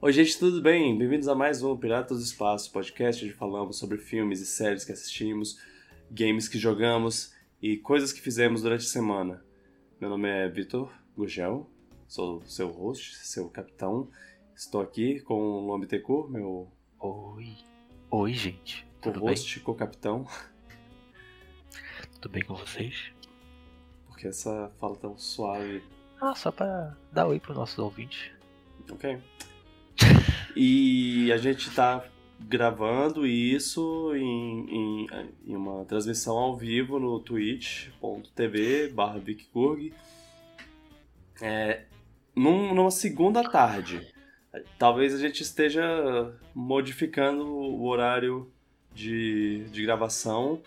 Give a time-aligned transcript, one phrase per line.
[0.00, 0.96] Oi, gente, tudo bem?
[0.96, 4.92] Bem-vindos a mais um Piratas do Espaço podcast, onde falamos sobre filmes e séries que
[4.92, 5.60] assistimos,
[6.08, 9.44] games que jogamos e coisas que fizemos durante a semana.
[10.00, 11.68] Meu nome é Vitor Gugel,
[12.06, 14.08] sou seu host, seu capitão.
[14.54, 16.70] Estou aqui com o Luan Bittencourt, meu
[17.00, 17.56] Oi.
[18.08, 18.86] Oi, gente.
[19.00, 20.28] Tudo co-host, co-capitão.
[22.20, 23.12] Tudo bem com vocês?
[24.06, 25.82] Porque essa fala tão suave.
[26.20, 28.30] Ah, só pra dar oi pros nossos ouvintes.
[28.92, 29.20] Ok.
[30.60, 32.04] E a gente tá
[32.40, 35.06] gravando isso em, em,
[35.46, 39.22] em uma transmissão ao vivo no twitch.tv barra
[41.40, 41.84] é,
[42.34, 44.04] num, numa segunda tarde.
[44.76, 48.50] Talvez a gente esteja modificando o horário
[48.92, 50.60] de, de gravação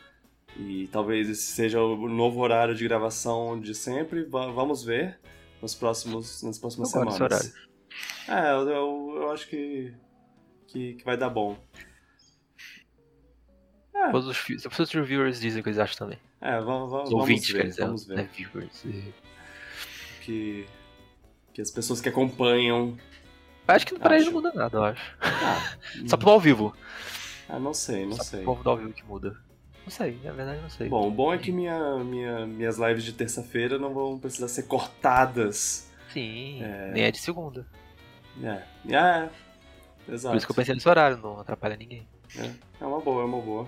[0.56, 4.24] e talvez esse seja o novo horário de gravação de sempre.
[4.24, 5.20] vamos ver
[5.62, 7.71] nos próximos, nas próximas Agora semanas.
[8.28, 9.94] É, eu, eu, eu acho que,
[10.68, 11.58] que, que, vai dar bom.
[13.94, 14.12] É.
[14.12, 16.20] Todos os, os viewers dizem o que eles acham também.
[16.40, 18.16] É, vamos, vamos, os ouvintes, ver, quer dizer, vamos ver.
[18.16, 18.84] Né, viewers.
[20.22, 20.66] Que,
[21.54, 22.98] que as pessoas que acompanham.
[23.68, 25.18] Acho que pra eles não muda nada, eu acho.
[25.22, 25.78] Ah,
[26.08, 26.76] Só pro ao vivo.
[27.48, 28.40] Ah, não sei, não Só sei.
[28.40, 29.38] Só pro povo do ao vivo que muda.
[29.84, 30.88] Não sei, na verdade não sei.
[30.88, 34.64] Bom, o bom é que minha, minha, minhas lives de terça-feira não vão precisar ser
[34.64, 35.90] cortadas.
[36.14, 36.92] Sim, é...
[36.92, 37.66] nem é de segunda.
[38.44, 38.62] É,
[38.94, 39.30] é,
[40.10, 40.34] exato.
[40.34, 42.08] Por isso que eu pensei nesse horário, não atrapalha ninguém.
[42.38, 42.50] É,
[42.82, 43.68] é uma boa, é uma boa.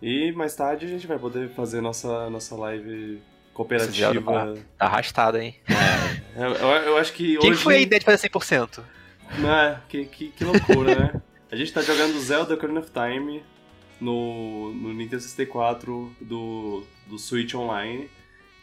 [0.00, 3.20] E mais tarde a gente vai poder fazer nossa, nossa live
[3.52, 4.54] cooperativa.
[4.78, 5.56] Tá arrastada, hein?
[6.36, 7.62] É, eu, eu, acho que Quem hoje...
[7.62, 8.82] foi a ideia de fazer 100%?
[9.30, 11.22] É, que, que, que loucura, né?
[11.50, 13.42] A gente tá jogando Zelda Ocarina of Time
[14.00, 18.10] no, no Nintendo 64 do, do Switch Online.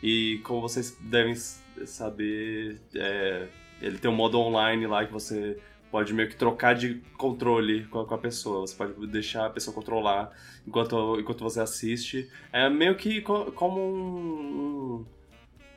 [0.01, 3.47] E como vocês devem saber, é,
[3.83, 5.57] ele tem um modo online lá que você
[5.91, 8.61] pode meio que trocar de controle com a, com a, pessoa.
[8.61, 10.31] Você pode deixar a pessoa controlar
[10.67, 12.27] enquanto, enquanto você assiste.
[12.51, 15.05] É meio que co como um,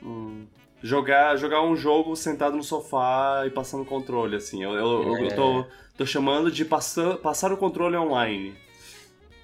[0.01, 0.47] um, um,
[0.81, 4.63] jogar, jogar um jogo sentado no sofá e passando controle, assim.
[4.63, 5.27] Eu, eu, é.
[5.27, 5.65] eu tô,
[5.97, 8.55] tô chamando de passar, passar o controle online.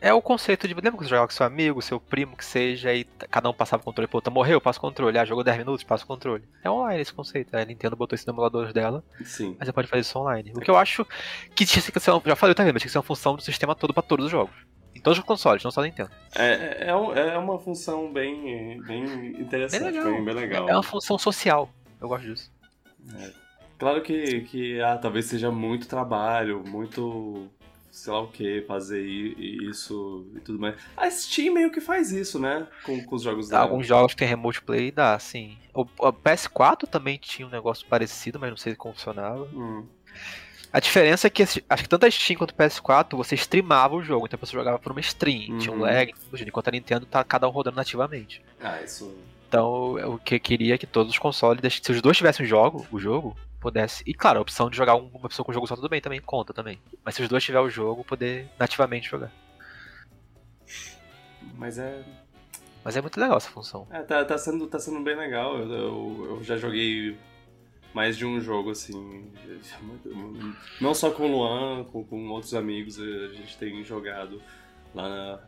[0.03, 0.73] É o conceito de.
[0.73, 3.81] Lembra que você jogava com seu amigo, seu primo, que seja, e cada um passava
[3.81, 4.33] o controle pro outro.
[4.33, 5.17] Morreu, passa o controle.
[5.17, 6.43] Ah, jogou 10 minutos, passa o controle.
[6.61, 7.55] É online esse conceito.
[7.55, 9.01] A Nintendo botou isso no emulador dela.
[9.23, 9.55] Sim.
[9.57, 10.51] Mas você pode fazer isso online.
[10.53, 11.07] O que eu acho
[11.55, 12.11] que tinha que ser.
[12.25, 14.31] Já falei também, mas tinha que ser uma função do sistema todo para todos os
[14.31, 14.53] jogos.
[14.93, 16.11] Em todos os consoles, não só Nintendo.
[16.35, 19.05] É, é, é uma função bem, bem
[19.39, 20.11] interessante, bem legal.
[20.11, 20.69] Bem, bem legal.
[20.69, 21.69] É uma função social.
[22.01, 22.51] Eu gosto disso.
[23.21, 23.31] É.
[23.79, 27.49] Claro que, que ah, talvez seja muito trabalho, muito
[27.93, 30.75] sei lá o que, fazer isso e tudo mais.
[30.97, 32.67] A Steam meio que faz isso, né?
[32.83, 33.61] Com, com os jogos dela.
[33.61, 35.59] Alguns jogos tem remote play dá, sim.
[35.71, 39.47] O, o, PS4 também tinha um negócio parecido, mas não sei como funcionava.
[39.53, 39.85] Hum.
[40.71, 44.01] A diferença é que acho que tanto a Steam quanto o PS4 você streamava o
[44.01, 45.57] jogo, então você jogava por uma stream, uhum.
[45.59, 46.11] tinha um lag,
[46.47, 48.41] enquanto a Nintendo tá cada um rodando nativamente.
[48.59, 49.15] Ah, isso.
[49.47, 52.49] Então, o que eu queria é que todos os consoles, se os dois tivessem o
[52.49, 54.03] jogo, o jogo, pudesse.
[54.05, 56.19] E claro, a opção de jogar uma pessoa com o jogo só tudo bem também
[56.19, 56.79] conta também.
[57.03, 59.31] Mas se os dois tiver o jogo, poder nativamente jogar.
[61.55, 62.03] Mas é.
[62.83, 63.87] Mas é muito legal essa função.
[63.89, 65.57] É, tá, tá, sendo, tá sendo bem legal.
[65.57, 67.17] Eu, eu, eu já joguei
[67.93, 69.31] mais de um jogo, assim.
[70.81, 74.41] Não só com o Luan, com, com outros amigos, a gente tem jogado
[74.93, 75.39] lá, na,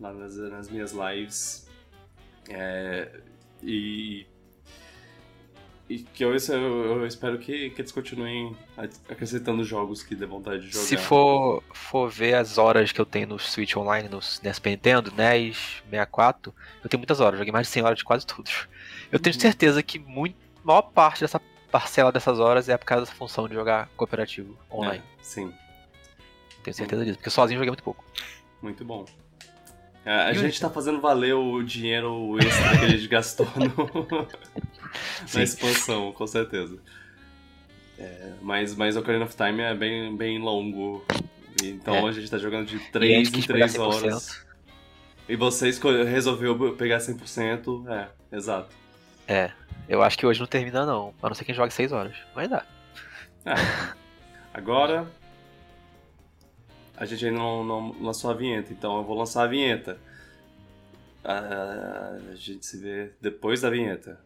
[0.00, 1.70] lá nas, nas minhas lives.
[2.48, 3.20] É,
[3.62, 4.26] e
[5.88, 8.56] e que eu, eu espero que, que eles continuem
[9.08, 10.84] acrescentando jogos que dê vontade de jogar.
[10.84, 15.12] Se for, for ver as horas que eu tenho no Switch Online, no, Super Nintendo,
[15.12, 16.52] NES, 64,
[16.82, 18.50] eu tenho muitas horas, joguei mais de 100 horas de quase tudo.
[19.12, 19.40] Eu tenho uhum.
[19.40, 23.46] certeza que muito, a maior parte dessa parcela dessas horas é por causa dessa função
[23.46, 25.02] de jogar cooperativo online.
[25.20, 25.52] É, sim.
[26.64, 27.06] Tenho certeza sim.
[27.06, 28.04] disso, porque sozinho eu joguei muito pouco.
[28.60, 29.04] Muito bom.
[30.06, 34.28] A, a gente tá fazendo valer o dinheiro extra que a gente gastou no,
[35.34, 36.78] na expansão, com certeza.
[37.98, 41.04] É, mas, mas Ocarina of Time é bem, bem longo.
[41.62, 42.08] Então é.
[42.08, 44.46] a gente tá jogando de 3 em 3 horas.
[45.28, 45.70] E você
[46.04, 47.88] resolveu pegar 100%.
[47.88, 48.68] É, exato.
[49.26, 49.50] É,
[49.88, 51.12] eu acho que hoje não termina não.
[51.20, 52.14] A não ser quem joga 6 horas.
[52.34, 52.64] Mas dá.
[53.44, 53.54] É.
[54.54, 55.06] Agora,
[56.96, 59.98] a gente ainda não, não, lançou a vinheta, então eu vou lançar a vinheta.
[61.22, 64.18] A, a gente se vê depois da vinheta.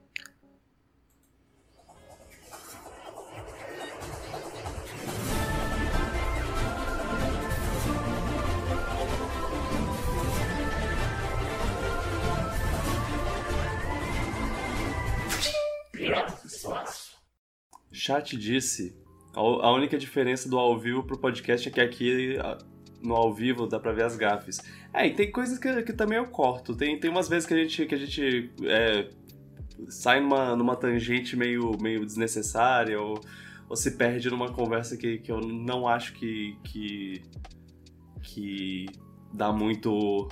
[17.92, 18.96] Chat disse
[19.34, 22.36] A, única diferença do ao vivo pro podcast é que aqui
[23.02, 24.60] no ao vivo dá pra ver as gafes.
[24.92, 26.74] É, e tem coisas que, que também eu corto.
[26.74, 29.08] Tem, tem umas vezes que a gente, que a gente é,
[29.88, 33.20] sai numa, numa tangente meio, meio desnecessária ou,
[33.68, 37.22] ou se perde numa conversa que, que eu não acho que, que,
[38.22, 38.86] que
[39.32, 40.28] dá muito.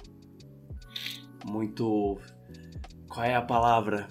[1.46, 2.18] Muito.
[3.08, 4.08] Qual é a palavra?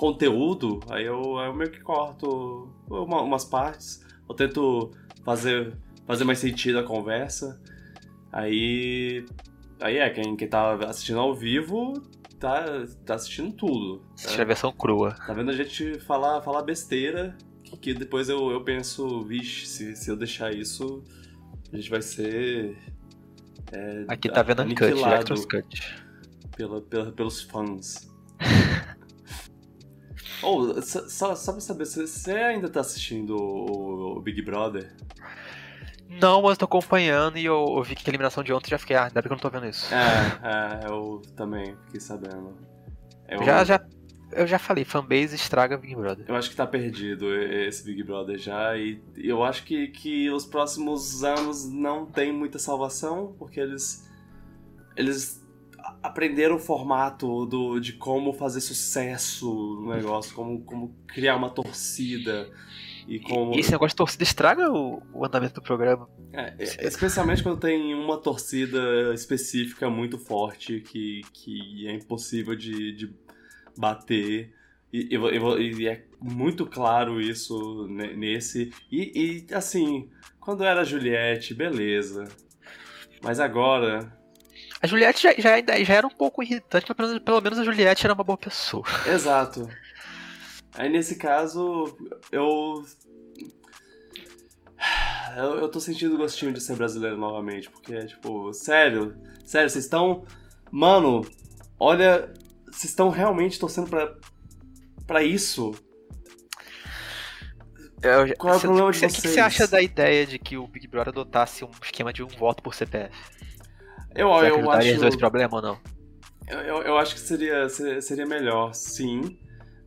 [0.00, 0.80] Conteúdo.
[0.88, 4.02] Aí eu, eu meio que corto uma, umas partes.
[4.26, 4.90] Eu tento
[5.22, 5.76] fazer,
[6.06, 7.60] fazer mais sentido a conversa.
[8.32, 9.26] Aí.
[9.78, 11.92] Aí é, quem, quem tá assistindo ao vivo
[12.38, 12.64] tá,
[13.04, 14.02] tá assistindo tudo.
[14.14, 15.14] Assistir a versão crua.
[15.26, 19.96] Tá vendo a gente falar, falar besteira, que, que depois eu, eu penso, vixe, se,
[19.96, 21.04] se eu deixar isso,
[21.70, 22.74] a gente vai ser.
[23.70, 26.02] É, Aqui tá vendo Uncut, Electros Cut.
[26.56, 28.09] Pela, pela, pelos fãs.
[30.42, 34.92] Ou, oh, só, só pra saber, você ainda tá assistindo o, o Big Brother?
[36.08, 38.96] Não, mas tô acompanhando e eu, eu vi que a eliminação de ontem já fiquei,
[38.96, 39.94] ah, ainda bem que eu não tô vendo isso.
[39.94, 42.56] É, é eu também fiquei sabendo.
[43.28, 43.80] Eu, já, já,
[44.32, 46.24] eu já falei, fanbase estraga Big Brother.
[46.26, 50.44] Eu acho que tá perdido esse Big Brother já e eu acho que, que os
[50.44, 54.08] próximos anos não tem muita salvação, porque eles
[54.96, 55.40] eles
[56.02, 59.48] aprenderam o formato do, de como fazer sucesso
[59.80, 62.50] no negócio, como, como criar uma torcida.
[63.06, 63.54] E, como...
[63.54, 66.08] e esse negócio de torcida estraga o, o andamento do programa.
[66.32, 73.14] É, especialmente quando tem uma torcida específica muito forte que, que é impossível de, de
[73.76, 74.54] bater.
[74.92, 78.72] E, e, e, é muito claro isso nesse.
[78.90, 82.28] E, e assim, quando era Juliette, beleza.
[83.22, 84.19] Mas agora.
[84.82, 87.64] A Juliette já, já, já era um pouco irritante, mas pelo menos, pelo menos a
[87.64, 88.84] Juliette era uma boa pessoa.
[89.06, 89.68] Exato.
[90.74, 91.96] Aí nesse caso,
[92.32, 92.84] eu.
[95.36, 100.24] Eu, eu tô sentindo gostinho de ser brasileiro novamente, porque, tipo, sério, sério, vocês estão.
[100.70, 101.26] Mano,
[101.78, 102.32] olha,
[102.66, 104.14] vocês estão realmente torcendo pra,
[105.06, 105.74] pra isso?
[108.02, 109.12] Eu, Qual é o problema de vocês?
[109.12, 112.22] O que você acha da ideia de que o Big Brother adotasse um esquema de
[112.22, 113.14] um voto por CPF?
[114.14, 114.82] Eu, eu acho.
[114.82, 115.78] Você resolver esse problema ou não?
[116.48, 119.38] Eu, eu, eu, acho que seria, seria melhor, sim.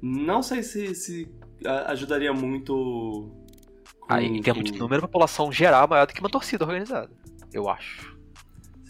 [0.01, 1.29] Não sei se, se
[1.87, 3.31] ajudaria muito.
[3.99, 4.71] Com, Aí, em termos com...
[4.71, 7.11] de número, a população geral é maior do que uma torcida organizada.
[7.53, 8.17] Eu acho.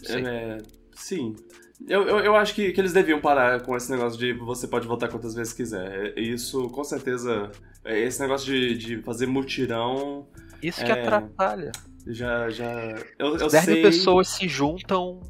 [0.08, 0.58] É,
[0.94, 1.34] sim.
[1.88, 4.86] Eu, eu, eu, acho que, que eles deviam parar com esse negócio de você pode
[4.86, 6.16] votar quantas vezes quiser.
[6.16, 7.50] Isso, com certeza,
[7.84, 10.26] esse negócio de, de fazer mutirão.
[10.62, 11.72] Isso é, que atrapalha.
[12.06, 12.70] Já, já.
[13.18, 13.82] Eu, eu 10 sei...
[13.82, 15.20] pessoas se juntam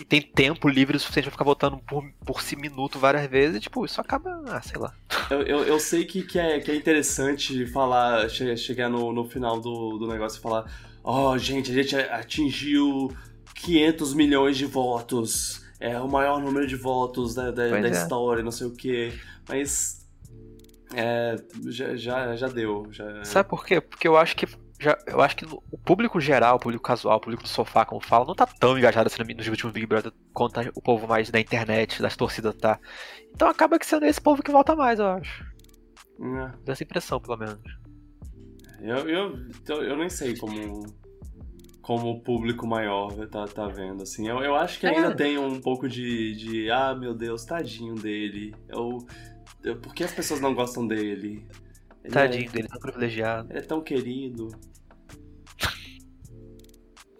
[0.00, 3.56] e tem tempo livre o suficiente pra ficar votando por, por si minuto várias vezes,
[3.56, 4.92] e, tipo, isso acaba, ah, sei lá.
[5.30, 9.60] Eu, eu, eu, sei que, que, é, que é interessante falar, chegar no, no final
[9.60, 10.64] do, do negócio e falar:
[11.02, 13.14] Ó, oh, gente, a gente atingiu
[13.54, 17.90] 500 milhões de votos, é o maior número de votos da, da, da é.
[17.90, 19.12] história, não sei o quê,
[19.48, 20.02] mas.
[20.96, 21.36] É,
[21.66, 22.86] já, já, já deu.
[22.90, 23.24] Já...
[23.24, 23.80] Sabe por quê?
[23.80, 24.46] Porque eu acho que
[24.84, 28.00] já, eu acho que o público geral, o público casual, o público do sofá, como
[28.00, 31.40] fala, não tá tão engajado assim nos últimos Big Brother quanto o povo mais da
[31.40, 32.78] internet, das torcidas tá.
[33.34, 35.44] Então acaba que sendo esse povo que volta mais, eu acho.
[36.20, 36.52] É.
[36.64, 37.58] Dá essa impressão, pelo menos.
[38.80, 40.84] Eu, eu, eu nem sei como,
[41.80, 44.28] como o público maior tá, tá vendo, assim.
[44.28, 45.14] Eu, eu acho que ainda é.
[45.14, 48.54] tem um pouco de, de, ah, meu Deus, tadinho dele.
[48.68, 48.98] Eu,
[49.64, 51.46] eu, por que as pessoas não gostam dele?
[52.04, 53.50] Ele Tadinho é, dele, tão privilegiado.
[53.50, 54.48] Ele é tão querido.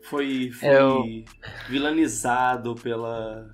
[0.04, 1.04] Foi, foi eu...
[1.68, 3.50] vilanizado pela.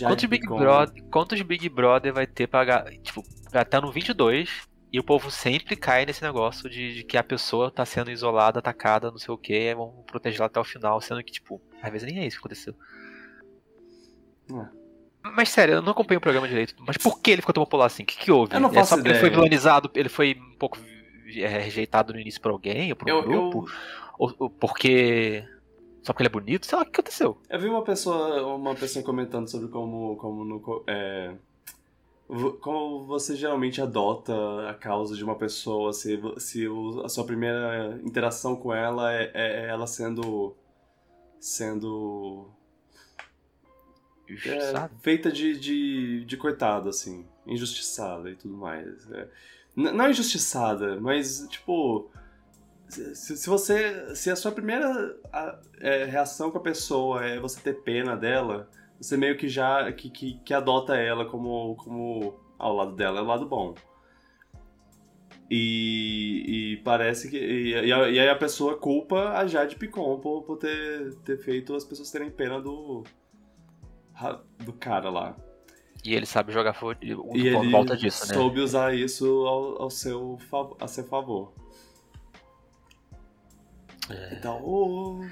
[0.00, 2.84] Quantos Big, Brother, quantos Big Brother vai ter pra.
[3.02, 7.16] Tipo, vai estar no 22 e o povo sempre cai nesse negócio de, de, que
[7.16, 10.64] a pessoa tá sendo isolada, atacada, não sei o que, vão proteger ela até o
[10.64, 12.74] final, sendo que, tipo, às vezes nem é isso que aconteceu.
[14.52, 14.86] É.
[15.34, 16.74] Mas sério, eu não acompanho o programa direito.
[16.86, 18.04] Mas por que ele ficou tão popular assim?
[18.04, 18.54] O que, que houve?
[18.54, 19.12] Eu não faço é só ideia.
[19.14, 20.78] Ele foi vilanizado, ele foi um pouco
[21.36, 23.66] é, rejeitado no início por alguém, ou por um eu, grupo?
[23.68, 23.74] Eu...
[24.18, 25.44] Ou, ou, porque.
[26.06, 26.66] Só porque ele é bonito?
[26.66, 27.36] Sei lá o que aconteceu.
[27.50, 31.34] Eu vi uma pessoa, uma pessoa comentando sobre como, como no, é,
[32.60, 34.32] como você geralmente adota
[34.70, 36.64] a causa de uma pessoa, se, se
[37.04, 40.54] a sua primeira interação com ela é, é ela sendo.
[41.40, 42.50] sendo
[44.28, 47.26] é, feita de, de, de coitado, assim.
[47.44, 49.10] Injustiçada e tudo mais.
[49.10, 49.28] É,
[49.74, 52.08] não injustiçada, mas, tipo.
[52.88, 54.14] Se, se, você.
[54.14, 58.68] Se a sua primeira a, é, reação com a pessoa é você ter pena dela,
[59.00, 59.92] você meio que já.
[59.92, 61.74] que, que, que adota ela como.
[61.76, 62.40] como.
[62.58, 63.74] ao lado dela é o lado bom.
[65.50, 67.38] E, e parece que.
[67.38, 71.84] E, e, aí a pessoa culpa a Jade Picon por, por ter, ter feito as
[71.84, 73.04] pessoas terem pena do.
[74.64, 75.36] do cara lá.
[76.04, 77.10] E ele sabe jogar e
[77.48, 78.34] ele volta disso, né?
[78.34, 80.38] soube usar isso ao, ao seu,
[80.80, 81.52] a seu favor.
[84.10, 84.34] É.
[84.34, 84.60] Então.
[84.62, 85.24] Oh...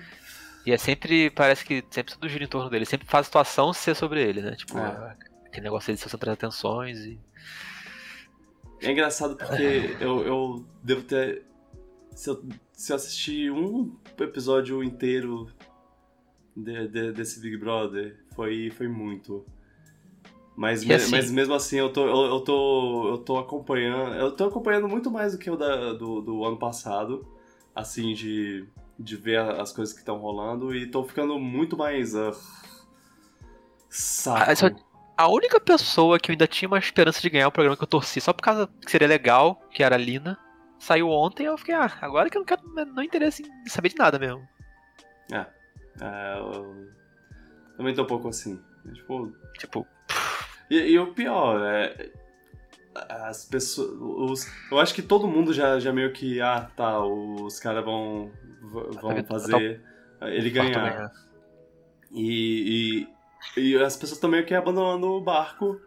[0.67, 1.31] E é sempre.
[1.31, 2.87] Parece que sempre tudo gira em torno dele.
[2.87, 4.57] Sempre faz a situação ser sobre ele, né?
[4.57, 5.17] Tipo, é.
[5.47, 7.19] aquele negócio de ser atenções e.
[8.81, 11.45] É engraçado porque eu, eu devo ter.
[12.15, 15.49] Se eu, se eu assistir um episódio inteiro
[16.57, 19.45] de, de, desse Big Brother, foi, foi muito.
[20.57, 24.15] Mas, me, assim, mas mesmo assim eu tô, eu, eu, tô, eu tô acompanhando.
[24.15, 27.27] Eu tô acompanhando muito mais do que o da, do, do ano passado.
[27.75, 28.67] Assim, de,
[28.99, 30.75] de ver as coisas que estão rolando.
[30.75, 32.15] E tô ficando muito mais.
[32.15, 32.31] Uh,
[33.89, 34.51] saco.
[35.17, 37.89] A única pessoa que eu ainda tinha uma esperança de ganhar o programa que eu
[37.89, 40.37] torci só por causa que seria legal, que era a Lina,
[40.77, 43.97] saiu ontem eu fiquei, ah, agora que eu não quero, não interesse em saber de
[43.97, 44.47] nada mesmo.
[45.33, 45.47] É.
[46.01, 46.89] é eu
[47.77, 48.61] também tô um pouco assim.
[48.93, 49.33] Tipo.
[49.59, 49.87] Tipo.
[50.69, 52.11] E, e o pior, é.
[52.95, 53.91] As pessoas.
[54.01, 56.41] Os, eu acho que todo mundo já, já meio que.
[56.41, 58.31] Ah, tá, os caras vão.
[58.63, 59.83] vão fazer.
[60.21, 61.11] Ele ganhar.
[62.13, 63.09] E,
[63.57, 65.81] e as pessoas estão meio que abandonando o barco.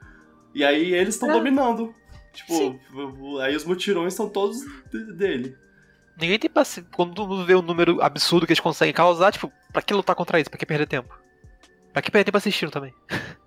[0.53, 1.33] E aí eles estão é.
[1.33, 1.95] dominando.
[2.33, 2.79] Tipo, Sim.
[3.41, 4.59] aí os mutirões são todos
[4.91, 5.55] dele.
[6.19, 6.89] Ninguém tem paciência.
[6.93, 10.39] Quando tu vê o número absurdo que eles conseguem causar, tipo, pra que lutar contra
[10.39, 10.49] isso?
[10.49, 11.17] Pra que perder tempo?
[11.93, 12.93] Pra que perder tempo assistindo também?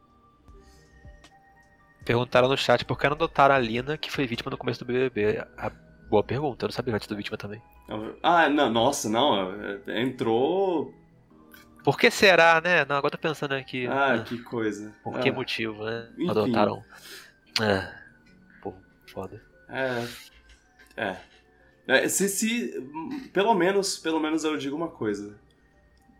[2.04, 4.86] Perguntaram no chat por que não adotaram a Lina, que foi vítima no começo do
[4.86, 5.44] BBB.
[5.56, 5.70] A
[6.08, 7.62] boa pergunta, eu não sabia antes do vítima também.
[8.22, 9.52] Ah, não, nossa, não.
[9.86, 10.94] Entrou
[11.82, 12.84] por que será, né?
[12.84, 13.86] Não, agora tô pensando aqui.
[13.86, 14.24] Ah, né?
[14.24, 14.92] que coisa.
[15.02, 15.32] Por que ah.
[15.32, 16.08] motivo, né?
[16.12, 16.30] Enfim.
[16.30, 16.84] Adotaram.
[17.60, 17.92] É.
[18.60, 18.74] Pô,
[19.06, 19.42] foda.
[19.68, 20.06] É.
[20.96, 21.16] É.
[21.86, 22.74] é se, se.
[23.32, 25.38] Pelo menos, pelo menos eu digo uma coisa.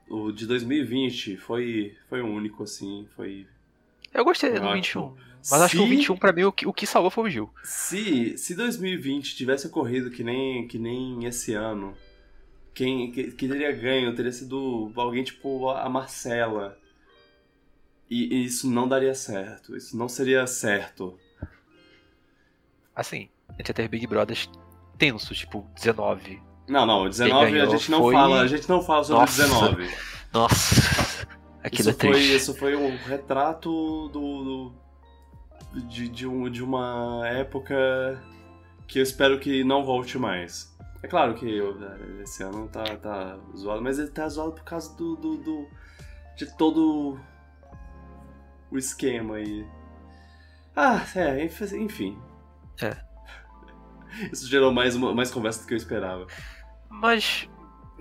[0.09, 3.07] O de 2020 foi, foi único, assim.
[3.15, 3.47] Foi.
[4.13, 5.15] Eu gostei do 21.
[5.51, 7.31] Mas se, acho que o 21, pra mim, o que, o que salvou foi o
[7.31, 7.51] Gil.
[7.63, 11.97] Se, se 2020 tivesse ocorrido que nem, que nem esse ano
[12.75, 16.79] quem que, que teria ganho teria sido alguém tipo a Marcela.
[18.09, 19.77] E, e, isso não daria certo.
[19.77, 21.19] Isso não seria certo.
[22.95, 24.51] Assim, a gente ia ter Big Brothers
[24.99, 26.43] tenso, tipo 19.
[26.69, 28.15] Não, não, 19 a gente não foi...
[28.15, 29.43] fala, a gente não fala sobre Nossa.
[29.43, 29.91] 19.
[30.33, 31.27] Nossa.
[31.63, 34.80] Aquilo isso é foi, isso foi um retrato do, do
[35.73, 38.23] de, de, um, de uma época
[38.87, 40.77] que eu espero que não volte mais.
[41.03, 44.65] É claro que eu, né, esse ano tá, tá zoado, mas ele tá zoado por
[44.65, 45.69] causa do, do, do
[46.37, 47.19] de todo
[48.71, 49.67] o esquema aí.
[50.77, 52.19] Ah, é, enfim.
[52.83, 52.97] É.
[54.33, 56.27] Isso gerou mais, mais conversa do que eu esperava.
[56.89, 57.49] Mas,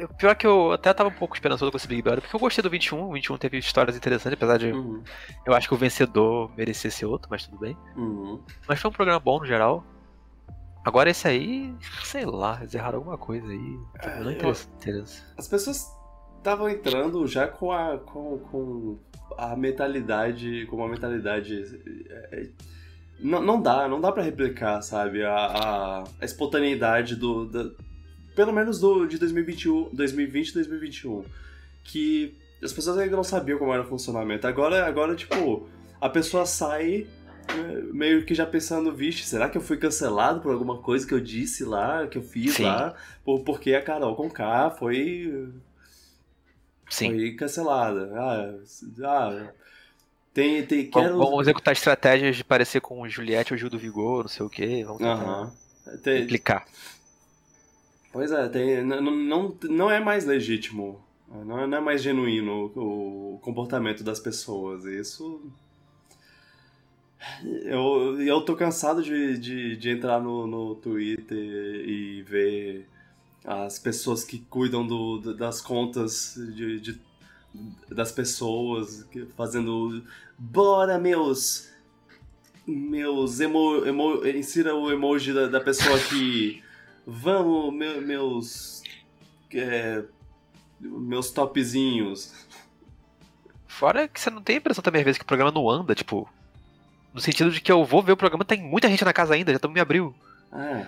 [0.08, 2.62] pior que eu até tava um pouco esperançoso com esse Big Brother, porque eu gostei
[2.62, 5.04] do 21, o 21 teve histórias interessantes, apesar de uhum.
[5.46, 7.78] eu acho que o vencedor merecia ser outro, mas tudo bem.
[7.96, 8.42] Uhum.
[8.68, 9.84] Mas foi um programa bom no geral.
[10.86, 13.80] Agora esse aí, sei lá, eles erraram alguma coisa aí.
[14.02, 14.70] É, não interessa.
[15.38, 15.86] As pessoas
[16.38, 19.00] estavam entrando já com a, com, com
[19.38, 20.66] a mentalidade.
[20.68, 21.64] Com uma mentalidade.
[22.10, 22.50] É, é
[23.20, 25.24] não, não dá, não dá para replicar, sabe?
[25.24, 27.46] A, a, a espontaneidade do.
[27.46, 27.70] Da,
[28.40, 31.26] pelo menos do, de 2021, 2020 e 2021.
[31.84, 34.48] Que as pessoas ainda não sabiam como era o funcionamento.
[34.48, 35.68] Agora, agora tipo,
[36.00, 37.06] a pessoa sai
[37.92, 41.20] meio que já pensando, vixe, será que eu fui cancelado por alguma coisa que eu
[41.20, 42.64] disse lá, que eu fiz Sim.
[42.64, 42.96] lá?
[43.26, 45.50] Por, porque a Carol com K foi.
[46.90, 47.10] Sim.
[47.10, 48.10] Foi cancelada.
[48.16, 48.54] Ah,
[49.04, 49.48] ah
[50.34, 51.18] tem, tem, quero...
[51.18, 54.86] Vamos executar estratégias de parecer com Juliette ou Gil do Vigor, não sei o quê.
[54.86, 55.52] Vamos tentar
[56.02, 56.24] tem...
[56.24, 56.66] implicar.
[58.12, 61.02] Pois é, tem, não, não, não é mais legítimo.
[61.28, 64.84] Não é, não é mais genuíno o comportamento das pessoas.
[64.86, 65.40] Isso
[67.44, 72.88] eu, eu tô cansado de, de, de entrar no, no Twitter e ver
[73.44, 77.02] as pessoas que cuidam do, das contas de, de
[77.90, 80.04] das pessoas fazendo
[80.38, 81.68] bora meus
[82.68, 86.62] meus emo, emo insira o emoji da, da pessoa que
[87.10, 88.84] vamos meu, meus
[89.54, 90.04] é,
[90.80, 92.48] meus topzinhos
[93.68, 95.96] fora que você não tem a impressão também às vezes que o programa não anda
[95.96, 96.30] tipo
[97.14, 99.52] no sentido de que eu vou ver o programa, tem muita gente na casa ainda,
[99.52, 100.14] já estamos em abril.
[100.54, 100.88] É.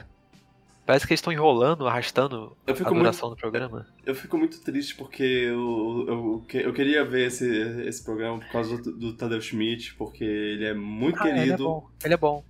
[0.85, 3.87] Parece que eles estão enrolando, arrastando a duração muito, do programa.
[4.05, 7.47] Eu fico muito triste porque eu, eu, eu queria ver esse,
[7.85, 11.41] esse programa por causa do, do Tadeu Schmidt, porque ele é muito ah, querido.
[11.43, 11.89] Ele é bom.
[12.03, 12.43] Ele é bom.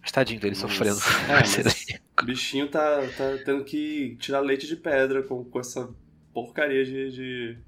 [0.00, 0.98] Mas tadinho dele Mas- sofrendo.
[1.28, 5.92] é, mas- O bichinho tá, tá tendo que tirar leite de pedra com, com essa
[6.32, 7.58] porcaria de, de,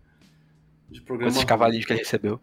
[0.88, 1.30] de Com programa.
[1.32, 2.40] esses cavalinhos que ele recebeu.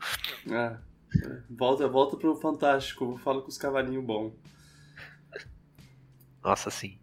[0.51, 0.77] É.
[1.25, 1.39] É.
[1.49, 4.33] Volta, volta pro Fantástico, fala com os cavalinhos bons.
[6.43, 6.97] Nossa, sim.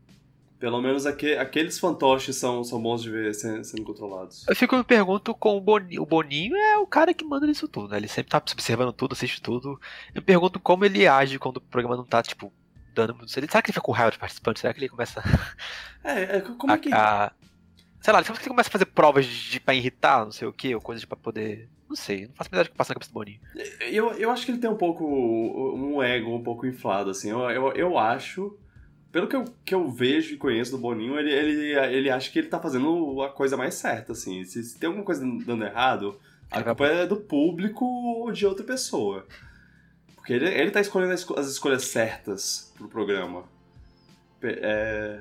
[0.58, 4.44] Pelo menos aque- aqueles fantoches são, são bons de ver sendo, sendo controlados.
[4.46, 6.02] Eu fico me pergunto com o Boninho.
[6.02, 7.96] O Boninho é o cara que manda nisso tudo, né?
[7.96, 9.80] Ele sempre tá observando tudo, assiste tudo.
[10.14, 12.52] Eu me pergunto como ele age quando o programa não tá, tipo,
[13.26, 14.60] Será que ele fica com raiva de participante?
[14.60, 15.22] Será que ele começa
[16.04, 16.92] É, é, como a, é que.
[16.92, 17.32] a-
[18.00, 20.52] Sei lá, será que ele começa a fazer provas de, pra irritar, não sei o
[20.54, 21.68] que, ou coisas pra poder.
[21.86, 23.40] Não sei, não faço ideia do que passa na cabeça do Boninho.
[23.80, 25.04] Eu, eu acho que ele tem um pouco.
[25.04, 27.30] um ego um pouco inflado, assim.
[27.30, 28.56] Eu, eu, eu acho.
[29.12, 32.38] Pelo que eu, que eu vejo e conheço do Boninho, ele, ele, ele acha que
[32.38, 34.44] ele tá fazendo a coisa mais certa, assim.
[34.44, 36.18] Se, se tem alguma coisa dando errado,
[36.50, 39.26] a culpa é do público ou de outra pessoa.
[40.30, 43.42] Porque ele, ele tá escolhendo as, esco- as escolhas certas pro programa.
[44.40, 45.18] É,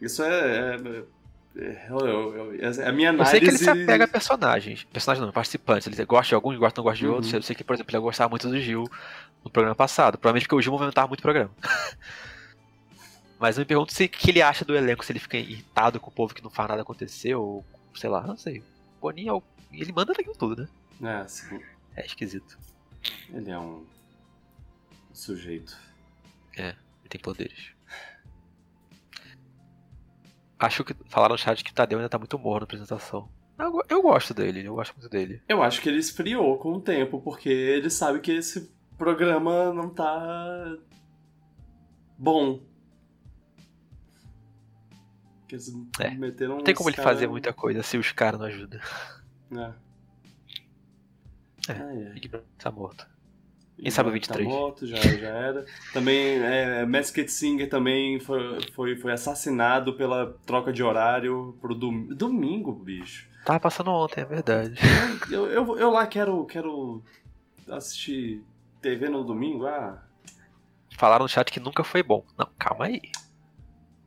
[0.00, 0.28] isso é.
[0.28, 0.76] é,
[1.58, 3.30] é, eu- eu- eu- é a minha Eu análise.
[3.32, 4.84] sei que ele se apega a personagens.
[4.84, 5.88] Personagens não, participantes.
[5.88, 7.14] Ele gosta de alguns, gosta, não gosta de Uhum.
[7.14, 7.32] outros.
[7.32, 8.84] Eu sei que, por exemplo, ele gostava muito do Gil
[9.44, 10.16] no programa passado.
[10.16, 11.50] Provavelmente porque o Gil movimentava muito o programa.
[13.40, 15.98] Mas eu me pergunto se o que ele acha do elenco, se ele fica irritado
[15.98, 17.64] com o povo que não faz nada acontecer, ou
[17.96, 18.60] sei lá, não sei.
[18.60, 19.42] O Boninho é o...
[19.72, 20.68] ele manda naquilo tudo,
[21.00, 21.16] né?
[21.18, 21.60] É, assim,
[21.96, 22.56] É esquisito.
[23.34, 23.84] ele é um
[25.18, 25.76] sujeito.
[26.56, 26.74] Ele
[27.08, 27.70] tem poderes.
[30.58, 33.30] Acho que falaram no chat que o Tadeu ainda tá muito morno na apresentação.
[33.58, 35.42] Eu, eu gosto dele, eu gosto muito dele.
[35.48, 39.88] Eu acho que ele esfriou com o tempo, porque ele sabe que esse programa não
[39.90, 40.76] tá
[42.18, 42.60] bom.
[45.48, 45.70] Que eles
[46.00, 46.10] É.
[46.10, 48.80] meteram Não tem como ele cara- fazer muita coisa se os caras não ajudam.
[49.52, 49.74] É.
[51.72, 52.12] É.
[52.14, 53.06] Big Brother tá morto.
[53.78, 54.48] E Quem sabe o tá 23?
[54.48, 55.64] morto, já, já era.
[55.92, 62.06] Também, é, Masked Singer também foi, foi, foi assassinado pela troca de horário pro dom-
[62.06, 63.28] domingo, bicho.
[63.44, 64.74] Tava passando ontem, é verdade.
[65.30, 67.02] Eu, eu, eu lá quero, quero
[67.68, 68.42] assistir
[68.80, 70.02] TV no domingo, ah...
[70.96, 72.24] Falaram no chat que nunca foi bom.
[72.38, 73.02] Não, calma aí.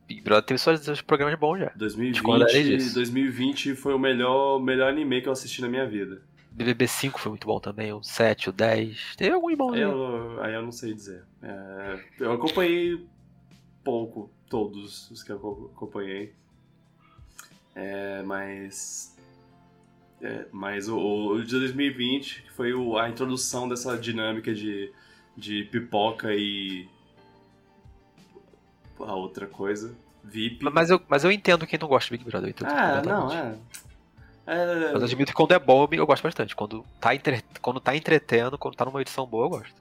[0.07, 1.71] Big Brother teve seus, seus programas bons já.
[1.75, 2.95] Discordarei 2020, disso.
[2.95, 6.23] 2020 foi o melhor, melhor anime que eu assisti na minha vida.
[6.59, 9.15] BBB 5 foi muito bom também, o 7, o 10.
[9.15, 9.89] Teve alguns bons Aí aí.
[9.89, 11.23] eu, aí eu não sei dizer.
[11.41, 13.05] É, eu acompanhei
[13.83, 16.33] pouco todos os que eu aco- acompanhei.
[17.75, 19.15] É, mas.
[20.21, 24.91] é, mas o, o de 2020, que foi o- a introdução dessa dinâmica de,
[25.37, 26.87] de pipoca e.
[28.99, 29.95] a outra coisa.
[30.21, 30.65] VIP.
[30.65, 32.49] Mas eu, mas eu entendo quem não gosta de Big Brother.
[32.49, 33.57] Entendo ah, não, é.
[34.49, 36.55] É, Mas admito que quando é bom, eu, gosto bastante.
[36.55, 37.43] Quando tá, entre...
[37.61, 39.75] quando tá entretendo, quando tá numa edição boa, eu gosto.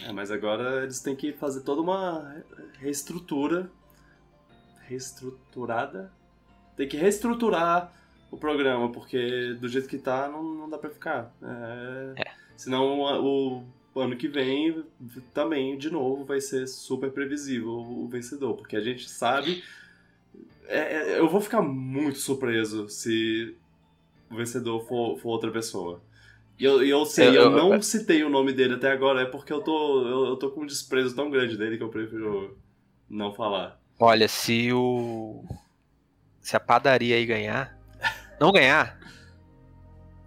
[0.00, 2.36] É, mas agora eles têm que fazer toda uma
[2.78, 3.68] reestrutura.
[4.82, 6.12] Reestruturada?
[6.76, 7.92] Tem que reestruturar
[8.30, 11.34] o programa, porque do jeito que tá, não, não dá pra ficar.
[11.42, 12.24] É,
[12.56, 14.84] Senão o, o ano que vem
[15.32, 19.64] também, de novo, vai ser super previsível o vencedor, porque a gente sabe.
[20.68, 23.56] é, é, eu vou ficar muito surpreso se
[24.30, 26.02] o vencedor for, for outra pessoa.
[26.58, 29.22] E eu, e eu sei, Eu- eu, eu- não citei o nome dele até agora,
[29.22, 31.88] é porque eu tô, eu, eu tô com um desprezo tão grande dele que eu
[31.88, 32.56] prefiro
[33.08, 33.80] não falar.
[33.98, 35.44] Olha, se o.
[36.40, 37.76] Se a padaria aí ganhar.
[38.40, 38.98] Não ganhar.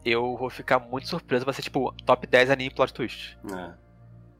[0.03, 1.43] Eu vou ficar muito surpreso.
[1.45, 3.37] Vai ser tipo top 10 anime plot twist.
[3.53, 3.73] É,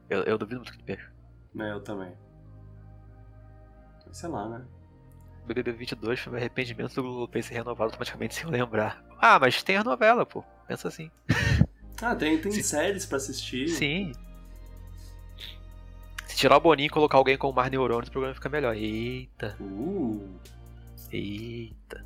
[0.09, 1.11] Eu, eu duvido muito que perca.
[1.53, 2.13] né, eu também.
[4.11, 4.65] Sei lá, né?
[5.47, 9.03] BBB 22 foi meu arrependimento do Globoplay ser renovado automaticamente sem eu lembrar.
[9.19, 10.43] Ah, mas tem a novela, pô.
[10.67, 11.10] Pensa assim.
[11.99, 12.62] Ah, tem, tem Sim.
[12.62, 13.69] séries pra assistir.
[13.69, 14.12] Sim.
[16.27, 18.75] Se tirar o Boninho e colocar alguém com mais neurônios, o programa fica melhor.
[18.75, 20.29] Eita, Uh,
[21.12, 22.05] eita.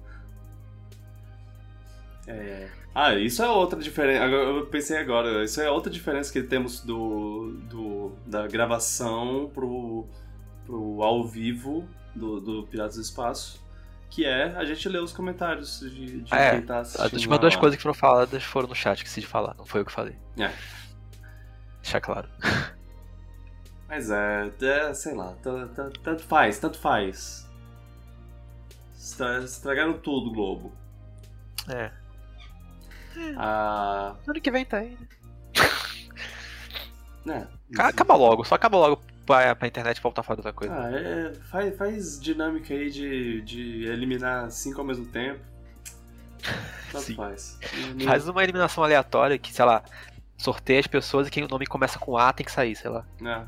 [2.28, 2.70] é.
[2.96, 4.24] Ah, isso é outra diferença.
[4.26, 10.06] Eu pensei agora, isso é outra diferença que temos do, do da gravação pro,
[10.66, 13.62] pro ao vivo do, do Piratas do Espaço,
[14.10, 17.06] que é a gente ler os comentários de, de É, quem tá assistindo.
[17.06, 17.42] As últimas lá.
[17.42, 19.54] duas coisas que foram faladas foram no chat, que decidi falar.
[19.58, 20.16] Não foi eu que falei.
[20.38, 20.52] É.
[21.82, 22.28] Deixar claro.
[23.88, 27.50] Mas é, é sei lá, tá- tá- tanto faz, tanto faz.
[28.96, 30.72] Estra- Estragaram tudo, Globo.
[31.68, 31.92] É.
[33.38, 34.98] Ah, Ano que vem tá aí.
[37.26, 37.48] né?
[37.76, 40.74] Ca- Acaba logo, só acaba logo pra, pra internet voltar a falar de outra coisa.
[40.74, 45.40] Ah, é, faz, faz dinâmica aí de, de eliminar cinco ao mesmo tempo.
[46.92, 47.16] Tanto Sim.
[47.16, 47.60] faz.
[47.96, 49.84] Não- Faz uma eliminação aleatória que, sei lá,
[50.38, 53.06] sorteia as pessoas e quem o nome começa com A tem que sair, sei lá.
[53.24, 53.44] É.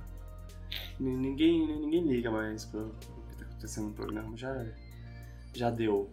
[0.99, 4.37] Ninguém, ninguém liga mais pro, pro que tá acontecendo no programa.
[4.37, 4.65] Já,
[5.53, 6.09] já deu.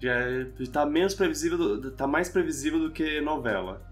[0.00, 3.82] Já é, tá menos previsível, do- tá mais previsível do que novela.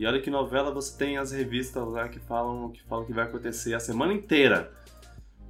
[0.00, 3.24] E olha que novela você tem as revistas lá que falam que falam que vai
[3.24, 4.72] acontecer a semana inteira.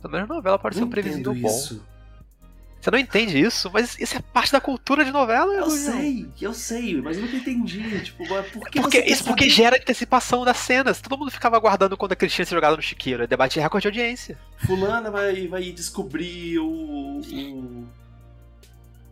[0.02, 1.46] Pelo menos a novela pode ser um previsível bom.
[1.46, 1.80] isso.
[2.80, 6.52] Você não entende isso, mas isso é parte da cultura de novela, Eu sei, eu
[6.52, 8.00] sei, mas eu nunca entendi.
[8.02, 11.00] Tipo, por que Porque, isso porque gera antecipação das cenas.
[11.00, 13.22] Todo mundo ficava aguardando quando a Cristina se jogava no chiqueiro.
[13.22, 14.36] É debate recorde de audiência.
[14.66, 17.20] Fulana vai, vai descobrir o.
[17.20, 17.88] o.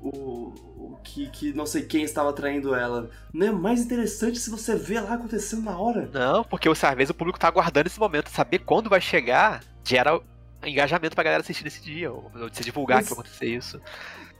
[0.00, 3.10] o, o que, que não sei quem estava traindo ela.
[3.32, 6.08] Não é mais interessante se você vê lá acontecendo na hora.
[6.12, 8.28] Não, porque às vezes o público tá aguardando esse momento.
[8.30, 10.20] Saber quando vai chegar gera
[10.64, 12.12] engajamento pra galera assistir nesse dia.
[12.12, 13.80] Ou ou se divulgar Mas- que vai acontecer isso.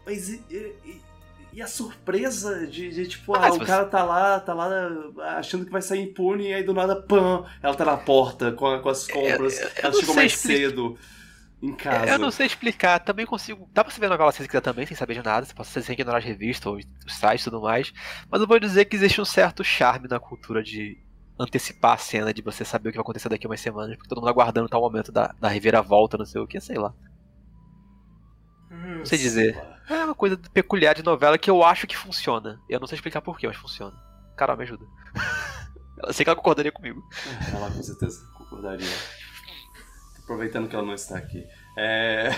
[0.07, 1.01] Mas e, e-
[1.55, 4.71] e a surpresa de, de, tipo, Ah, ah, o você- cara tá lá, tá lá
[5.39, 8.79] achando que vai sair impune e aí do nada, pam, ela tá na porta com,
[8.81, 9.59] com as compras.
[9.61, 10.59] eu ela não chegou mais explicar.
[10.61, 10.99] cedo
[11.63, 12.13] em casa.
[12.13, 13.69] Eu não sei explicar, também consigo.
[13.73, 15.45] Dá pra você ver a novela se você quiser também, sem saber de nada.
[15.45, 17.93] Você pode sem ignorar as revistas ou os sites e tudo mais.
[18.31, 20.97] Mas eu vou dizer que existe um certo charme na cultura de
[21.39, 24.09] antecipar a cena, de você saber o que vai acontecer daqui a umas semanas, porque
[24.09, 26.93] todo mundo aguardando tal momento da, da reviravolta, não sei o que, sei lá.
[28.71, 29.57] Não sei dizer.
[29.89, 32.61] É uma coisa peculiar de novela que eu acho que funciona.
[32.69, 33.97] Eu não sei explicar porquê, mas funciona.
[34.37, 34.85] Carol, me ajuda.
[36.07, 37.03] Eu sei que ela concordaria comigo.
[37.53, 38.87] Ela com certeza concordaria.
[40.29, 41.47] Aproveitando que ela não está aqui.
[41.75, 42.29] É...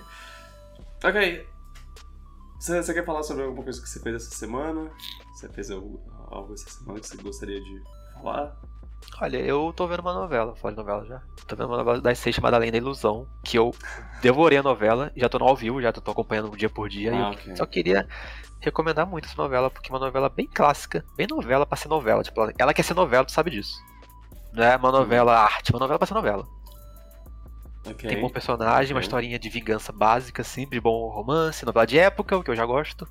[1.02, 1.48] ok.
[2.60, 4.90] Você, você quer falar sobre alguma coisa que você fez essa semana?
[5.34, 5.98] Você fez algo,
[6.30, 8.54] algo essa semana que você gostaria de falar?
[9.18, 11.22] Olha, eu tô vendo uma novela, fala de novela já.
[11.46, 13.74] Tô vendo uma novela das seis chamada Além da Ilusão, que eu
[14.20, 17.12] devorei a novela, já tô no ao vivo, já tô acompanhando dia por dia.
[17.14, 17.56] Ah, eu ok.
[17.56, 18.06] só queria
[18.60, 22.22] recomendar muito essa novela, porque é uma novela bem clássica, bem novela pra ser novela.
[22.22, 23.74] Tipo, ela- ela quer ser novela, tu sabe disso.
[24.52, 26.46] Não é uma novela arte, é uma novela pra ser novela.
[27.86, 28.08] Ok.
[28.08, 32.42] Tem bom personagem, uma historinha de vingança básica, simples, bom romance, novela de época, o
[32.42, 33.06] que eu já gosto.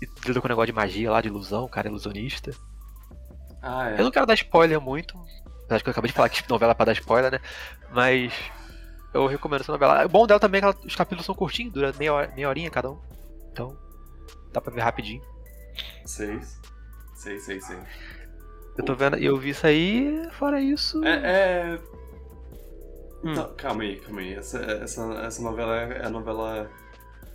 [0.00, 2.50] E lida com o negócio de magia lá, de ilusão, o cara é ilusionista.
[3.60, 4.00] Ah, é.
[4.00, 5.16] Eu não quero dar spoiler muito.
[5.70, 7.40] Acho que eu acabei de falar que novela é pra dar spoiler, né?
[7.92, 8.32] Mas
[9.14, 10.04] eu recomendo essa novela.
[10.04, 12.48] O bom dela também é que ela- os capítulos são curtinhos, dura meia, hora, meia
[12.48, 12.98] horinha cada um.
[13.52, 13.76] Então,
[14.52, 15.22] dá pra ver rapidinho.
[16.04, 16.60] Seis.
[17.14, 17.78] Sei, sei, sei.
[18.76, 21.04] Eu tô vendo, eu vi isso aí, fora isso.
[21.04, 21.20] É.
[21.24, 21.78] é...
[23.24, 23.32] Hum.
[23.32, 24.34] Então, calma aí, calma aí.
[24.34, 26.68] Essa, essa, essa novela é a novela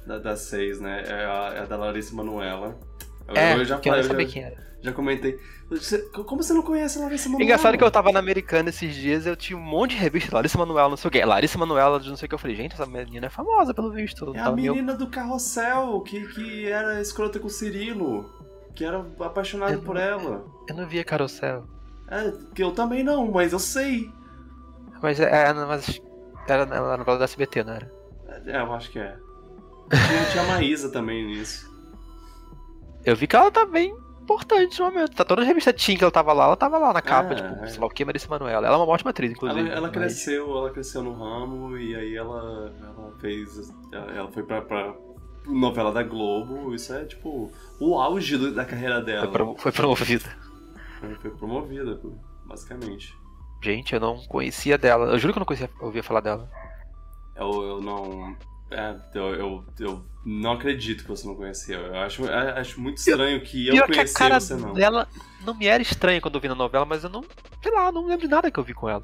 [0.06, 1.04] da, das seis, né?
[1.08, 2.78] É a, é a da Larissa Manoela.
[3.28, 4.68] Eu, É, eu já eu falei, não eu sabia já, quem era.
[4.82, 5.40] já comentei.
[5.70, 7.44] Você- como você não conhece a Larissa É Manoela?
[7.44, 10.58] engraçado que eu tava na Americana esses dias, eu tinha um monte de revista, Larissa
[10.58, 12.74] Manoela, não sei o que, Larissa Manoela de não sei o que, eu falei, gente,
[12.74, 14.34] essa menina é famosa pelo visto.
[14.36, 18.34] É a meio- menina do carrossel que, que era escrota com o Cirilo.
[18.76, 20.46] Que era apaixonado Eu por não- ela.
[20.70, 21.66] Eu não via Carrossel.
[22.10, 24.10] É, que eu também não, mas eu sei.
[25.02, 26.02] Mas, é, mas
[26.48, 27.92] era na novela da SBT, não era?
[28.46, 29.16] É, eu acho que é.
[29.90, 31.68] Tinha, tinha a Maísa também nisso.
[33.06, 35.16] Eu vi que ela tá bem importante no momento.
[35.16, 37.36] Tá toda a revista Teen que ela tava lá, ela tava lá na capa, É,
[37.36, 37.68] tipo, é.
[37.68, 38.68] sei lá o que, Marissa Manoela.
[38.68, 39.62] Ela é uma ótima atriz, inclusive.
[39.62, 43.72] Ela, ela mas- cresceu, ela cresceu no ramo e aí ela, ela fez.
[43.94, 44.94] Ela, ela foi pra, pra
[45.46, 46.74] novela da Globo.
[46.76, 49.22] Isso é tipo o auge do- da carreira dela.
[49.24, 50.26] Foi, pro- foi promovida.
[51.00, 51.98] Foi, foi promovida,
[52.46, 53.16] basicamente.
[53.62, 55.08] Gente, eu não conhecia dela.
[55.12, 56.50] Eu juro que eu não conhecia, ouvia falar dela.
[57.36, 58.36] Eu, eu não.
[58.70, 61.78] É, eu, eu, eu não acredito que você não conhecia.
[61.78, 64.74] Eu acho, eu acho muito estranho que eu Pior que a conheci cara você não.
[64.74, 65.08] dela
[65.46, 67.24] não me era estranha quando eu vi na novela, mas eu não.
[67.64, 69.04] Sei lá, não lembro de nada que eu vi com ela.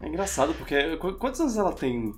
[0.00, 0.96] É engraçado porque.
[0.96, 2.14] qu- Quantos anos ela tem?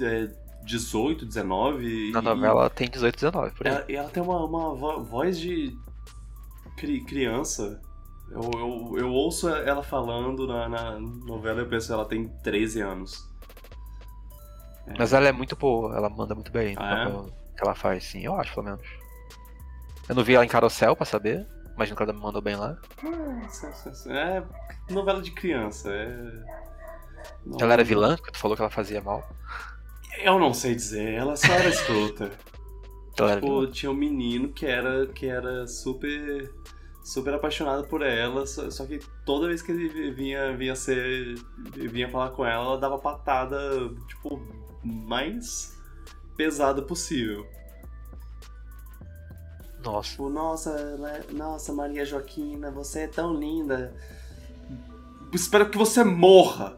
[0.00, 0.28] É,
[0.64, 2.10] 18, 19?
[2.12, 3.72] Na E- novela ela tem 18, 19, por aí.
[3.74, 5.76] Ela, e ela tem uma, uma vo- voz de
[6.76, 7.80] cri- criança.
[8.30, 12.28] Eu, eu, eu ouço ela falando na, na novela e eu penso que ela tem
[12.42, 13.28] 13 anos.
[14.98, 17.04] Mas ela é muito boa, ela manda muito bem no Ah, é?
[17.04, 18.80] papel que ela faz, sim, eu acho, pelo menos.
[20.08, 22.76] Eu não vi ela em Carrossel pra saber, imagino que ela me mandou bem lá.
[24.08, 24.42] É
[24.92, 25.90] novela de criança.
[25.90, 26.16] É...
[27.46, 29.26] Não- Ela era vilã, porque tu falou que ela fazia mal.
[30.18, 32.30] Eu não sei dizer, ela só era escrota.
[33.18, 33.70] Era tipo, vilã.
[33.70, 36.52] tinha um menino que era, que era super
[37.04, 41.34] super apaixonado por ela, só, só que toda vez que ele vinha, vinha ser.
[41.76, 43.58] vinha falar com ela, ela dava patada,
[44.08, 44.40] tipo,
[44.82, 45.78] mais
[46.36, 47.46] pesada possível.
[49.84, 50.10] Nossa.
[50.10, 53.94] Tipo, nossa, ela- nossa, Maria Joaquina, você é tão linda.
[55.32, 56.76] Espero que você morra,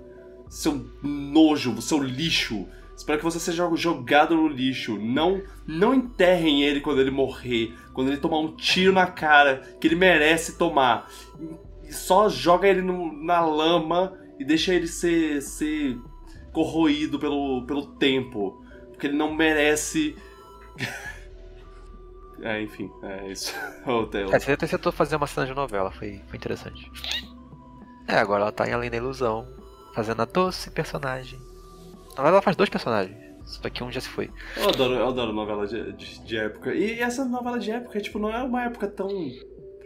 [0.48, 2.66] seu nojo, seu lixo.
[2.96, 4.98] Espero que você seja jogado no lixo.
[4.98, 9.88] Não, não enterrem ele quando ele morrer, quando ele tomar um tiro na cara que
[9.88, 11.10] ele merece tomar.
[11.82, 15.98] E só joga ele no- na lama e deixa ele ser, ser
[16.52, 18.62] corroído pelo, pelo tempo.
[18.90, 20.14] Porque ele não merece.
[22.42, 23.54] é, enfim, é isso.
[23.86, 24.34] o Taylor.
[24.34, 26.92] É, você tentou fazer uma cena de novela, foi, foi interessante.
[28.06, 29.48] É, agora ela tá em Além da Ilusão,
[29.94, 31.38] fazendo a doce personagem.
[32.10, 33.25] Na verdade, ela faz dois personagens.
[33.46, 34.30] Só que um já se foi.
[34.56, 36.74] Eu adoro, eu adoro novela de, de, de época.
[36.74, 39.08] E essa novela de época, tipo, não é uma época tão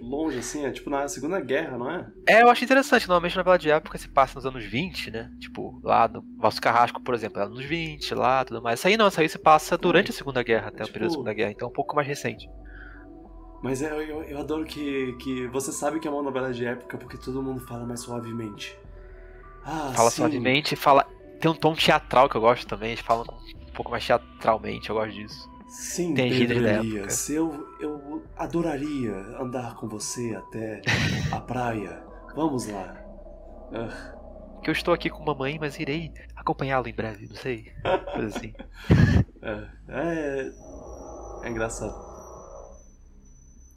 [0.00, 2.06] longe assim, é tipo na Segunda Guerra, não é?
[2.26, 3.06] É, eu acho interessante.
[3.06, 5.30] Normalmente novela de época se passa nos anos 20, né?
[5.38, 8.78] Tipo, lá no Valso Carrasco, por exemplo, é anos 20, lá tudo mais.
[8.80, 11.08] Isso aí não, isso aí se passa durante a Segunda Guerra, até Tipo- o período
[11.10, 12.48] da Segunda Guerra, então é um pouco mais recente.
[13.62, 16.96] Mas é, eu, eu adoro que, que você sabe que é uma novela de época
[16.96, 18.74] porque todo mundo fala mais suavemente.
[19.62, 20.16] Ah, Fala sim.
[20.16, 21.06] suavemente, fala.
[21.40, 24.96] Tem um tom teatral que eu gosto também, eles falam um pouco mais teatralmente, eu
[24.96, 25.50] gosto disso.
[25.68, 30.82] Sim, Tem Pedro Elias, eu, eu adoraria andar com você até
[31.32, 32.02] a praia.
[32.34, 32.92] Vamos lá.
[33.72, 34.14] Ah,
[34.62, 37.72] Que eu estou aqui com mamãe, mas irei acompanhá-lo em breve, não sei.
[38.12, 38.52] Coisa assim.
[39.42, 40.50] é, é,
[41.44, 41.94] é engraçado.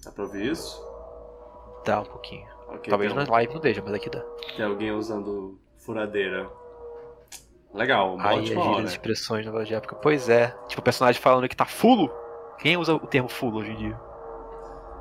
[0.04, 0.84] Dá pra ouvir isso?
[1.86, 2.48] Dá um pouquinho.
[2.70, 4.22] Ok, Talvez tem, na live não deixa, mas aqui dá.
[4.58, 6.50] tem alguém usando furadeira.
[7.74, 8.76] Legal, uma Aí ótima as hora.
[8.76, 9.96] gírias, expressões novela de época.
[9.96, 10.56] Pois é.
[10.68, 12.12] Tipo, o personagem falando que tá fulo.
[12.60, 14.00] Quem usa o termo fulo hoje em dia?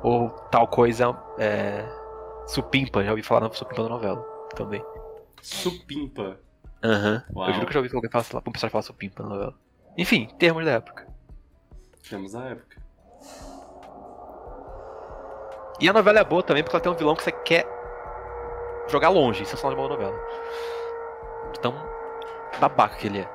[0.01, 1.85] Ou tal coisa é.
[2.47, 4.21] Supimpa, já ouvi falar na supimpa da novela
[4.55, 4.83] também.
[5.41, 6.39] Supimpa.
[6.83, 7.23] Aham.
[7.33, 7.47] Uau.
[7.47, 9.53] Eu juro que eu já ouvi alguém falar, um personagem falar supimpa na novela.
[9.97, 11.07] Enfim, termos da época.
[12.09, 12.81] Temos a época.
[15.79, 17.65] E a novela é boa também porque ela tem um vilão que você quer
[18.89, 20.15] jogar longe, isso é só de uma novela.
[21.61, 21.92] Tão
[22.59, 23.29] babaca que ele é.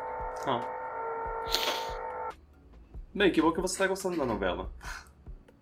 [0.46, 0.60] Ah.
[3.14, 4.70] Bem, que bom que você tá gostando da novela.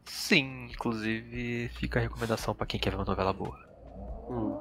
[0.05, 3.57] Sim, inclusive fica a recomendação pra quem quer ver uma novela boa.
[4.29, 4.59] Hum.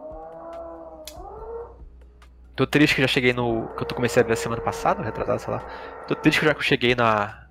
[2.55, 3.67] Tô triste que eu já cheguei no.
[3.75, 5.59] que eu tô- comecei a ver semana passada, retrasado, sei lá.
[6.07, 7.47] Tô triste que eu já cheguei na.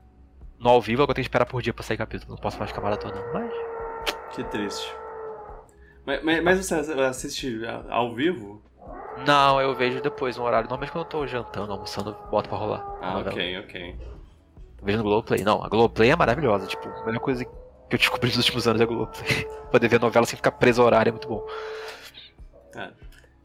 [0.59, 2.31] no ao vivo, agora eu tenho que esperar por dia pra sair capítulo.
[2.35, 3.53] Não posso mais ficar maratonando, mas.
[4.35, 4.91] Que triste.
[6.07, 8.63] Mas, mas, mas você assiste ao vivo?
[9.27, 10.69] Não, eu vejo depois no horário.
[10.69, 12.85] Normalmente quando eu tô jantando, almoçando, boto pra rolar.
[13.01, 13.97] Ah, ok, ok.
[14.83, 15.43] Vejo no Globoplay.
[15.43, 16.67] Não, a Globoplay é maravilhosa.
[16.67, 17.51] Tipo, a melhor coisa que
[17.91, 19.47] eu descobri nos últimos anos é a Globoplay.
[19.71, 21.47] Poder ver novela sem ficar preso ao horário é muito bom.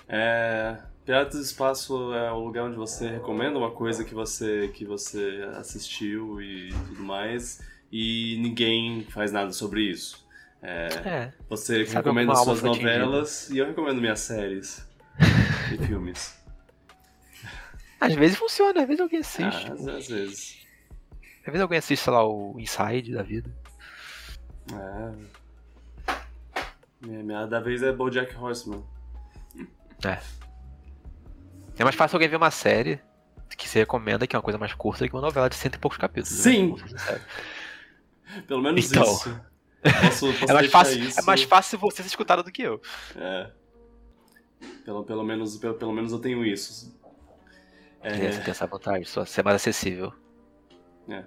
[0.07, 4.85] É, Piratas do Espaço é o lugar onde você recomenda uma coisa que você, que
[4.85, 10.27] você assistiu e tudo mais, e ninguém faz nada sobre isso.
[10.61, 11.33] É, É.
[11.47, 14.88] você recomenda suas novelas e eu recomendo minhas séries
[15.73, 16.37] e filmes.
[17.99, 19.67] Às vezes funciona, às vezes alguém assiste.
[19.69, 20.65] Ah, às, às vezes.
[21.39, 23.53] Às vezes alguém assiste, sei lá, o Inside da vida.
[24.71, 25.11] É.
[27.01, 28.83] Minha, minha da vez é BoJack Horseman.
[31.77, 32.99] É mais fácil alguém ver uma série
[33.57, 35.79] que se recomenda, que é uma coisa mais curta, que uma novela de cento e
[35.79, 36.37] poucos capítulos.
[36.37, 36.51] né?
[36.51, 36.77] Sim.
[36.77, 37.21] Sinceros.
[38.47, 39.03] Pelo menos Então.
[39.03, 39.41] isso.
[39.81, 41.19] Posso, posso É mais, fácil, isso.
[41.19, 42.81] é mais fácil você ser escutado do que eu.
[43.15, 43.51] É.
[44.83, 46.97] Pelo, pelo, menos, pelo, pelo menos eu tenho isso.
[48.01, 48.31] É.
[48.31, 50.13] Você tem essa vantagem, só ser mais acessível.
[51.07, 51.23] É.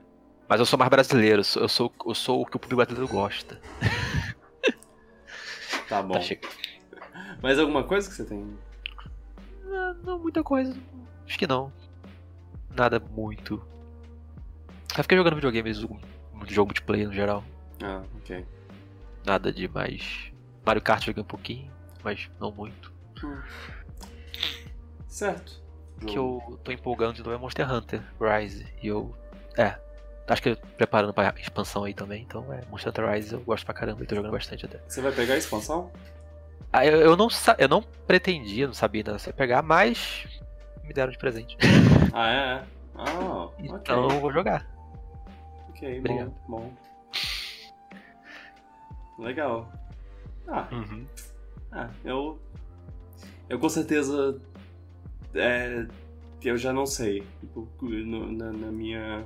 [0.48, 2.76] Mas eu sou mais brasileiro, eu sou, eu sou, eu sou o que o público
[2.76, 3.60] brasileiro gosta.
[5.88, 6.14] tá bom.
[6.14, 6.20] Tá.
[7.42, 8.58] Mais alguma coisa que você tem?
[9.66, 10.76] Ah, Não, muita coisa.
[11.26, 11.72] Acho que não.
[12.70, 13.62] Nada muito.
[14.96, 16.00] Eu fiquei jogando videogame, jogo
[16.48, 17.44] jogo multiplayer no geral.
[17.82, 18.44] Ah, ok.
[19.24, 20.32] Nada de mais.
[20.64, 21.70] Mario Kart joguei um pouquinho,
[22.02, 22.91] mas não muito.
[25.08, 25.60] Certo.
[26.00, 28.66] O que eu tô empolgando de novo é Monster Hunter Rise.
[28.82, 29.14] E eu.
[29.56, 29.76] É.
[30.28, 32.22] Acho que eu tô preparando pra expansão aí também.
[32.22, 34.80] Então é, Monster Hunter Rise eu gosto pra caramba e tô jogando bastante até.
[34.88, 35.90] Você vai pegar a expansão?
[36.72, 40.26] Ah, eu, eu não eu não pretendia, não sabia se ia pegar, mas
[40.82, 41.56] me deram de presente.
[42.14, 42.36] Ah, é?
[42.36, 42.62] é.
[42.94, 43.66] Ah, ok.
[43.66, 44.66] Então eu vou jogar.
[45.70, 46.34] Ok, Obrigado.
[46.46, 46.72] bom,
[49.18, 49.22] bom.
[49.24, 49.72] Legal.
[50.48, 50.68] Ah,
[51.72, 52.38] ah, eu.
[53.52, 54.40] Eu com certeza.
[55.34, 55.86] É.
[56.42, 57.22] Eu já não sei.
[57.40, 59.24] Tipo, no- na, na minha.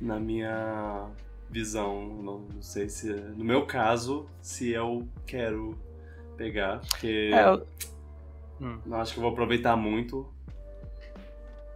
[0.00, 1.06] Na minha
[1.50, 2.06] visão.
[2.22, 3.10] Não, não sei se.
[3.12, 5.76] No meu caso, se eu quero
[6.36, 6.80] pegar.
[6.90, 7.30] Porque.
[7.32, 7.66] É, eu-
[8.60, 8.78] Hum.
[8.86, 10.28] Não acho que eu vou aproveitar muito.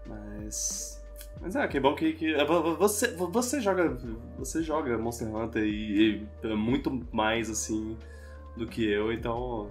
[0.06, 1.02] Mas.
[1.40, 2.34] Mas é, que bom que, que
[2.78, 3.96] você, você joga.
[4.38, 7.96] Você joga Monster Hunter e, e é muito mais assim
[8.56, 9.68] do que eu, então.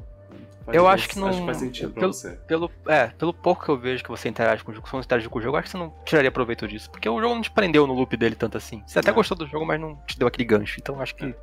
[0.65, 2.31] Faz- Eu acho que Acho que não- faz sentido pra pelo- você.
[2.47, 4.95] Pelo, é, pelo pouco que eu vejo que você interage com o jogo, se você
[4.97, 6.89] não interage com o jogo, eu acho que você não tiraria proveito disso.
[6.91, 8.83] Porque o jogo não te prendeu no loop dele tanto assim.
[8.85, 9.15] Você até Não.
[9.15, 10.77] gostou do jogo, mas não te deu aquele gancho.
[10.79, 11.33] Então eu acho que.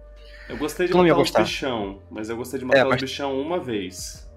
[0.48, 1.42] Eu gostei de Tu não matar os gostar.
[1.42, 4.28] bichão, mas eu gostei de matar É, os mas- bichão uma vez.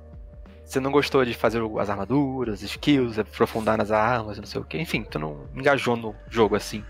[0.63, 4.77] você não gostou de fazer as armaduras, skills, aprofundar nas armas, não sei o que.
[4.77, 6.83] Enfim, tu não engajou no jogo assim.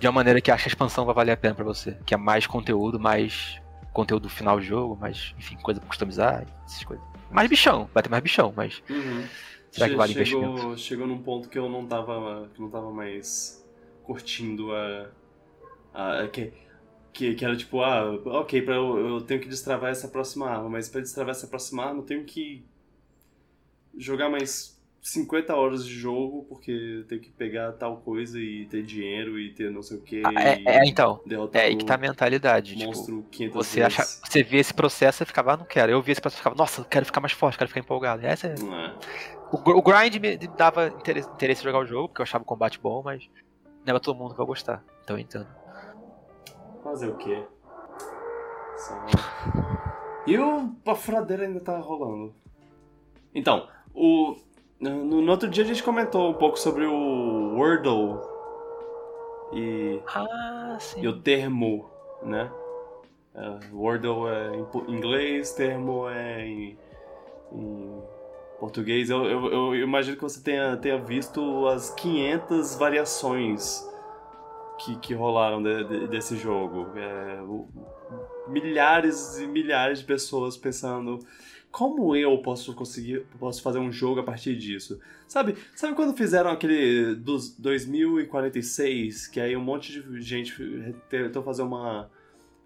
[0.00, 1.96] De uma maneira que acha que a expansão vai valer a pena pra você.
[2.06, 3.60] Que é mais conteúdo, mais
[3.96, 7.02] conteúdo final do jogo, mais, enfim, coisa pra customizar, essas coisas.
[7.30, 8.82] Mais bichão, vai ter mais bichão, mas.
[8.90, 9.26] Uhum.
[9.70, 10.78] Será que vale chegou, investimento?
[10.78, 13.66] chegou num ponto que eu não tava, que não tava mais
[14.02, 15.10] curtindo a.
[15.94, 16.52] a que,
[17.10, 20.68] que, que era tipo, ah, ok, pra eu, eu tenho que destravar essa próxima arma,
[20.68, 22.66] mas pra destravar essa próxima arma eu tenho que
[23.96, 24.75] jogar mais
[25.06, 29.70] 50 horas de jogo, porque tenho que pegar tal coisa e ter dinheiro e ter
[29.70, 30.20] não sei o que.
[30.26, 31.20] Ah, é, é, então.
[31.52, 32.74] É aí que tá a mentalidade.
[32.74, 35.92] Tipo, monstro 500 você, acha, você vê esse processo e ficava, ah, não quero.
[35.92, 38.26] Eu vi esse processo e ficava, nossa, quero ficar mais forte, quero ficar empolgado.
[38.26, 38.54] Essa é...
[39.52, 42.46] O, o grind me dava interesse, interesse em jogar o jogo, porque eu achava o
[42.46, 43.30] combate bom, mas
[43.86, 44.82] não é todo mundo que vai gostar.
[45.04, 45.46] Então eu entendo.
[46.82, 47.44] Fazer o quê?
[48.76, 49.06] Só...
[50.26, 52.34] E o, a furadeira ainda tá rolando.
[53.32, 54.34] Então, o,
[54.80, 58.20] no, no outro dia a gente comentou um pouco sobre o Wordle
[59.52, 61.88] e, Ah, e o termo,
[62.22, 62.50] né?
[63.34, 66.78] É, Wordle é em inglês, termo é em,
[67.52, 68.02] em
[68.58, 69.10] português.
[69.10, 73.86] Eu, eu, eu imagino que você tenha, tenha visto as 500 variações
[74.78, 76.88] que, que rolaram de- de- desse jogo.
[76.98, 77.68] É, o-
[78.48, 81.18] milhares e milhares de pessoas pensando
[81.76, 84.98] como eu posso conseguir, posso fazer um jogo a partir disso.
[85.28, 90.54] Sabe, sabe quando fizeram aquele dos 2046, que aí um monte de gente
[91.10, 92.08] tentou fazer uma,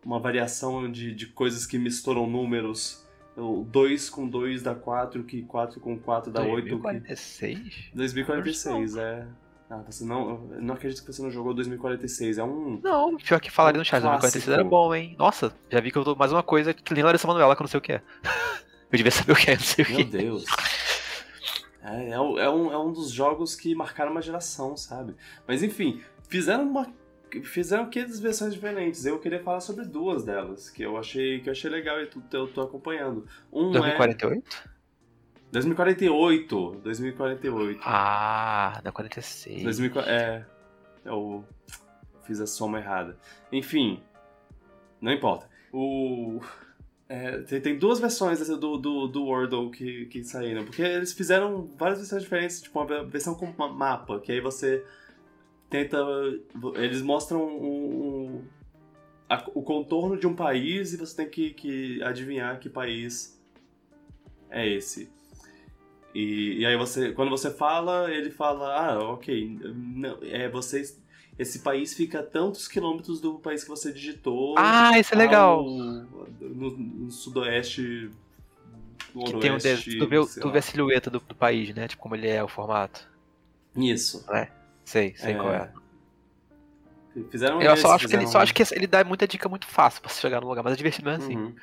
[0.04, 3.04] uma variação de, de coisas que misturam números.
[3.36, 6.62] O 2 com 2 dá 4, que 4 com 4 dá 8.
[6.62, 6.70] Que...
[6.70, 7.90] 2046?
[7.92, 9.26] 2046, é.
[9.68, 10.48] Ah, você não.
[10.52, 12.38] eu Não acredito que você não jogou 2046.
[12.38, 12.78] É um.
[12.80, 15.16] Não, pior que falaria no chat, Um 2046 era bom, hein?
[15.18, 17.64] Nossa, já vi que eu tô mais uma coisa que nem Larissa Manoela, que eu
[17.64, 18.02] não sei o que é.
[18.92, 20.04] Eu devia saber o que é, não sei o Meu que.
[20.04, 20.44] Deus.
[21.82, 25.14] É, é, um- é um, é um dos jogos que marcaram uma geração, sabe?
[25.46, 26.86] Mas enfim, fizeram uma.
[27.44, 29.06] Fizeram 500 versões diferentes.
[29.06, 32.22] Eu queria falar sobre duas delas, que eu achei, que eu achei legal e tu-
[32.32, 33.24] eu tô acompanhando.
[33.52, 34.68] Um é 2048?
[35.52, 36.80] 2048.
[36.82, 37.80] 2048.
[37.84, 39.62] Ah, da 46.
[39.62, 40.44] 2004, é.
[41.04, 41.44] Eu
[42.24, 43.16] fiz a soma errada.
[43.52, 44.02] Enfim,
[45.00, 45.48] não importa.
[45.72, 46.40] O.
[47.12, 50.64] é, tem, duas versões dessa do, do, do Wordle que, que saíram.
[50.64, 54.84] Porque eles fizeram várias versões diferentes, tipo uma versão com ma- mapa, que aí você
[55.68, 55.98] tenta.
[56.76, 58.44] Eles mostram um, um-
[59.28, 63.36] a- o contorno de um país e você tem que, que adivinhar que país
[64.48, 65.10] é esse.
[66.14, 71.00] E, e aí você, quando você fala, ele fala, ah, ok, não, é vocês,
[71.40, 74.56] esse país fica a tantos quilômetros do país que você digitou.
[74.58, 75.64] Ah, isso é legal.
[75.64, 78.10] no, no sudoeste,
[79.14, 81.88] Que tem um dedo, tu, vê, tu vê a silhueta do, do país, né?
[81.88, 83.08] Tipo, como ele é o formato.
[83.74, 84.22] Isso.
[84.84, 85.72] Sei, sei É, qual é.
[87.30, 89.66] Fizeram Eu esse, só acho, que ele, só acho que ele dá muita dica muito
[89.66, 91.36] fácil pra você chegar no lugar, mas é divertido mesmo assim.
[91.36, 91.54] Uhum.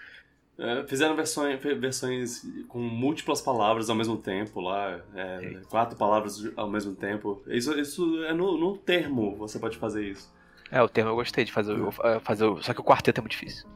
[0.60, 6.68] É, fizeram versões, versões com múltiplas palavras ao mesmo tempo lá, é, quatro palavras ao
[6.70, 7.44] mesmo tempo.
[7.48, 10.34] Isso, isso é no, no termo você pode fazer isso.
[10.72, 11.90] É, o termo eu gostei de fazer, o- Uhum.
[12.04, 13.68] eh, fazer o- só que o quarteto é muito difícil.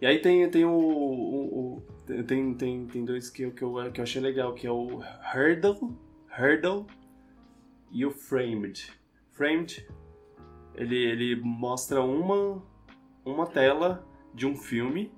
[0.00, 0.70] E aí tem, tem o.
[0.72, 4.66] o- o- tem, tem, tem dois que, eu- que, eu, que eu achei legal, que
[4.66, 5.00] é o
[5.32, 5.96] Hurdle,
[6.36, 6.86] Hurdle
[7.92, 8.92] e o Framed.
[9.32, 9.86] Framed,
[10.74, 12.62] ele, ele mostra uma,
[13.24, 15.12] uma tela de um filme,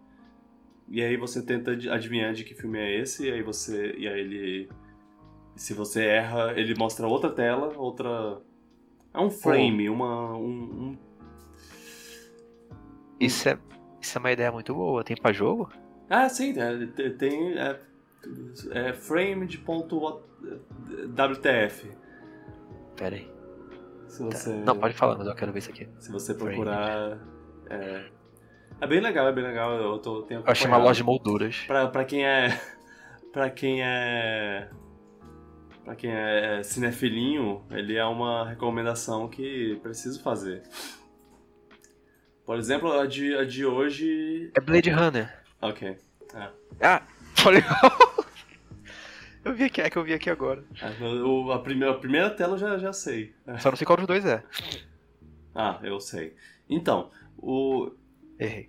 [0.92, 3.94] e aí você tenta ad- adivinhar de que filme é esse, e aí você.
[3.96, 4.68] E aí ele.
[5.56, 8.40] Se você erra, ele mostra outra tela, outra.
[9.12, 10.36] É um frame, uma.
[10.36, 10.98] Um, um-
[13.20, 13.58] Isso é,
[14.00, 15.02] isso é uma ideia muito boa.
[15.04, 15.70] Tem pra jogo?
[16.08, 17.58] Ah, sim, é, te- tem.
[17.58, 17.80] É,
[18.72, 19.62] é framed.wtf.
[22.96, 23.30] Pera aí.
[24.06, 24.24] Se Tá.
[24.30, 25.88] você, Não, pode falar, mas eu quero ver isso aqui.
[25.98, 27.18] se você procurar.
[27.70, 28.04] É,
[28.82, 29.72] é bem legal, é bem legal.
[29.74, 31.56] Eu tô, tenho achei uma loja de molduras.
[31.66, 32.48] Pra, pra quem é.
[33.32, 34.68] Pra quem é.
[35.84, 40.62] Pra quem é cinefilinho, ele é uma recomendação que preciso fazer.
[42.44, 44.50] Por exemplo, a de, a de hoje.
[44.54, 45.32] É Blade Runner.
[45.62, 45.96] Ok.
[46.34, 47.02] Ah,
[47.42, 47.72] tô legal.
[49.44, 50.62] Eu vi aqui, é que eu vi aqui agora.
[50.80, 53.34] A, o- a primeira, a primeira tela eu já, já sei.
[53.58, 54.42] Só não sei qual dos dois é.
[55.54, 56.36] Ah, eu sei.
[56.68, 57.90] Então, o,
[58.42, 58.68] Errei.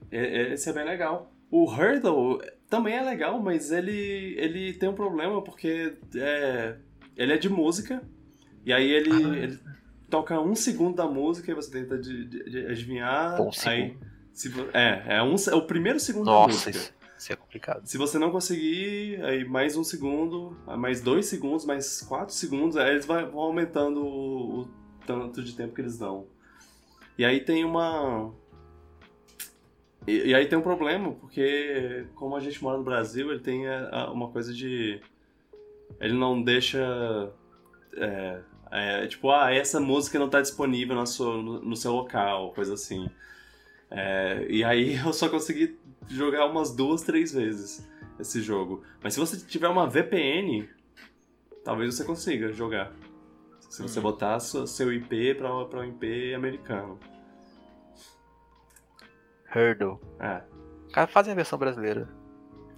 [0.53, 1.31] esse é bem legal.
[1.51, 6.75] O Hurdle também é legal, mas ele, ele tem um problema porque é,
[7.15, 8.01] ele é de música,
[8.65, 9.37] e aí ele, Ah.
[9.37, 9.59] ele
[10.09, 13.37] toca um segundo da música e você tenta de, de- de adivinhar.
[13.37, 13.95] Bom aí,
[14.31, 16.71] se é, é, um, é o primeiro segundo da Nossa, música.
[16.71, 17.85] isso, Isso é complicado.
[17.85, 22.91] Se você não conseguir, aí mais um segundo, mais dois segundos, mais quatro segundos, aí
[22.91, 24.67] eles vão aumentando o, o
[25.05, 26.25] tanto de tempo que eles dão.
[27.17, 28.33] E aí tem uma.
[30.07, 33.67] E, e aí tem um problema, porque como a gente mora no Brasil, ele tem
[33.67, 34.99] é, a- uma coisa de.
[35.99, 37.31] Ele não deixa.
[37.95, 38.41] é,
[38.71, 43.07] é, tipo, ah, essa música não tá disponível no seu, no, seu local, coisa assim.
[43.91, 45.77] É, e aí eu só consegui
[46.09, 47.87] jogar umas duas, três vezes
[48.19, 48.83] esse jogo.
[49.01, 50.67] Mas se você tiver uma VPN,
[51.63, 52.91] talvez você consiga jogar.
[53.69, 54.03] Se você Uhum.
[54.03, 56.99] botar seu IP pra um IP americano.
[59.53, 59.99] Hurdle.
[60.19, 60.41] É.
[60.93, 62.07] Cara, fazem a versão brasileira.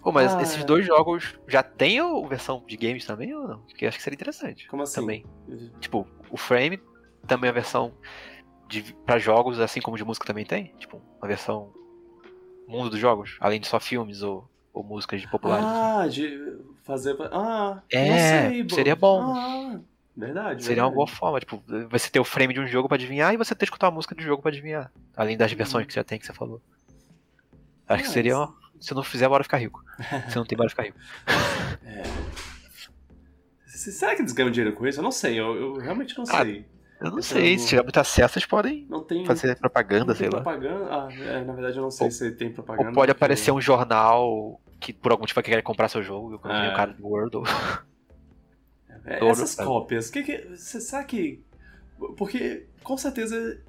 [0.02, 0.66] Pô, mas Ah, esses é.
[0.66, 3.62] dois jogos já tem a versão de games também ou não?
[3.64, 4.68] Porque eu acho que seria interessante.
[4.68, 5.02] Como assim?
[5.02, 5.26] Também.
[5.80, 6.80] Tipo, o Frame
[7.28, 7.92] também é a versão
[8.68, 10.74] de, pra jogos, assim como de música também tem?
[10.78, 11.74] Tipo, uma versão
[12.68, 15.66] mundo dos jogos, além de só filmes ou, ou músicas de populares.
[15.68, 17.16] Ah, de fazer.
[17.32, 19.22] Ah, É, sei, seria bom.
[19.22, 19.80] Ah,
[20.18, 20.64] verdade.
[20.64, 21.20] Seria uma boa verdade.
[21.20, 23.66] forma, tipo, você ter o frame de um jogo pra adivinhar e você ter que
[23.66, 24.92] escutar a música do jogo pra adivinhar.
[25.16, 25.88] Além das versões Uhum.
[25.88, 26.62] que você já tem que você falou.
[27.88, 28.38] Acho que É, seria.
[28.38, 29.84] uma- Se não fizer, bora ficar rico.
[30.30, 30.98] Se não tem, bora ficar rico.
[31.86, 32.04] É.
[33.68, 35.00] Se- Será que eles ganham dinheiro com isso?
[35.00, 36.66] Eu não sei, eu, eu realmente não Ah, sei.
[37.02, 39.26] Eu não sei, se tiver muito acesso, vocês podem tem.
[39.26, 40.42] fazer propaganda, sei lá.
[40.42, 40.88] propaganda?
[40.90, 42.90] Ah, é, na verdade eu não sei Ou- se tem propaganda.
[42.90, 46.40] Ou pode porque- aparecer um jornal que por algum motivo vai querer comprar seu jogo,
[46.40, 46.72] como É.
[46.72, 47.44] o cara do Wordle.
[49.06, 51.42] É, Todo- essas cópias, que que, você será que.
[52.18, 53.62] Porque, com certeza,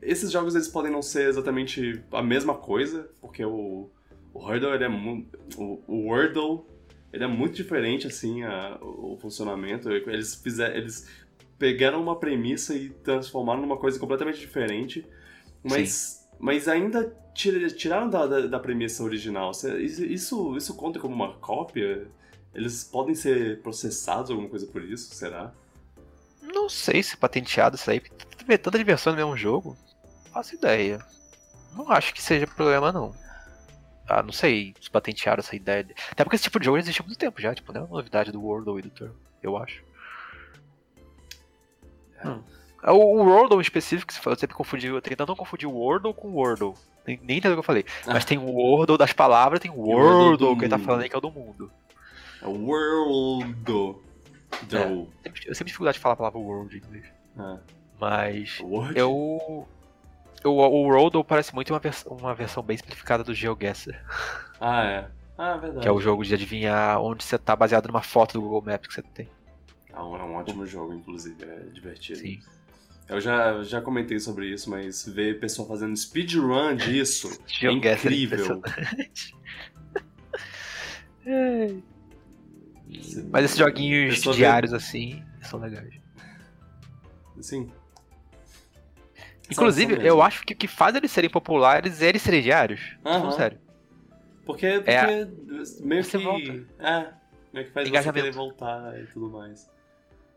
[0.00, 3.88] esses jogos eles podem não ser exatamente a mesma coisa, porque o,
[4.34, 5.38] o Hurdle, ele é muito.
[5.56, 6.64] O, o Wordle,
[7.12, 9.90] ele é muito diferente, assim, a- o, o funcionamento.
[9.90, 10.74] Eles fizeram.
[10.76, 11.06] Eles
[11.58, 15.06] pegaram uma premissa e transformaram numa coisa completamente diferente,
[15.62, 19.52] mas, mas ainda tira- tiraram da, da, da premissa original.
[19.78, 22.08] Isso, isso conta como uma cópia?
[22.54, 25.52] Eles podem ser processados alguma coisa por isso, será?
[26.42, 29.76] Não sei se patenteado isso aí, porque vê tanta diversão no mesmo jogo.
[30.24, 30.98] Não faço ideia.
[31.74, 33.14] Não acho que seja problema, não.
[34.06, 35.86] Ah, não sei se patentearam essa ideia.
[36.10, 37.96] Até porque esse tipo de jogo existe há muito tempo já, tipo, não é uma
[37.96, 39.82] novidade do Wordle e do Turtle, eu acho.
[42.22, 42.28] É.
[42.28, 42.42] Hum.
[42.84, 46.34] O, o Wordle em específico, eu sempre confundi, eu tentando confundir o Wordle com o
[46.34, 46.74] Wordle.
[47.06, 47.84] Nem, nem entendo o que eu falei.
[48.04, 51.02] Mas tem o Wordle das palavras, tem o Wordle Wordle do que ele tá falando
[51.02, 51.70] aí que é o do mundo.
[52.42, 54.00] É o World.
[54.68, 57.06] Sempre- Eu sempre dificuldade de falar a palavra world em inglês.
[57.38, 57.58] É.
[58.00, 58.98] Mas Word?
[58.98, 59.66] eu.
[60.44, 63.94] eu o Wordle parece muito uma, vers uma versão bem simplificada do GeoGuessr,
[64.60, 65.08] Ah, é.
[65.38, 65.80] Ah, é verdade.
[65.80, 68.88] que é o jogo de adivinhar onde você tá baseado numa foto do Google Maps
[68.88, 69.28] que você tem.
[69.92, 71.42] Ah, é um ótimo jogo, inclusive.
[71.44, 72.18] É divertido.
[72.18, 72.40] Sim.
[73.08, 78.10] Eu já, já comentei sobre isso, mas ver pessoal fazendo speedrun disso é GeoGuessr é
[83.30, 85.94] Mas esses joguinhos vê- diários assim são legais.
[87.40, 87.70] Sim.
[89.50, 92.96] Inclusive, São eu acho que o que faz eles serem populares é eles serem diários.
[93.02, 93.32] Tô falando Aham.
[93.32, 93.58] sério.
[94.46, 95.26] Porque, porque É.
[95.80, 96.24] meio Você que.
[96.24, 96.66] volta.
[96.78, 97.12] É,
[97.52, 98.24] meio que faz você Engajamento.
[98.24, 99.70] querer voltar e tudo mais.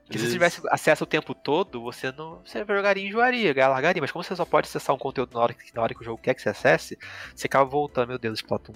[0.09, 2.41] Que se você tivesse acesso o tempo todo, você não.
[2.45, 4.01] Você jogaria e enjoaria, largaria.
[4.01, 6.03] Mas como você só pode acessar um conteúdo na hora, que- na hora que o
[6.03, 6.95] jogo quer que você acesse,
[7.33, 8.75] você acaba voltando, meu Deus, Splatoon.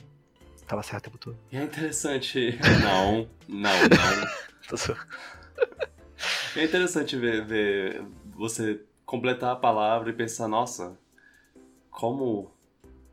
[0.70, 1.38] Tava certo o tempo todo.
[1.52, 2.58] E é interessante.
[2.84, 4.30] Não, não, não.
[4.70, 4.96] Tô
[6.56, 8.04] É interessante ver, ver
[8.36, 10.96] você completar a palavra e pensar, nossa,
[11.90, 12.52] como.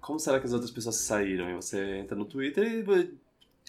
[0.03, 1.49] Como será que as outras pessoas saíram?
[1.51, 3.15] E você entra no Twitter e.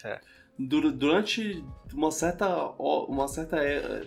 [0.03, 0.19] É.
[0.59, 1.63] dur- Durante
[1.93, 2.47] uma certa.
[2.77, 3.55] Uma certa.
[3.63, 4.05] é,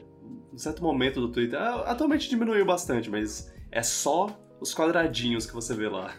[0.52, 1.58] Um certo momento do Twitter.
[1.58, 6.14] ah, Atualmente diminuiu bastante, mas é só os quadradinhos que você vê lá.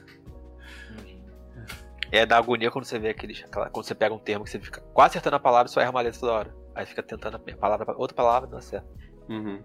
[2.12, 3.44] É da agonia quando você vê aqueles.
[3.44, 5.80] aquela- Quando você pega um termo que você fica quase acertando a palavra e só
[5.80, 6.56] erra uma letra toda hora.
[6.76, 8.88] Aí fica tentando a palavra, outra palavra e não acerta.
[9.30, 9.62] Uhum.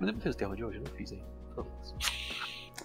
[0.00, 1.24] Mas eu não fiz o termo de hoje, eu não fiz aí.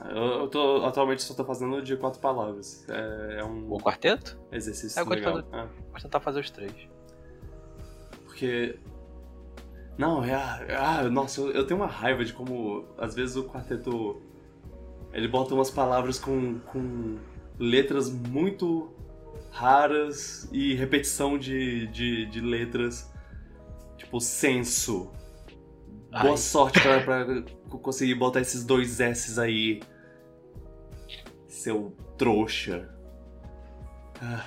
[0.09, 2.87] Eu, eu tô, atualmente só tô fazendo de quatro palavras.
[2.89, 4.39] É, é um O quarteto?
[4.51, 5.39] exercício É, eu legal.
[5.39, 5.65] É.
[5.91, 6.71] Vou tentar fazer os três.
[8.25, 8.79] Porque.
[9.97, 10.35] Não, é.
[10.75, 12.85] Ah, nossa, eu, eu tenho uma raiva de como.
[12.99, 14.21] Às vezes o quarteto.
[15.11, 17.17] Ele bota umas palavras com, com
[17.59, 18.93] letras muito
[19.51, 23.11] raras e repetição de, de, de letras.
[23.97, 25.11] Tipo, senso.
[26.11, 26.37] Boa Ai.
[26.37, 27.25] sorte pra, pra
[27.79, 29.81] conseguir botar esses dois S's aí.
[31.47, 32.89] Seu trouxa.
[34.21, 34.45] Ah,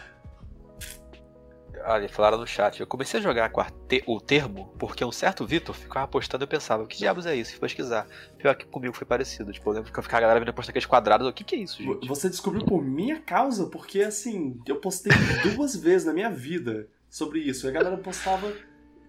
[1.85, 2.81] olha, falaram no chat.
[2.81, 3.51] Eu comecei a jogar
[4.07, 7.53] o termo porque um certo Vitor ficava postando e eu pensava, que diabos é isso?
[7.53, 8.07] Fui pesquisar.
[8.39, 9.53] Pior que comigo foi parecido.
[9.53, 11.27] Tipo, eu lembro que eu ficava a galera vindo postar aqueles quadrados.
[11.27, 12.07] O que, que é isso, gente?
[12.07, 15.13] Você descobriu por minha causa, porque assim, eu postei
[15.55, 17.67] duas vezes na minha vida sobre isso.
[17.67, 18.53] E a galera postava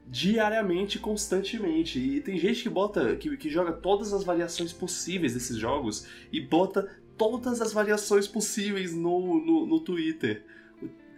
[0.08, 2.00] diariamente, constantemente.
[2.00, 6.42] E tem gente que bota, que, que joga todas as variações possíveis desses jogos e
[6.42, 10.44] bota todas as variações possíveis no, no, no Twitter.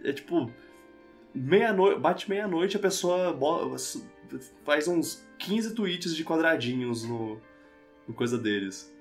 [0.04, 0.50] É tipo,
[1.34, 3.36] meia-noite, bate meia-noite, a pessoa
[4.64, 7.40] faz uns 15 tweets de quadradinhos no,
[8.06, 8.92] no coisa deles.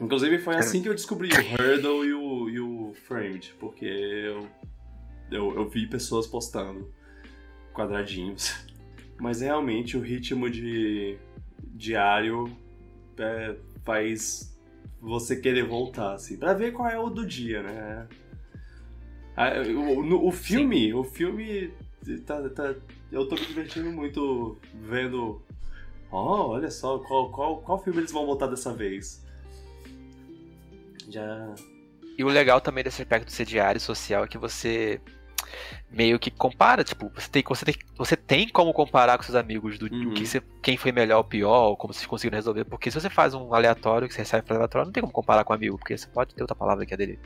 [0.00, 4.48] Inclusive foi assim que eu descobri o Hurdle e o, e o Framed, porque eu,
[5.30, 6.92] eu, eu vi pessoas postando
[7.74, 8.54] quadradinhos.
[9.20, 11.18] Mas realmente o ritmo de
[11.74, 12.44] diário
[13.18, 14.56] é, faz
[15.00, 18.08] você querer voltar, assim, pra ver qual é o do dia, né?
[19.38, 20.94] O, no, o filme, Sim.
[20.94, 21.72] o filme
[22.26, 22.74] tá, tá,
[23.12, 25.40] eu tô me divertindo muito vendo.
[26.10, 29.24] Oh, olha só, qual, qual, qual filme eles vão botar dessa vez?
[31.08, 31.54] Já.
[32.16, 35.00] E o legal também desse aspecto de ser diário social é que você
[35.90, 39.78] meio que compara, tipo, você tem, você tem, você tem como comparar com seus amigos
[39.78, 40.14] do, uhum.
[40.14, 43.08] que você, quem foi melhor ou pior, ou como vocês conseguiram resolver, porque se você
[43.08, 45.78] faz um aleatório que você recebe para aleatório, não tem como comparar com um amigo,
[45.78, 47.18] porque você pode ter outra palavra que é dele.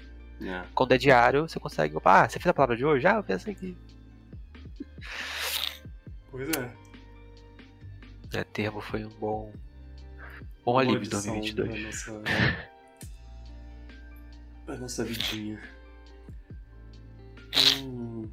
[0.44, 0.64] É.
[0.74, 3.06] Quando é diário, você consegue, opa, ah, você fez a palavra de hoje?
[3.06, 3.76] Ah, eu fiz essa aqui.
[6.30, 6.72] Pois é.
[8.34, 9.52] É, termo foi um bom
[10.64, 11.68] bom alívio de 2022.
[11.68, 12.22] Da nossa,
[14.66, 15.60] da nossa vidinha.
[17.82, 18.30] Hum.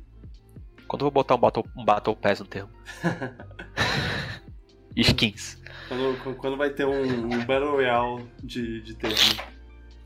[0.87, 2.71] Quando eu vou botar um Battle, um battle Pass no termo?
[4.95, 5.61] Skins.
[5.87, 9.15] Quando, quando vai ter um, um Battle Royale de, de termo.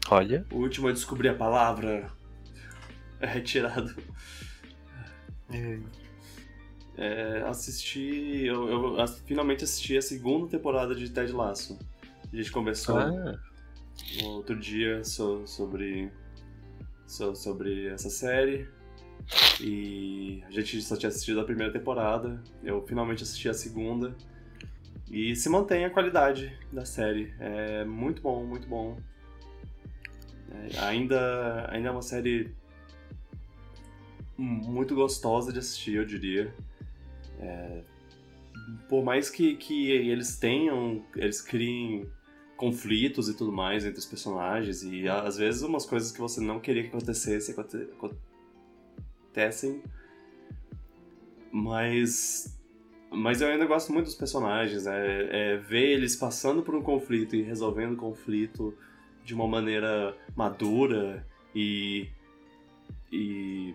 [0.09, 0.45] Olha.
[0.51, 2.11] O último a descobrir a palavra
[3.19, 3.95] é retirado.
[5.51, 5.79] É.
[6.95, 8.45] É, assisti.
[8.45, 11.77] Eu, eu, finalmente assisti a segunda temporada de Ted Lasso.
[12.31, 13.39] A gente conversou ah.
[14.23, 16.11] outro dia so, sobre,
[17.07, 18.67] so, sobre essa série.
[19.61, 24.15] E a gente só tinha assistido a primeira temporada, eu finalmente assisti a segunda.
[25.09, 27.33] E se mantém a qualidade da série.
[27.39, 28.97] É muito bom, muito bom.
[30.51, 32.53] É, ainda, ainda é uma série
[34.37, 36.53] muito gostosa de assistir, eu diria.
[37.39, 37.81] É,
[38.89, 42.07] por mais que, que eles tenham, eles criem
[42.55, 46.59] conflitos e tudo mais entre os personagens, e às vezes umas coisas que você não
[46.59, 47.53] queria que acontecesse
[49.33, 49.83] acontecem.
[51.51, 52.57] Mas.
[53.11, 54.87] Mas eu ainda gosto muito dos personagens.
[54.87, 58.75] É, é ver eles passando por um conflito e resolvendo o conflito
[59.23, 62.07] de uma maneira madura e.
[63.11, 63.73] e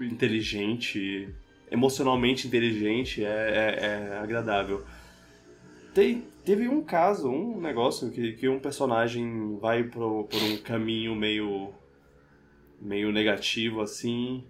[0.00, 1.28] inteligente,
[1.70, 4.84] emocionalmente inteligente, é, é, é agradável.
[5.92, 11.14] Tem, teve um caso, um negócio que, que um personagem vai pro, por um caminho
[11.14, 11.72] meio
[12.80, 14.42] meio negativo assim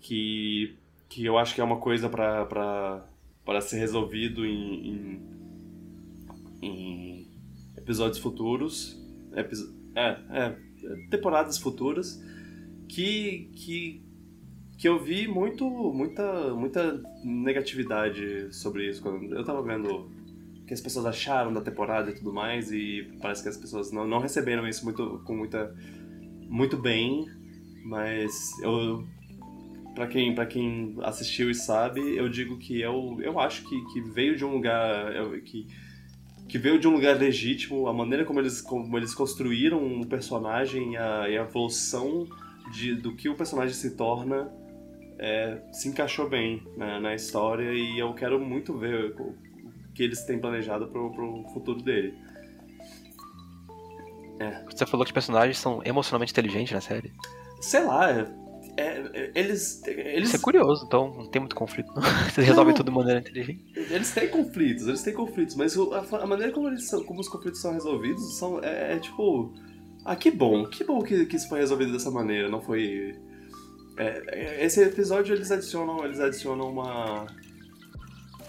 [0.00, 0.76] que,
[1.08, 5.22] que eu acho que é uma coisa para ser resolvido em, em,
[6.62, 7.28] em
[7.76, 9.00] episódios futuros.
[9.34, 10.56] Episo é, é,
[11.10, 12.22] temporadas futuras.
[12.88, 14.02] Que, que,
[14.76, 19.02] que eu vi muito, muita, muita negatividade sobre isso.
[19.02, 20.10] Quando eu tava vendo
[20.60, 23.90] o que as pessoas acharam da temporada e tudo mais, e parece que as pessoas
[23.92, 25.74] não, não receberam isso muito, com muita,
[26.48, 27.26] muito bem.
[27.84, 29.04] Mas eu
[29.94, 34.00] para quem, pra quem assistiu e sabe, eu digo que eu, eu acho que, que
[34.00, 35.12] veio de um lugar.
[35.44, 35.66] que,
[36.52, 40.98] que veio de um lugar legítimo, a maneira como eles, como eles construíram um personagem
[40.98, 42.28] a, e a evolução
[42.70, 44.52] de, do que o personagem se torna
[45.18, 49.34] é, se encaixou bem né, na história e eu quero muito ver o,
[49.94, 52.14] que eles têm planejado pro, pro futuro dele.
[54.38, 54.62] É.
[54.70, 57.14] Você falou que os personagens são emocionalmente inteligentes na série?
[57.62, 58.26] Sei lá, é,
[59.34, 60.28] eles, eles.
[60.28, 61.92] Isso é curioso, então não tem muito conflito.
[61.94, 62.02] Não.
[62.30, 63.64] Vocês resolvem tudo de maneira inteligente.
[63.74, 67.60] Eles têm conflitos, eles têm conflitos, mas a, maneira como, eles são, como os conflitos
[67.60, 69.52] são resolvidos são, é, é, tipo.
[70.04, 73.14] Ah, que bom, que bom que, que isso foi resolvido dessa maneira, não foi.
[73.96, 77.26] É, é esse episódio eles adicionam, eles adicionam uma,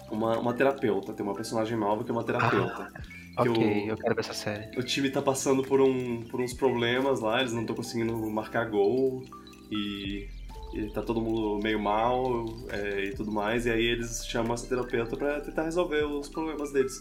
[0.09, 0.39] uma.
[0.39, 2.89] Uma terapeuta, tem uma personagem nova que é uma terapeuta.
[3.35, 3.41] Ah.
[3.41, 4.79] ok, o, eu quero ver essa série.
[4.79, 8.69] O time tá passando por, um, por uns problemas lá, eles não estão conseguindo marcar
[8.69, 9.23] gol
[9.71, 10.27] e,
[10.73, 14.67] e tá todo mundo meio mal é, e tudo mais, e aí eles chamam essa
[14.67, 16.99] terapeuta para tentar resolver os problemas deles.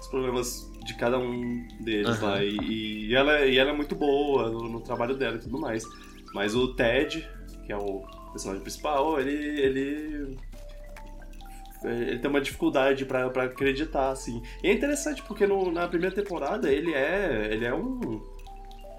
[0.00, 2.26] Os problemas de cada um deles uhum.
[2.26, 2.44] lá.
[2.44, 5.84] E, e, ela, e ela é muito boa no, no, trabalho dela e tudo mais.
[6.34, 7.28] Mas o Ted,
[7.66, 8.02] que é o
[8.32, 9.32] personagem principal, ele.
[9.60, 10.38] ele.
[11.84, 14.40] Ele tem uma dificuldade pra, pra acreditar, assim.
[14.62, 17.48] E é interessante porque no, na primeira temporada ele é.
[17.52, 18.22] ele é um.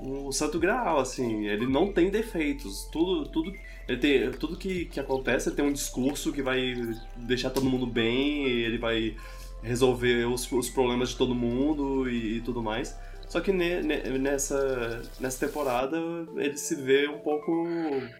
[0.01, 1.47] um santo graal, assim.
[1.47, 2.85] Ele não tem defeitos.
[2.91, 3.29] Tudo.
[3.29, 3.51] tudo
[3.87, 6.73] ele tem, tudo que, que acontece, ele tem um discurso que vai
[7.17, 9.15] deixar todo mundo bem, ele vai
[9.61, 12.97] resolver os, os problemas de todo mundo e, e tudo mais.
[13.27, 15.97] Só que ne, ne, nessa, nessa temporada
[16.35, 17.67] ele se vê um pouco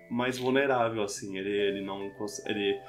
[0.10, 1.38] mais vulnerável, assim.
[1.38, 2.12] Ele, ele não
[2.48, 2.80] ele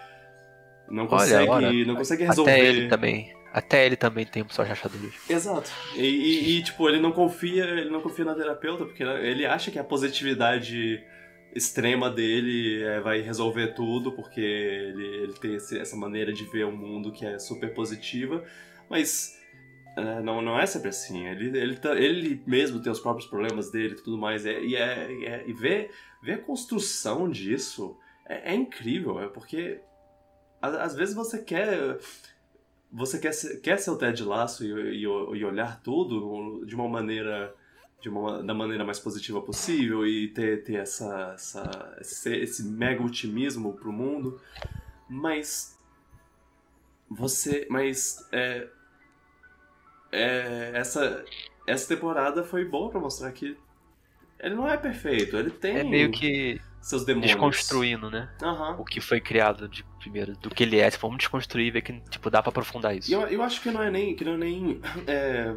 [0.89, 2.51] não consegue, olha, olha, não consegue resolver.
[2.51, 3.35] Até ele também.
[3.53, 5.15] Até ele também tem só rachadores.
[5.31, 5.71] Exato.
[5.95, 9.71] E, e, e, tipo, ele não confia, ele não confia na terapeuta porque ele acha
[9.71, 11.05] que a positividade
[11.55, 16.65] extrema dele é, vai resolver tudo porque ele, ele tem esse, essa maneira de ver
[16.65, 18.45] o mundo que é super positiva,
[18.91, 19.39] mas
[19.97, 21.27] é, não, não é sempre assim.
[21.27, 24.45] Ele, ele, tá, ele mesmo tem os próprios problemas dele e tudo mais.
[24.45, 25.91] É, e é, é, e ver,
[26.23, 27.97] ver a construção disso
[28.27, 29.21] é, é incrível.
[29.21, 29.81] É porque
[30.61, 31.99] às, às, vezes você quer.
[32.93, 36.89] Você quer ser, quer ser o Ted Lasso e, e, e olhar tudo de uma
[36.89, 37.55] maneira.
[38.05, 43.03] De uma, da maneira mais positiva possível e ter, ter essa, essa, esse, esse mega
[43.03, 44.39] otimismo pro mundo.
[45.09, 45.79] Mas.
[47.09, 47.67] Você.
[47.71, 48.29] Mas.
[48.31, 48.69] É,
[50.13, 51.25] é, essa,
[51.67, 53.57] essa temporada foi boa para mostrar que
[54.39, 55.79] ele não é perfeito, ele tem.
[55.79, 56.61] É meio que.
[56.83, 57.33] Seus demônios.
[57.33, 58.31] Desconstruindo, né?
[58.43, 58.83] Uhum.
[58.83, 60.91] O que foi criado de primeiro, do que ele é.
[60.91, 63.11] Tipo, vamos desconstruir e ver que tipo, dá pra aprofundar isso.
[63.11, 64.15] Eu, eu acho que não é nem.
[64.15, 64.83] Que não é nem.
[65.07, 65.55] É,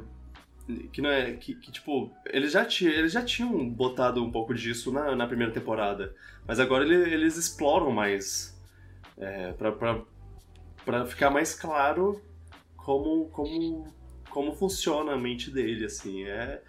[0.91, 1.33] que não é.
[1.33, 5.27] Que, que, tipo, eles já, tinha, eles já tinham botado um pouco disso na, na
[5.27, 6.15] primeira temporada.
[6.45, 8.55] Mas agora ele, eles exploram mais.
[9.17, 12.21] É, pra ficar mais claro
[12.75, 13.87] como, como
[14.37, 16.23] como funciona a mente dele, assim.
[16.23, 16.61] É,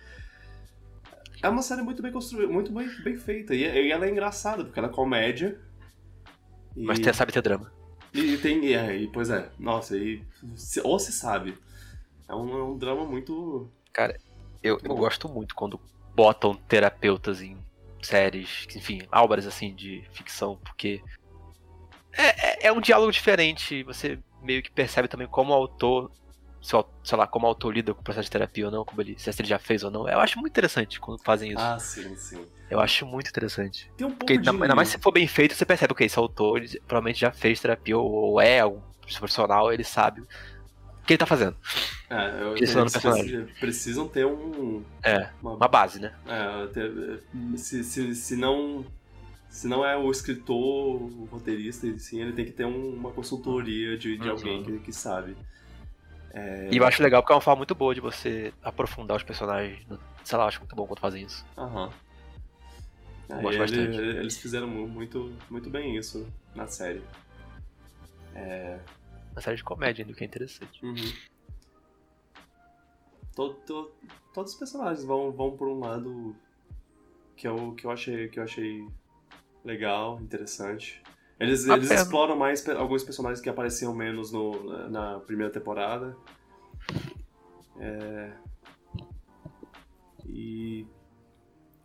[1.43, 3.55] é uma série muito bem construída, muito bem, bem feita.
[3.55, 5.61] E, e, ela é engraçada, porque ela é comédia.
[6.75, 6.83] E...
[6.83, 7.71] Mas tem, sabe ter drama.
[8.15, 8.65] E, tem.
[8.65, 10.23] E, é, e, pois é, nossa, e,
[10.83, 11.59] ou se sabe.
[12.27, 13.71] É um, é um drama muito.
[13.99, 14.17] Cara,
[14.63, 15.81] eu, eu gosto muito quando
[16.15, 17.59] botam terapeutas em
[18.01, 21.03] séries, enfim, obras assim de ficção, porque
[22.17, 23.83] é, é, é um diálogo diferente.
[23.83, 26.13] Você meio que percebe também como o autor
[26.61, 29.19] sei lá, como o autor lida com o processo de terapia ou não, como ele,
[29.19, 30.09] se ele já fez ou não.
[30.09, 31.61] Eu acho muito interessante quando fazem isso.
[31.61, 32.47] Ah, sim, sim.
[32.71, 33.91] Eu acho muito interessante.
[33.97, 34.49] Tem um pouco Porque de...
[34.49, 37.61] ainda mais se for bem feito, você percebe que esse autor ele, provavelmente já fez
[37.61, 38.81] terapia ou, é algum
[39.19, 40.23] profissional, ele sabe
[41.09, 41.57] que ele tá fazendo.
[42.09, 43.47] É, eu, eles personagem.
[43.59, 44.85] precisam ter um...
[45.03, 46.15] É, uma, uma base, né?
[46.27, 47.23] É, ter,
[47.57, 48.85] se, se, se não
[49.49, 53.97] se não é o escritor, o roteirista, sim, ele tem que ter um, uma consultoria
[53.97, 54.31] de, de uhum.
[54.31, 55.37] alguém que, que sabe.
[56.33, 56.69] É...
[56.71, 59.85] E eu acho legal porque é uma forma muito boa de você aprofundar os personagens.
[60.23, 61.45] Sei lá, acho muito bom quando fazem isso.
[61.57, 61.91] Aham.
[63.31, 63.43] Uhum.
[63.43, 63.99] gosto bastante.
[63.99, 67.03] Eles fizeram muito, muito bem isso na série.
[68.35, 68.79] É...
[69.39, 70.85] Uma série de comédia ainda, que é interessante.
[70.85, 70.97] Uhum.
[73.37, 73.93] Todo, todo,
[74.35, 76.35] todos os personagens vão, vão por um lado
[77.37, 78.85] que eu, que eu, achei, que eu achei
[79.65, 81.01] legal, interessante.
[81.39, 86.17] Eles, eles exploram mais alguns personagens que apareciam menos no, na primeira temporada.
[87.79, 88.33] É...
[90.27, 90.85] E...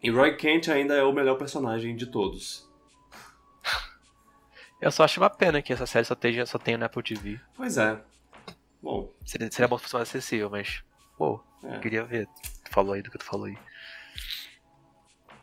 [0.02, 2.68] e Roy Kent ainda é o melhor personagem de todos.
[4.84, 7.40] Eu só acho uma pena que essa série só tenha, só tenha no Apple TV.
[7.56, 8.04] Pois é.
[8.82, 9.14] Bom.
[9.26, 10.84] Seria, seria bom se fosse mais acessível, mas.
[11.18, 11.80] Pô, é.
[11.80, 12.28] queria ver.
[12.66, 13.58] Tu falou aí do que tu falou aí.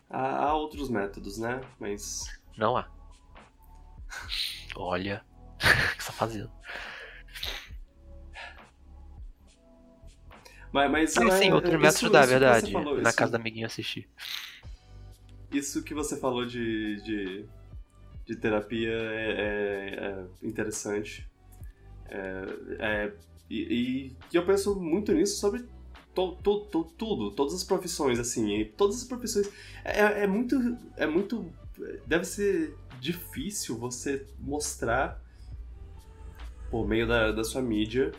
[0.07, 1.59] Há, há outros métodos, né?
[1.79, 2.25] Mas.
[2.55, 2.87] Não há.
[4.75, 5.25] Olha,
[5.57, 6.51] o que você tá fazendo?
[10.71, 12.71] Mas, mas ah, sim, outro método dá, verdade.
[12.71, 14.07] Falou, na isso, casa da amiguinha assistir.
[15.51, 17.49] Isso que você falou de, de,
[18.31, 21.29] de terapia é, é, é interessante.
[22.09, 22.45] É,
[22.79, 23.13] é
[23.49, 25.65] e, e, eu penso muito nisso sobre
[26.15, 28.63] to, to, to, tudo, todas as profissões, assim.
[28.77, 29.51] todas as profissões.
[29.83, 30.77] É, é muito.
[30.95, 31.51] É muito.
[32.05, 35.21] Deve ser difícil você mostrar
[36.69, 38.13] por meio da, da sua mídia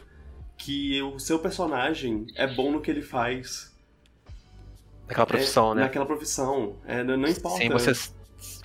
[0.59, 3.73] que o seu personagem é bom no que ele faz.
[5.09, 5.81] Naquela profissão, é, né?
[5.83, 6.77] Naquela profissão.
[6.85, 7.59] É, não, não importa.
[7.59, 7.93] Sim, você.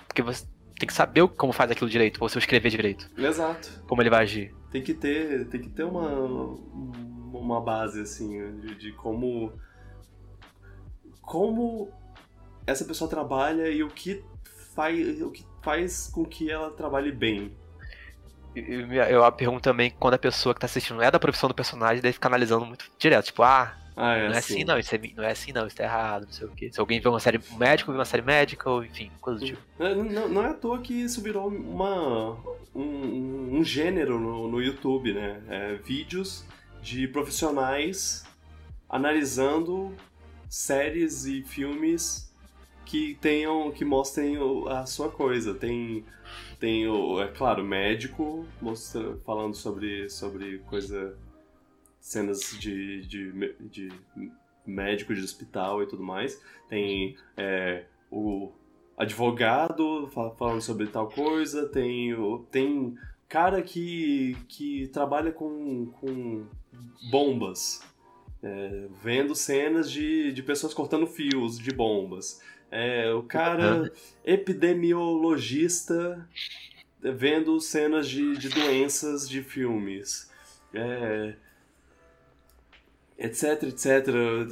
[0.07, 0.45] Porque você
[0.77, 3.09] tem que saber como faz aquilo direito, ou você escrever direito.
[3.17, 3.83] Exato.
[3.87, 4.55] Como ele vai agir.
[4.71, 6.09] Tem que ter, tem que ter uma,
[7.33, 9.53] uma base, assim, de, de como.
[11.21, 11.91] Como
[12.65, 14.23] essa pessoa trabalha e o que
[14.75, 15.21] faz.
[15.21, 17.55] O que faz com que ela trabalhe bem.
[18.55, 22.01] Eu, eu pergunto também quando a pessoa que tá assistindo é da profissão do personagem,
[22.01, 23.25] deve ficar analisando muito direto.
[23.25, 24.53] Tipo, ah, Ah, é não é assim.
[24.53, 26.69] assim não, isso é, não é assim não, isso tá errado, não sei o quê.
[26.71, 29.59] Se alguém vê uma série médica, vê uma série médica, ou enfim, coisa do tipo.
[29.79, 32.37] É, Não, não é à toa que isso virou uma,
[32.75, 35.41] um, um- gênero no, no YouTube, né?
[35.49, 36.45] É, vídeos
[36.81, 38.23] de profissionais
[38.89, 39.93] analisando
[40.49, 42.31] séries e filmes
[42.85, 44.37] que tenham, que mostrem
[44.69, 45.53] a sua coisa.
[45.53, 46.05] Tem,
[46.59, 51.17] tem o, é claro, médico mostra, falando sobre, sobre coisa,
[52.07, 53.31] cenas de, de,
[53.69, 53.89] de
[54.65, 56.41] médico de hospital e tudo mais.
[56.69, 58.49] Tem é, o
[58.97, 62.95] advogado fa- falando sobre tal coisa, tem, o- tem
[63.27, 66.45] cara que, que trabalha com, com
[67.11, 67.81] bombas,
[68.41, 72.41] é, vendo cenas de, de pessoas cortando fios de bombas.
[72.71, 73.91] É, o cara
[74.25, 76.27] epidemiologista
[77.01, 80.31] vendo cenas de, de doenças de filmes.
[80.73, 81.35] É,
[83.17, 84.05] etc, etc.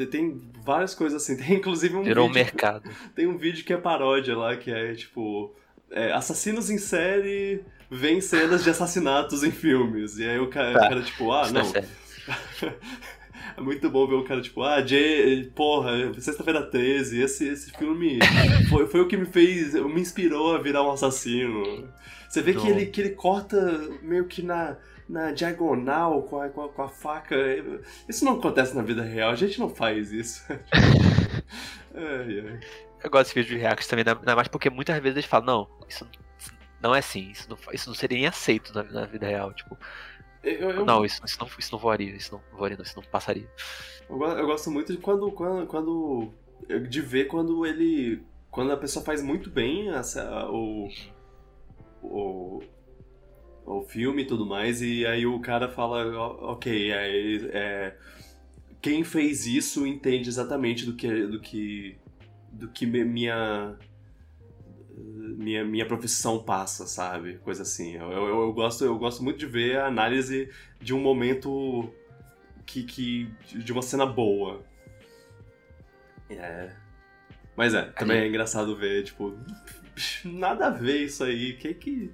[0.10, 1.38] Tem várias coisas assim.
[1.42, 2.90] Tem inclusive um Virou vídeo mercado.
[3.16, 5.54] tem um vídeo que é paródia lá, que é tipo.
[5.92, 10.18] é, assassinos em série vêm cenas de assassinatos em filmes.
[10.18, 10.86] E aí o cara, Tá.
[10.86, 11.74] o cara tipo, ah, Isso não.
[11.76, 11.86] é.
[13.58, 18.20] É muito bom ver o cara, tipo, ah, Jay, porra, sexta-feira 13, esse, esse filme
[18.70, 21.88] foi, foi o que me fez, me inspirou a virar um assassino.
[22.28, 23.56] Você vê que ele, que ele corta
[24.02, 24.76] meio que na,
[25.08, 27.36] na diagonal com a, com, a, com a faca.
[28.08, 30.46] Isso não acontece na vida real, a gente não faz isso.
[31.94, 32.60] ai, ai.
[33.04, 35.88] Eu gosto desse vídeo de react também, ainda mais porque muitas vezes eles falam, não,
[35.88, 36.08] isso
[36.82, 39.78] não é assim, isso não, isso não seria nem aceito na, na vida real, tipo,
[40.44, 43.04] Eu, eu, não, isso, isso não, isso não voaria, isso não voaria, não, isso não
[43.04, 43.50] passaria.
[44.10, 46.32] Eu, eu gosto muito de quando, quando, quando.
[46.90, 48.24] De ver quando ele.
[48.50, 50.88] Quando a pessoa faz muito bem essa, o,
[52.02, 52.64] o.
[53.66, 57.98] O filme e tudo mais, e aí o cara fala, "Ó, ok, é, é,
[58.86, 61.26] quem fez isso entende exatamente do que.
[61.26, 61.98] do que.
[62.52, 63.76] do que minha.
[64.96, 67.40] Minha, minha profissão passa, sabe?
[67.40, 67.96] Coisa assim.
[67.96, 71.92] Eu, eu, eu gosto, eu gosto muito de ver a análise de um momento
[72.64, 73.24] que, que
[73.56, 74.64] de uma cena boa.
[76.30, 76.72] É.
[77.56, 79.36] Mas é, também é engraçado ver, tipo,
[80.24, 81.54] nada a ver isso aí.
[81.54, 82.12] Que que.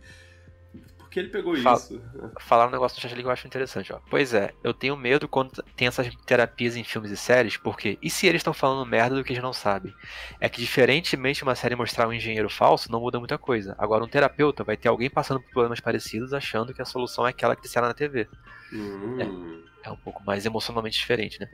[1.12, 1.76] Por que ele pegou Fala.
[1.78, 2.02] isso?
[2.40, 4.00] Falar um negócio no chat ali que eu acho interessante, ó.
[4.10, 8.10] Pois é, eu tenho medo quando tem essas terapias em filmes e séries, porque e
[8.10, 9.94] se eles estão falando merda do que eles não sabem?
[10.40, 13.76] É que diferentemente uma série mostrar um engenheiro falso, não muda muita coisa.
[13.78, 17.32] Agora um terapeuta vai ter alguém passando por problemas parecidos achando que a solução é
[17.32, 18.30] aquela que disseram na TV.
[18.72, 21.50] Hum, É um pouco mais emocionalmente diferente, né?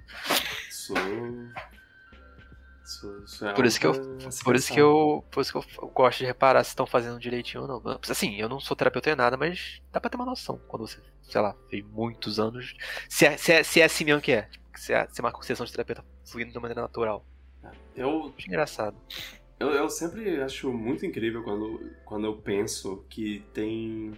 [0.69, 0.93] isso,
[2.87, 5.79] isso, isso é Por isso que eu- algo Por isso que eu, por isso que
[5.79, 7.99] eu gosto de reparar se estão fazendo direitinho ou não.
[8.09, 10.99] Assim, eu não sou terapeuta nem nada, mas dá pra ter uma noção quando você,
[11.23, 12.75] sei lá, fez muitos anos.
[13.09, 14.49] Se é, se é, se é assim mesmo que é.
[14.75, 17.25] Se é, se é uma sessão de terapeuta fluindo de maneira natural.
[17.95, 18.95] Eu, Acho engraçado.
[19.59, 24.13] Eu, eu sempre acho muito incrível quando, quando eu penso que tem.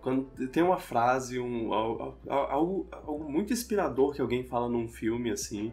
[0.00, 4.88] Quando tem uma frase, um, al- al- algo, algo muito inspirador que alguém fala num
[4.88, 5.72] filme, assim,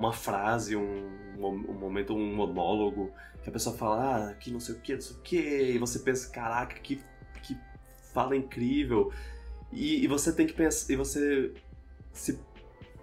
[0.00, 4.74] uma frase, um, um momento, um monólogo, que a pessoa fala, ah, que não sei
[4.74, 5.36] o que, não sei o que,
[5.74, 7.02] e você pensa, caraca, que,
[7.42, 7.54] que
[8.14, 9.12] fala incrível.
[9.70, 11.52] E, e você tem que pensar, e você
[12.12, 12.40] se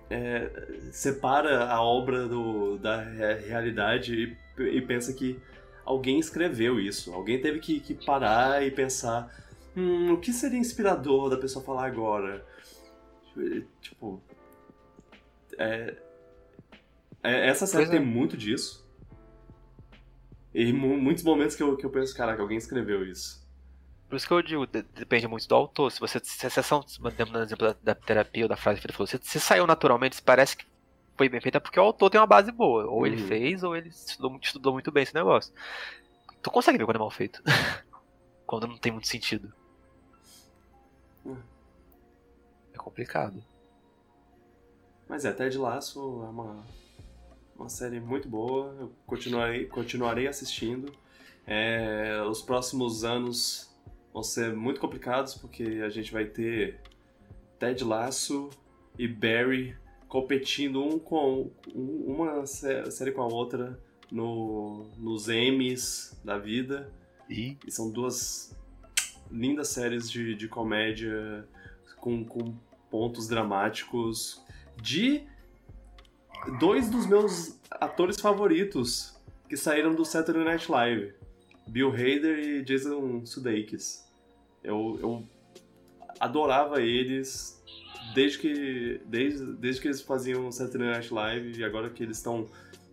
[0.10, 0.50] é,
[0.92, 5.40] separa a obra do, da re- realidade e, e pensa que
[5.86, 7.14] alguém escreveu isso.
[7.14, 9.32] Alguém teve que, que parar e pensar:
[9.76, 12.44] hum, o que seria inspirador da pessoa falar agora?
[13.82, 14.20] Tipo.
[15.60, 16.07] É-
[17.30, 18.00] essa série Pois é.
[18.00, 18.86] tem muito disso.
[20.54, 23.46] E mu- muitos momentos que eu, que eu penso: caraca, alguém escreveu isso.
[24.10, 25.92] Por isso que eu digo, de- depende muito do autor.
[25.92, 26.20] Se você.
[26.24, 26.84] Se a sessão,
[27.18, 30.16] dando exemplo da, da terapia ou da frase que ele falou, se, se saiu naturalmente,
[30.16, 30.66] se parece que
[31.18, 32.86] foi bem feita, é porque o autor tem uma base boa.
[32.86, 33.28] Ou ele Uhum.
[33.28, 35.54] fez, ou ele estudou, muito- estudou muito bem esse negócio.
[36.42, 37.42] Tu consegue ver quando é mal feito.
[38.46, 39.52] quando não tem muito sentido.
[41.26, 41.36] Hum.
[42.74, 43.44] É complicado.
[45.10, 46.64] Mas é, Ted Lasso é uma,
[47.58, 48.76] uma série muito boa.
[48.80, 50.92] Eu continuarei, continuarei assistindo.
[51.46, 53.74] É, os próximos anos
[54.14, 56.80] vão ser muito complicados porque a gente vai ter
[57.60, 58.50] Ted Lasso
[58.98, 59.76] e Barry
[60.08, 63.80] competindo um com um- uma sé- série com a outra
[64.12, 66.92] no, nos Emmys da vida.
[67.30, 68.56] E E são duas
[69.30, 71.46] lindas séries de, de comédia
[72.00, 72.56] com, com
[72.90, 74.42] pontos dramáticos
[74.82, 75.24] de
[76.60, 79.16] dois dos meus atores favoritos
[79.48, 81.14] que saíram do Saturday Night Live.
[81.68, 84.08] Bill Hader e Jason Sudeikis.
[84.64, 85.24] Eu, eu
[86.20, 87.62] adorava eles
[88.14, 92.50] desde que, desde, desde que eles faziam Saturday Night Live e agora que eles estão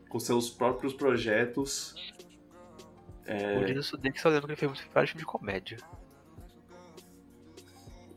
[0.08, 1.94] com seus próprios projetos.
[3.26, 3.58] É...
[3.58, 5.78] O Linus Sudeikis só lembro que ele fez vários filmes de comédia.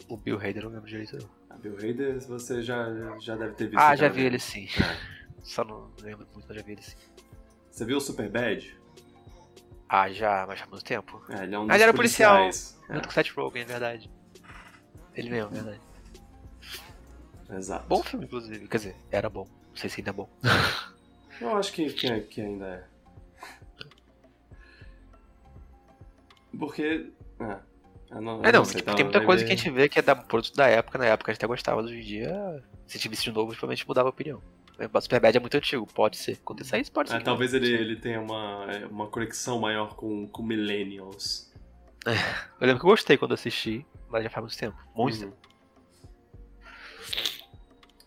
[0.09, 1.29] O Bill Hader não lembro direito não.
[1.49, 2.87] A Bill Hader você já,
[3.19, 3.79] já deve ter visto.
[3.79, 4.67] Ah, já vi ele sim.
[5.43, 6.95] Só não lembro muito, mas já vi ele sim.
[7.71, 8.77] Você viu o Super Bad?
[9.89, 11.23] Ah, já, mas há muito tempo.
[11.29, 12.37] É, ele é um Ah, ele era policial.
[12.43, 12.77] policiais.
[12.89, 14.11] Junto com o Seth Rogen, é verdade.
[15.13, 15.81] Ele mesmo, é verdade.
[17.49, 17.87] É, exato.
[17.87, 18.67] Bom filme, inclusive.
[18.67, 19.47] Quer dizer, era bom.
[19.69, 20.29] Não sei se ainda é bom.
[21.39, 22.83] Eu acho que, que, que ainda é.
[26.57, 27.11] Porque.
[27.39, 27.59] É,
[28.09, 29.87] eu não, É, não, sei, tipo, tá, tem muita coisa ver- que a gente vê
[29.89, 32.63] que é da produto da época, na época a gente até gostava, hoje em dia,
[32.87, 34.41] se tivesse de novo, provavelmente mudava a opinião.
[35.01, 36.39] Superbad é muito antigo, pode ser.
[36.63, 37.15] Sair isso, pode ser.
[37.15, 37.59] É, que talvez não.
[37.59, 41.51] ele, ele tenha uma, é, uma conexão maior com, com Millennials.
[42.05, 44.77] Eu lembro que eu gostei quando assisti, mas já faz muito tempo.
[44.95, 45.31] Muito Uhum.
[45.31, 45.37] tempo.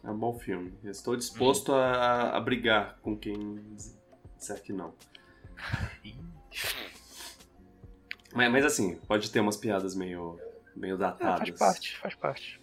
[0.03, 0.73] É um bom filme.
[0.83, 3.63] Eu Estou disposto a, a brigar com quem
[4.39, 4.95] disser que não.
[8.33, 10.39] Mas, mas assim, pode ter umas piadas meio,
[10.75, 11.49] meio É, datadas.
[11.49, 12.61] faz parte, faz parte.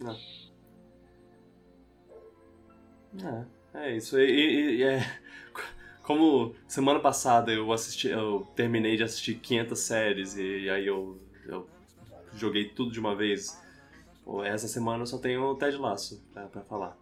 [3.24, 3.46] É, é
[3.96, 4.20] isso.
[4.20, 5.00] E, e- e é,
[6.04, 11.70] como semana passada eu assisti, eu terminei de assistir 500 séries e, aí eu, eu
[12.34, 13.62] joguei tudo de uma vez.
[14.46, 16.98] Essa semana eu só tenho o Ted Laço pra, pra falar.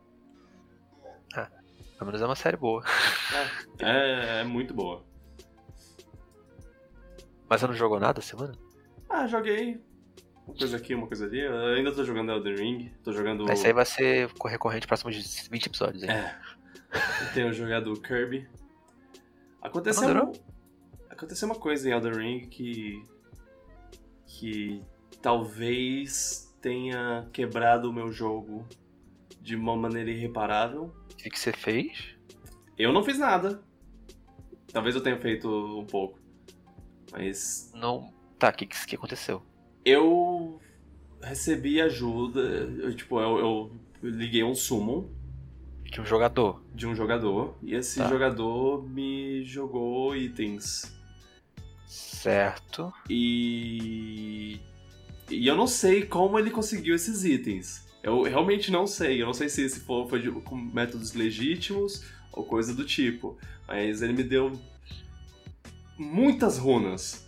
[1.97, 2.84] Pelo menos é uma série boa.
[3.80, 5.03] É, é muito boa.
[7.49, 8.53] Mas você não jogou nada essa semana?
[9.09, 9.82] Ah, joguei
[10.45, 11.39] uma coisa aqui, uma coisa ali.
[11.39, 13.49] Eu ainda tô jogando Elden Ring, tô jogando.
[13.51, 16.09] Esse aí vai ser recorrente próximos de 20 episódios, hein?
[16.11, 16.38] É.
[17.22, 18.48] Eu tenho jogado Kirby.
[19.62, 20.04] Aconteceu.
[20.04, 20.32] Adorou?
[21.10, 23.06] Aconteceu uma coisa em Elden Ring que.
[24.26, 24.82] que
[25.22, 28.68] talvez tenha quebrado o meu jogo
[29.41, 30.93] de uma maneira irreparável.
[31.12, 32.16] O que, que você fez?
[32.78, 33.62] Eu não fiz nada.
[34.72, 36.20] Talvez eu tenha feito um pouco.
[37.12, 38.14] Mas Não.
[38.38, 39.41] Tá, o que, que, que aconteceu?
[39.86, 40.60] eu
[41.22, 42.41] recebi ajuda.
[42.41, 43.72] Eu, tipo, eu, eu
[44.02, 45.08] liguei um summon
[45.91, 46.61] De um jogador.
[46.73, 47.55] de um jogador.
[47.63, 48.09] E esse Tá.
[48.09, 50.93] jogador me jogou itens.
[51.88, 52.91] Certo.
[53.09, 54.59] E.
[55.29, 57.88] E eu não sei como ele conseguiu esses itens.
[58.03, 59.21] Eu realmente não sei.
[59.21, 63.38] Eu não sei se, se for, foi de- com métodos legítimos ou coisa do tipo.
[63.67, 64.51] Mas ele me deu
[65.97, 67.25] muitas runas.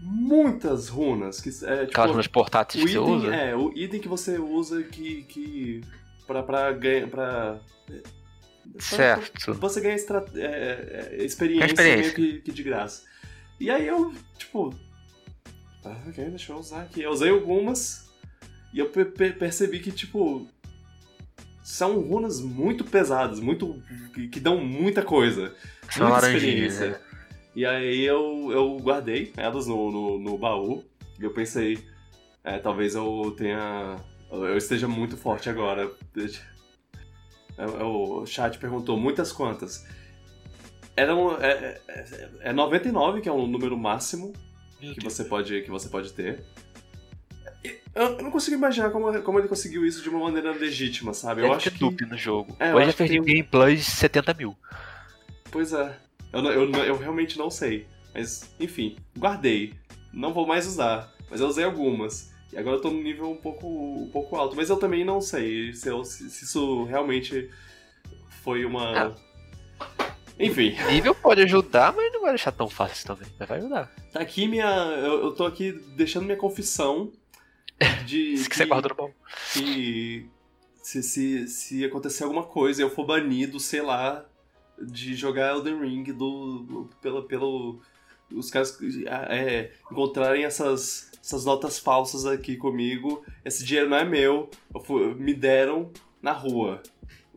[0.00, 1.40] Muitas runas.
[1.40, 3.34] Que, é, tipo, Aquelas runas portáteis que você usa.
[3.34, 5.22] É, o item que você usa que.
[5.24, 5.80] que
[6.28, 7.08] pra, pra ganhar.
[7.08, 7.58] Pra-
[8.78, 9.54] Certo.
[9.54, 12.02] você ganha extra- é, é, experiência, Experiência.
[12.02, 13.02] meio que, que de graça.
[13.58, 14.72] E aí eu, tipo.
[15.84, 17.02] Ah, ok, deixa eu usar aqui.
[17.02, 18.08] Eu usei algumas
[18.72, 20.46] e eu pe- pe- percebi que, tipo.
[21.64, 23.82] São runas muito pesadas, muito.
[24.14, 25.54] que, que dão muita coisa.
[25.90, 27.00] São muita laranjinhas, né?
[27.56, 30.84] E aí eu, eu guardei elas no, no, no baú.
[31.18, 31.78] E eu pensei,
[32.44, 33.96] é, talvez eu tenha.
[34.30, 35.90] Eu esteja muito forte agora.
[37.56, 39.86] É, é, O chat perguntou muitas quantas.
[40.96, 41.40] Eram.
[41.40, 44.32] É, é, é 99, que é o número máximo
[44.80, 46.44] que você pode, que você pode ter.
[47.94, 51.42] Eu eu não consigo imaginar como, como ele conseguiu isso de uma maneira legítima, sabe?
[51.42, 52.06] Eu acho que.
[52.06, 52.56] no jogo.
[52.60, 54.56] É, eu Hoje que perdi tem- gameplays de 70 mil.
[55.50, 55.96] Pois é.
[56.32, 57.86] Eu, eu, eu realmente não sei.
[58.14, 59.74] Mas, enfim, guardei.
[60.12, 61.12] Não vou mais usar.
[61.30, 62.32] Mas eu usei algumas.
[62.52, 64.56] E agora eu tô num nível um pouco, um pouco alto.
[64.56, 67.50] Mas eu também não sei se, eu- se- isso realmente
[68.42, 69.14] foi uma.
[70.40, 73.28] Enfim, Nível pode ajudar, mas não vai deixar tão fácil também.
[73.38, 73.92] Mas vai ajudar.
[74.12, 74.66] tá aqui minha.
[74.66, 77.12] Eu, eu tô aqui deixando minha confissão
[78.06, 78.34] de.
[78.34, 79.14] Isso que você guardou no baú.
[79.52, 80.26] que
[80.82, 84.24] se, se, se acontecer alguma coisa e eu for banido, sei lá,
[84.80, 87.80] de jogar Elden Ring do, do- pela, pelo
[88.30, 88.78] os caras
[89.30, 95.14] é, encontrarem essas, essas notas falsas aqui comigo, esse dinheiro não é meu, eu fu-
[95.14, 96.82] me deram na rua,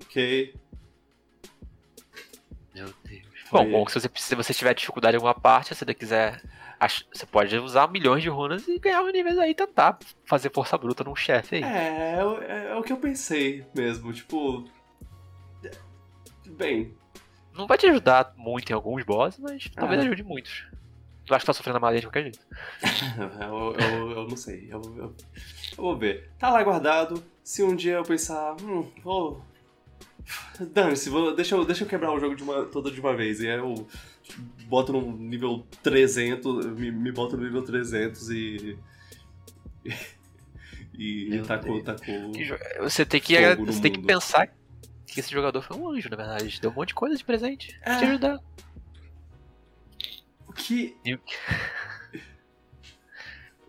[0.02, 0.56] ok?
[2.74, 3.22] Meu Deus.
[3.50, 5.94] Foi- Bom, bom que se você, se você tiver dificuldade em alguma parte, se você
[5.94, 6.42] quiser.
[7.14, 10.76] Você pode usar milhões de runas e ganhar uns níveis aí e tentar fazer força
[10.80, 11.64] bruta num chefe aí.
[11.64, 14.68] É, é, o- é, é o que eu pensei mesmo, tipo...
[16.48, 16.96] Bem,
[17.54, 20.04] Não vai te ajudar muito em alguns bosses, mas talvez Ah.
[20.06, 20.66] ajude muitos.
[21.26, 22.40] Tu acha que tá sofrendo a madeira de qualquer jeito.
[23.40, 24.68] Eu, eu, eu não sei.
[24.70, 25.16] Eu, eu- eu
[25.78, 26.30] vou ver.
[26.40, 27.24] Tá lá guardado.
[27.44, 29.44] Se um dia eu pensar, hum, vou.
[30.74, 33.40] Dane-se, vou- deixa, eu, deixa eu quebrar o jogo de uma, todo de uma vez.
[33.40, 33.88] E aí eu
[34.68, 38.78] boto no nível 300, me, me boto no nível 300 e.
[40.98, 42.32] e, e tacou, tacou.
[42.32, 44.48] Que jo- Você tem que, você tem que pensar
[45.08, 46.60] que esse jogador foi um anjo, na verdade.
[46.62, 47.78] Deu um monte de coisa de presente.
[47.84, 48.08] pra te É.
[48.08, 48.40] ajudar.
[50.52, 50.96] O que.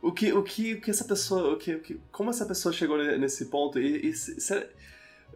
[0.03, 1.53] O O que, o que, o que essa pessoa.
[1.53, 3.79] O que, o que, como essa pessoa chegou ne- nesse ponto?
[3.79, 4.69] E, e se- se-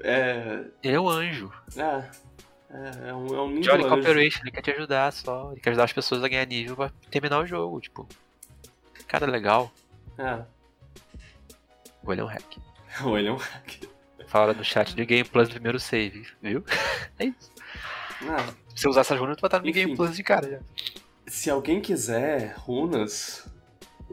[0.01, 0.65] é.
[0.83, 1.53] Ele é um anjo.
[1.77, 2.27] É.
[2.69, 3.95] É, é um, é um lindo Johnny anjo.
[3.95, 5.53] Cooperation, ele quer te ajudar só.
[5.53, 7.81] Ele quer ajudar as pessoas a ganhar nível pra terminar o jogo.
[7.81, 8.09] Tipo,
[9.07, 9.73] cara legal.
[10.19, 10.43] É.
[12.05, 12.57] Ou ele é um hack.
[13.05, 13.85] Ou ele é um hack.
[14.27, 16.65] Falaram no chat de Game Plus no primeiro save, viu?
[17.21, 17.53] É isso.
[18.29, 19.81] Ah, Se você usar essas runas, tu vai estar no Enfim.
[19.81, 20.59] Game Plus de cara já.
[21.27, 23.47] Se alguém quiser runas,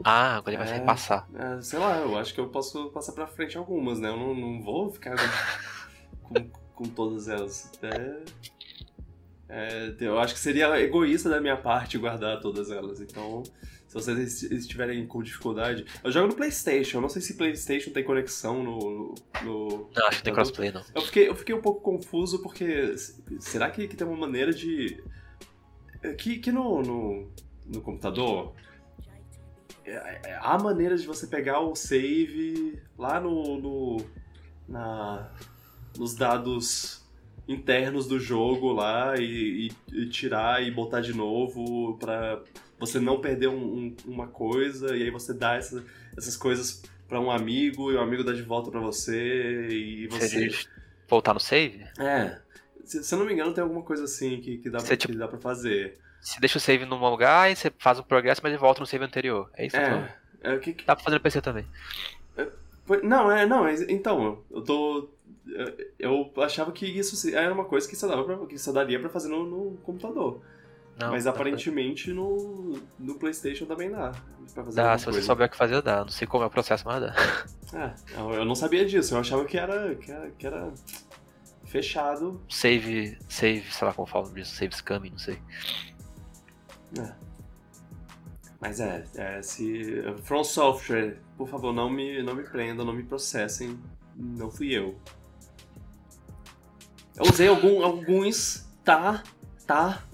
[0.02, 0.78] Ah, agora ele vai É.
[0.80, 1.28] repassar.
[1.34, 4.08] é, sei lá, eu acho que eu posso passar pra frente algumas, né?
[4.08, 5.14] Eu não, não vou ficar
[6.22, 6.34] com,
[6.74, 7.70] com todas elas.
[7.80, 8.22] É,
[9.48, 13.00] é, eu acho que seria egoísta da minha parte guardar todas elas.
[13.00, 13.42] Então,
[13.86, 15.84] se vocês estiverem com dificuldade.
[16.02, 16.96] Eu jogo no PlayStation.
[16.98, 19.14] Eu não sei se PlayStation tem conexão no.
[19.44, 20.82] no Não, acho que tem crossplay, não.
[20.94, 22.96] Eu fiquei, eu fiquei um pouco confuso porque.
[23.38, 25.00] Será que, que tem uma maneira de.
[26.12, 27.28] Que, que no, no,
[27.66, 28.52] no computador.
[29.84, 33.58] é- é- Há maneira de você pegar o save lá no.
[33.58, 33.96] no
[34.68, 35.30] na,
[35.98, 37.04] nos dados
[37.46, 42.42] internos do jogo lá e, e- e tirar e botar de novo pra
[42.78, 45.84] você não perder um- um- uma coisa e aí você dá essa-
[46.16, 50.48] essas coisas pra um amigo e o amigo dá de volta pra você e você.
[51.06, 51.84] Voltar no save?
[51.98, 52.40] É.
[52.84, 54.96] Se, se eu não me engano, tem alguma coisa assim que, que, dá, Você, pra,
[54.96, 55.98] tipo, que dá pra fazer.
[56.20, 58.86] Você deixa o save num lugar e você faz um progresso, mas ele volta no
[58.86, 59.50] save anterior.
[59.54, 59.82] É isso você?
[59.82, 60.14] É.
[60.42, 61.66] é que, que- Dá pra fazer no PC também.
[62.86, 65.08] foi- não, é, não, é- então, eu tô.
[65.98, 69.08] Eu achava que isso era uma coisa que só, dava pra, que só daria pra
[69.10, 70.40] fazer no, no computador.
[70.98, 74.12] Não, Mas pra- aparentemente no, no PlayStation também dá.
[74.54, 75.26] Pra fazer Dá, se você coisa.
[75.26, 76.00] souber o que fazer, dá.
[76.02, 77.14] Não sei como é o processo, mas dá.
[77.74, 80.72] É, eu eu não sabia disso, eu achava que era, que era, que era
[81.74, 82.40] fechado.
[82.48, 85.42] Save, save, sei lá como falam disso, save scamming, não sei.
[86.96, 87.12] É.
[88.60, 90.04] Mas é, é, se.
[90.22, 93.76] From Software, por favor, não me, não me prendam, não me processem.
[94.14, 94.96] Não fui eu.
[97.16, 99.24] Eu usei algum, alguns, tá,
[99.66, 100.04] tá.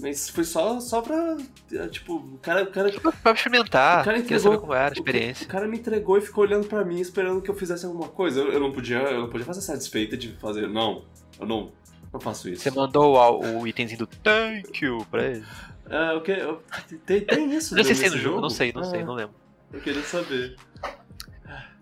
[0.00, 1.36] Mas foi só, só pra.
[1.72, 2.90] é, Tipo, o cara, o cara,
[3.22, 5.44] Pra experimentar, O cara entregou- saber como era a o, experiência.
[5.46, 8.40] o cara me entregou e ficou olhando pra mim, esperando que eu fizesse alguma coisa.
[8.40, 10.68] Eu, eu não podia, eu não podia fazer satisfeita de fazer.
[10.68, 11.04] Não,
[11.38, 11.72] eu não,
[12.12, 12.62] não faço isso.
[12.62, 15.44] Você mandou o, o itemzinho do thank you pra ele.
[15.88, 16.32] É, o que?
[16.32, 16.60] eu-
[17.06, 19.34] Tem, tem isso Não sei se no jogo, não sei, não Ah, sei, não lembro.
[19.72, 20.56] Eu queria saber.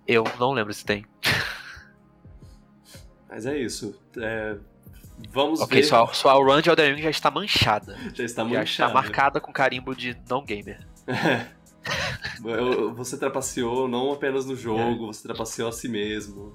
[0.06, 1.06] Eu não lembro se tem.
[3.28, 3.98] Mas é isso.
[4.18, 4.56] É,
[5.30, 5.86] vamos Ok, ver.
[5.86, 7.96] sua, sua run de Elden Ring já está manchada.
[8.14, 8.62] Já está Já manchada.
[8.64, 10.86] está marcada com carimbo de não gamer.
[11.06, 11.46] É.
[12.94, 14.56] Você trapaceou não apenas no É.
[14.56, 16.52] jogo, você trapaceou a si mesmo.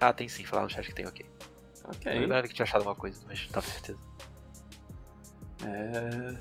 [0.00, 1.24] Ah, tem sim, falar no chat que tem, ok.
[1.84, 2.12] Eu Ok.
[2.18, 3.98] lembrava que tinha achado uma coisa, mas não tava certeza.
[5.64, 6.34] É.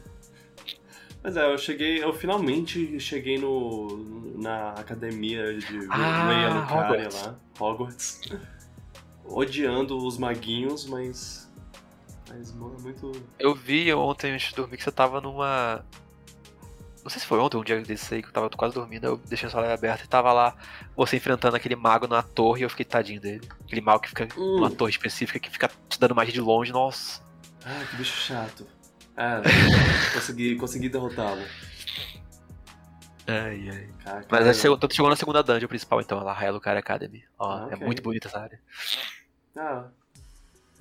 [1.22, 7.22] Mas é, eu cheguei, eu finalmente cheguei no na academia de Ah, Alucard Hogwarts.
[7.26, 8.22] lá, Hogwarts.
[9.26, 11.50] Odiando os maguinhos, mas
[12.30, 15.86] mas mano, muito Eu vi ontem antes de dormir que você tava numa.
[17.04, 19.18] Não sei se foi ontem, um dia desse aí que eu tava quase dormindo, eu
[19.18, 20.56] deixei a live aberta e tava lá
[20.96, 23.42] você enfrentando aquele mago na torre e eu fiquei tadinho dele.
[23.66, 24.56] Aquele mago que fica Hum.
[24.56, 27.22] numa torre específica que fica te dando magia de longe, nossa.
[27.66, 28.66] Ah, que bicho chato.
[29.18, 29.42] Ah,
[30.14, 31.42] consegui, consegui derrotá-lo.
[33.28, 33.90] Ai, ai.
[34.04, 37.24] Caraca, Mas é, chegou, tu chegou na segunda dungeon principal então, lá, Halo Cara Academy.
[37.40, 38.60] Ó, Ah, é muito bonita essa área.
[39.56, 39.86] Ah,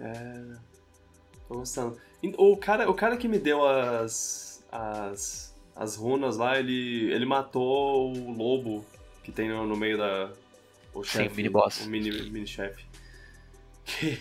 [0.01, 0.57] é.
[1.49, 1.99] Tô gostando.
[2.37, 4.65] O cara, o cara que me deu as.
[4.73, 5.55] as.
[5.77, 7.13] as runas lá, ele.
[7.13, 8.85] ele matou o lobo
[9.23, 10.31] que tem no, no meio da.
[10.95, 11.33] O Sim, chefe.
[11.33, 11.87] o mini-boss.
[11.87, 12.85] O mini, mini chefe.
[13.85, 14.19] Que.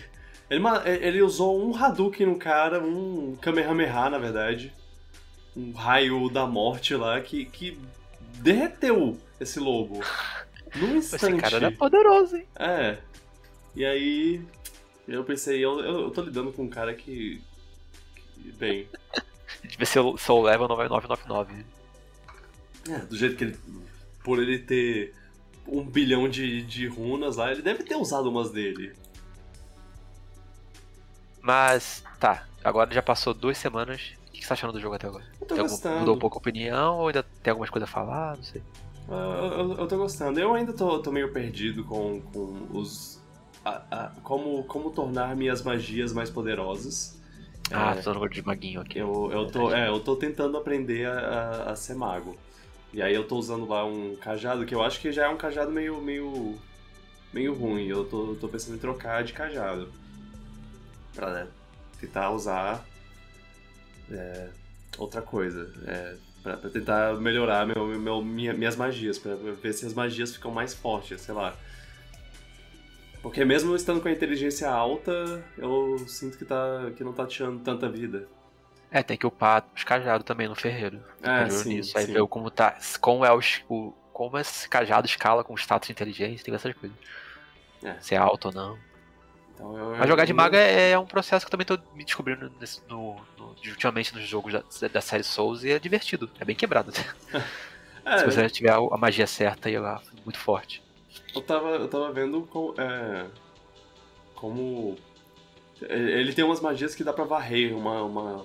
[0.50, 4.72] Ele, ma- ele usou um Hadouken no cara, um Kamehameha, na verdade.
[5.56, 7.78] Um raio da morte lá que, que
[8.38, 10.00] derreteu esse lobo.
[10.74, 11.40] Num Esse instante.
[11.40, 12.46] cara era poderoso, hein?
[12.56, 12.98] É.
[13.74, 14.42] E aí
[15.06, 17.42] eu pensei, eu, eu, eu tô lidando com um cara que.
[18.14, 18.88] que, bem.
[19.62, 21.64] Devia ser o Soul Level 9999.
[22.88, 23.58] É, do jeito que ele.
[24.24, 25.14] Por ele ter
[25.66, 28.94] um bilhão de, de runas lá, ele deve ter usado umas dele.
[31.40, 32.46] Mas, tá.
[32.62, 34.12] Agora já passou duas semanas.
[34.32, 35.24] O que você tá achando do jogo até agora?
[35.40, 35.98] Eu tô Tem algum- gostando.
[36.00, 38.36] mudou um pouco a opinião ou ainda tem algumas coisas a falar?
[38.36, 38.62] Não sei.
[39.08, 40.38] Eu, eu, eu tô gostando.
[40.40, 43.20] Eu ainda tô, tô meio perdido com, com os.
[43.64, 47.20] a- a- como, como tornar minhas magias mais poderosas.
[47.70, 48.00] Ah, É.
[48.02, 48.98] tô no de maguinho aqui.
[48.98, 52.36] Eu, eu, tô, é, eu tô tentando aprender a, a- a ser mago.
[52.92, 55.36] E aí eu tô usando lá um cajado, que eu acho que já é um
[55.36, 56.00] cajado meio.
[56.00, 56.56] meio.
[57.32, 57.86] meio ruim.
[57.86, 59.88] Eu tô, tô pensando em trocar de cajado.
[61.14, 61.46] Pra né,
[62.00, 62.84] tentar usar
[64.12, 64.48] é,
[64.98, 65.72] outra coisa.
[65.86, 70.34] É, pra, pra, tentar melhorar meu, meu, minha, minhas magias, pra ver se as magias
[70.34, 71.56] ficam mais fortes, sei lá.
[73.22, 77.62] Porque mesmo estando com a inteligência alta, eu sinto que, tá, que não tá tirando
[77.62, 78.26] tanta vida.
[78.90, 81.00] É, tem que upar os cajados também no ferreiro.
[81.22, 81.96] É, sim, nisso.
[81.96, 82.12] Aí sim.
[82.12, 82.76] ver como tá.
[83.00, 86.74] Como é os, o, como esse cajado escala com o status de inteligência, tem essas
[86.74, 86.96] coisas.
[87.82, 87.94] É.
[88.00, 88.78] Se é alto ou não.
[89.62, 92.04] Então, eu, Mas jogar de mago é, é um processo que eu também tô me
[92.04, 96.28] descobrindo nesse- no, no- ultimamente nos jogos da, da série Souls e é divertido.
[96.40, 96.92] É bem quebrado.
[98.04, 100.82] É, Se você tiver a magia certa e lá, muito forte.
[101.32, 103.26] Eu tava, eu tava vendo com, é,
[104.34, 104.96] como.
[105.80, 108.02] Ele tem umas magias que dá pra varrer uma.
[108.02, 108.44] uma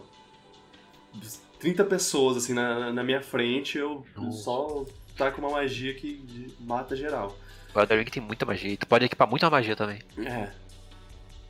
[1.59, 4.86] 30 pessoas assim na, na minha frente, eu só
[5.18, 7.36] tá com uma magia que mata geral.
[7.74, 8.72] O Elden Ring tem muita magia.
[8.74, 9.99] E tu pode equipar muita magia também.
[10.20, 10.51] É.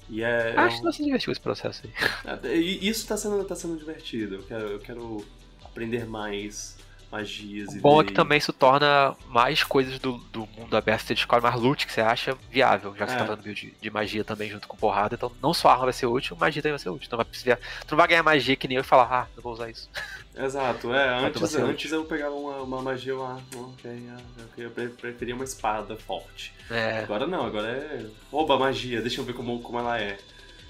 [0.10, 0.53] E é.
[0.55, 2.38] é Acho que um- se divertir com esse processo aí.
[2.43, 4.36] é, e isso tá sendo, tá sendo divertido.
[4.36, 5.26] Eu quero, eu quero
[5.64, 6.76] aprender mais
[7.12, 11.03] magias O e bom é que também isso torna mais coisas do, do mundo aberto,
[11.08, 13.20] você descobre mais loot que você acha viável, já que você É.
[13.20, 15.86] tá fazendo build de, de magia também junto com porrada, então não só a arma
[15.86, 17.05] vai ser útil, magia também vai ser útil.
[17.08, 17.55] Então vai precisar,
[17.86, 19.89] tu não vai ganhar magia que nem eu e falar, ah, não vou usar isso.
[20.39, 24.19] Exato, é, antes, antes eu pegava uma, uma magia lá, ah,
[24.57, 26.53] eu pre- preferia uma espada forte.
[26.69, 28.05] É, Agora não, agora é.
[28.31, 30.17] Oba, magia, deixa eu ver como, como ela é.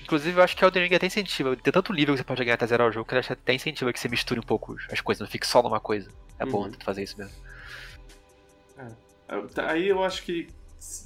[0.02, 2.56] inclusive eu acho que Elden Ring até incentiva, tem tanto nível que você pode ganhar
[2.56, 5.20] até zerar o jogo, que ele até incentiva que você misture um pouco as coisas,
[5.20, 6.10] não fique só numa coisa.
[6.40, 6.72] É bom Uhum.
[6.72, 7.34] tu fazer isso mesmo.
[9.28, 10.48] Eu- tá- Aí eu acho que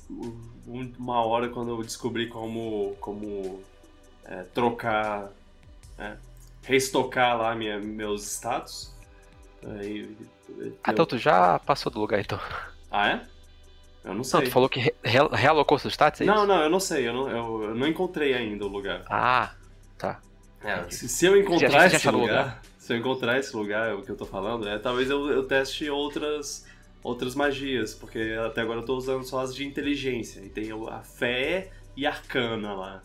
[0.10, 3.64] um- uma hora quando eu descobri como, como
[4.26, 5.32] é, trocar,
[5.98, 6.16] é,
[6.64, 8.94] reestocar lá minha, meus status.
[9.80, 10.16] Aí,
[10.50, 12.40] eu- Ah, então tu já passou do lugar então.
[12.90, 13.22] Ah, é?
[14.04, 14.40] Eu não sei.
[14.40, 16.48] Não, tu falou que re- re- realocou seus stats, é não, isso?
[16.48, 19.04] não, eu não sei, eu não, eu, eu não encontrei ainda o lugar.
[19.10, 19.54] Ah,
[19.98, 20.20] tá.
[20.64, 24.02] É, se, se eu encontrar Já- esse o lugar, se eu encontrar esse lugar, o
[24.02, 26.66] que eu tô falando, é talvez eu, eu teste outras
[27.04, 30.40] outras magias, porque até agora eu tô usando só as de inteligência.
[30.42, 33.02] E tem a fé e arcana lá.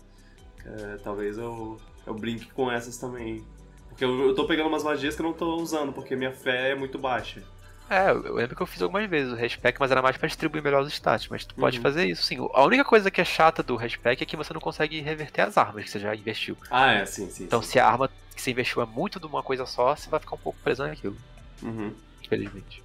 [0.67, 3.45] É, talvez eu, eu brinque com essas também.
[3.89, 6.71] Porque eu, eu tô pegando umas magias que eu não tô usando, porque minha fé
[6.71, 7.43] é muito baixa.
[7.89, 10.63] É, eu lembro que eu fiz algumas vezes o respec, mas era mais pra distribuir
[10.63, 11.29] melhor os stats.
[11.29, 11.83] Mas tu pode Uhum.
[11.83, 12.37] fazer isso, sim.
[12.53, 15.57] A única coisa que é chata do respec é que você não consegue reverter as
[15.57, 16.57] armas que você já investiu.
[16.69, 17.45] Ah, é, sim, sim.
[17.45, 17.71] Então, sim.
[17.71, 20.35] se a arma que você investiu é muito de uma coisa só, você vai ficar
[20.35, 21.17] um pouco preso naquilo,
[21.63, 21.95] Uhum.
[22.25, 22.83] infelizmente.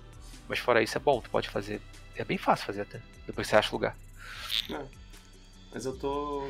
[0.48, 1.82] Mas fora isso, é bom, tu pode fazer.
[2.16, 3.96] É bem fácil fazer até, depois você acha o lugar.
[5.74, 6.48] Mas eu tô.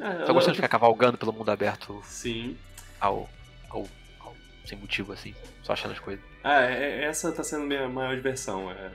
[0.00, 2.56] É, Tô eu- gostando de ficar cavalgando pelo mundo aberto Sim.
[3.00, 3.28] ao,
[3.70, 3.86] ao,
[4.20, 6.24] ao- sem motivo, assim, só achando as coisas.
[6.42, 8.70] Ah, é- é- essa tá sendo minha maior diversão.
[8.70, 8.90] É,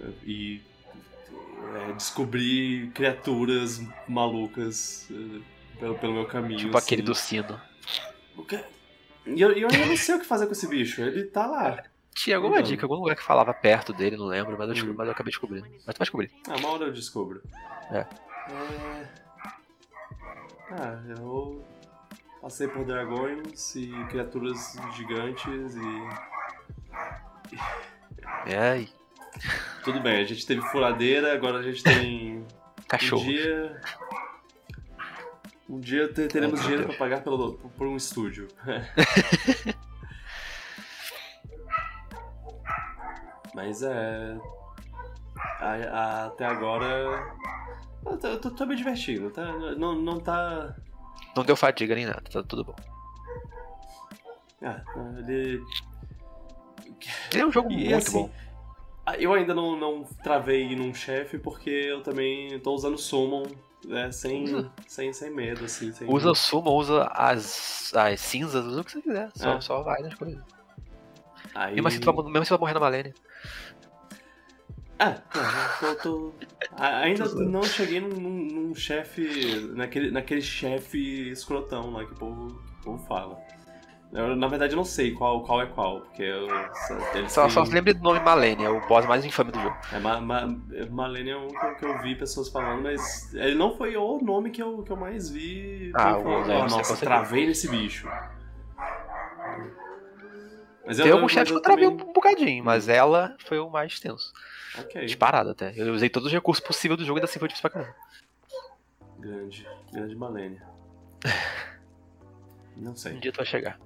[0.00, 0.62] é- e
[1.88, 5.08] é, descobrir criaturas malucas
[5.78, 6.58] pelo, pelo meu caminho.
[6.60, 7.10] Tipo aquele assim.
[7.10, 7.60] do sino.
[9.26, 11.00] E eu, eu ainda não sei o que fazer com esse bicho.
[11.02, 11.82] Ele tá lá.
[12.14, 12.70] Tinha alguma Então.
[12.70, 14.96] dica, algum lugar que falava perto dele, não lembro, mas eu, descobri- Hum.
[14.96, 15.66] mas eu acabei descobrindo.
[15.68, 16.30] Mas tu vai descobrir.
[16.48, 17.42] Ah, uma hora eu descubro.
[17.90, 17.98] É.
[17.98, 19.25] É...
[20.70, 21.64] Ah, eu
[22.40, 26.08] passei por dragões e criaturas gigantes e.
[28.48, 28.54] E
[29.84, 32.44] Tudo bem, a gente teve furadeira, agora a gente tem
[32.88, 33.22] cachorro.
[33.22, 33.80] Um dia.
[35.68, 38.46] Um dia te- teremos dinheiro pra pagar pelo, por, por um estúdio.
[43.54, 44.36] Mas é.
[45.60, 47.32] a- a- até agora.
[48.06, 49.44] Eu tô, eu tô- tô me divertindo, tá?
[49.76, 50.74] Não, não tá.
[51.36, 52.74] Não deu fadiga nem nada, tá tudo bom.
[54.62, 54.82] Ah,
[55.18, 55.62] ele.
[57.32, 58.30] Ele é um jogo E muito assim, bom.
[59.04, 63.44] ah, Eu ainda não, não travei num chefe porque eu também tô usando Summon
[63.84, 64.72] né, sem, Usa.
[64.88, 65.92] sem, sem medo, assim.
[65.92, 66.08] Sem...
[66.10, 69.30] Usa o sumo, usa as, as cinzas, usa o que você quiser.
[69.34, 69.60] Só, É.
[69.60, 70.42] só vai nas coisas.
[71.54, 71.74] Aí...
[71.74, 73.14] Mesmo assim, tu vai, mesmo se vai morrer na Malenia.
[74.98, 75.20] Ah,
[75.82, 76.34] eu tô, tô-
[76.72, 79.70] a- Ainda não cheguei num, num- num chefe.
[79.74, 83.38] Naquele, naquele chefe escrotão lá que o povo, que o povo fala.
[84.12, 86.46] Eu, na verdade, eu não sei qual, qual é qual, porque eu,
[87.14, 89.76] eles Só, têm- só se lembre do nome Malenia, o boss mais infame do jogo.
[89.92, 90.56] É, Ma, Ma,
[90.90, 94.18] Malene é um que eu, que eu vi pessoas falando, mas ele não foi o
[94.22, 95.92] nome que eu, que eu mais vi.
[95.94, 98.08] Ah, o falando, Lance, "Ah, com nossa, certeza." travei nesse bicho.
[100.86, 104.32] Mas Tem algum chefe que eu travei um bocadinho, mas ela foi o mais tenso.
[104.78, 105.72] Ok, Disparado até.
[105.76, 107.96] Eu usei todos os recursos possíveis do jogo e ainda assim foi difícil pra caramba.
[109.18, 110.60] grande, grande Malene.
[112.76, 113.14] Não sei.
[113.14, 113.78] Um dia tu vai chegar.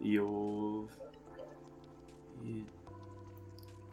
[0.00, 0.88] E o.
[2.42, 2.64] E...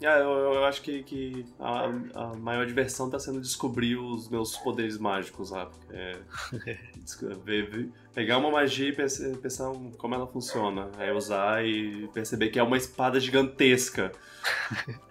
[0.02, 1.86] Ah, eu, eu acho que, que a,
[2.16, 5.70] a maior diversão tá sendo descobrir os meus poderes mágicos lá.
[5.92, 6.18] É,
[8.16, 10.90] pegar uma magia e pensar como ela funciona.
[10.98, 14.12] Aí usar e perceber que é uma espada gigantesca.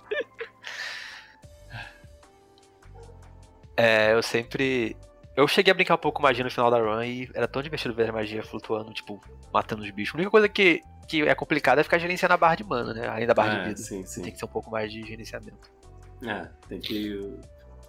[3.78, 4.96] É, eu sempre.
[5.36, 7.62] Eu cheguei a brincar um pouco com magia no final da run e era tão
[7.62, 9.22] divertido ver a magia flutuando, tipo,
[9.54, 10.16] matando os bichos.
[10.16, 13.08] A única coisa que, que é complicada é ficar gerenciando a barra de mana, né?
[13.08, 13.80] Além da barra É, de vida.
[13.80, 14.22] sim, sim.
[14.22, 15.70] Tem que ser um pouco mais de gerenciamento.
[16.22, 17.34] É, tem que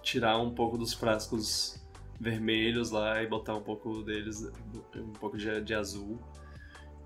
[0.02, 1.78] tirar um pouco dos frascos
[2.18, 4.50] vermelhos lá e botar um pouco deles,
[4.96, 6.18] um pouco de, de azul.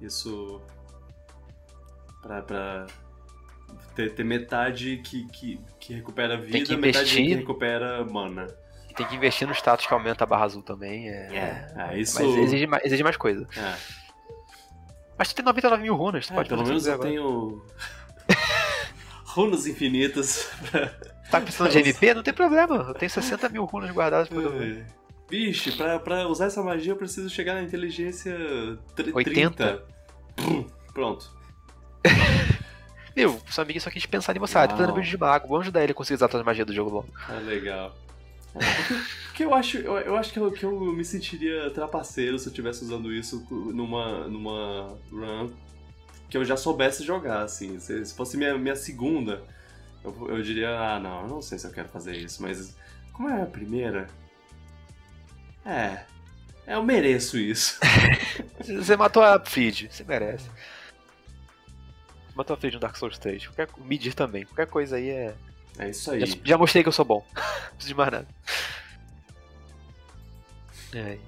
[0.01, 0.61] Isso
[2.23, 2.87] pra, pra
[3.95, 8.47] ter, ter metade que, que, que recupera vida, que metade que recupera mana.
[8.97, 11.09] Tem que investir no status que aumenta a barra azul também.
[11.09, 12.15] É, É, isso.
[12.23, 13.49] Mas exige, mais- exige mais coisa.
[13.57, 13.75] É,
[15.19, 17.09] Mas tu tem 99 mil runas, tu É, pode pelo menos eu agora.
[17.09, 17.63] tenho
[19.27, 20.87] runas infinitas pra,
[21.31, 22.15] Tá precisando de MP?
[22.15, 22.77] Não tem problema.
[22.89, 24.85] Eu tenho 60 mil runas guardadas por É.
[25.31, 28.37] Vixe, pra, pra usar essa magia eu preciso chegar na inteligência
[28.95, 29.51] tr- 80?
[29.57, 29.83] 30.
[30.37, 31.31] Pum, Pronto.
[33.17, 34.59] Meu, seu amigo só quis pensar em você.
[34.59, 34.97] Ah, tá fazendo Uau.
[34.97, 35.47] vídeo de mago.
[35.49, 37.09] Vamos ajudar ele a conseguir usar todas as magias do jogo logo.
[37.29, 37.95] Ah, legal.
[39.27, 42.51] Porque, eu acho, eu, eu acho que eu, que eu me sentiria trapaceiro se eu
[42.51, 45.51] estivesse usando isso numa, numa run
[46.29, 47.79] que eu já soubesse jogar, assim.
[47.79, 49.43] Se, se fosse minha, minha segunda,
[50.03, 52.77] eu, eu diria, ah, não, eu não sei se eu quero fazer isso, mas
[53.13, 54.09] como é a primeira?
[55.65, 56.05] É,
[56.67, 57.79] eu mereço isso.
[58.61, 60.49] Você matou a Fried, você merece.
[60.49, 63.47] Você matou a Fried no Dark Souls 3.
[63.49, 64.45] Qualquer, Midir também.
[64.45, 65.35] Qualquer coisa aí é.
[65.79, 66.25] É isso aí.
[66.25, 67.25] Já, já mostrei que eu sou bom.
[67.35, 67.43] Não
[67.77, 68.27] preciso de mais nada.
[70.95, 71.19] É.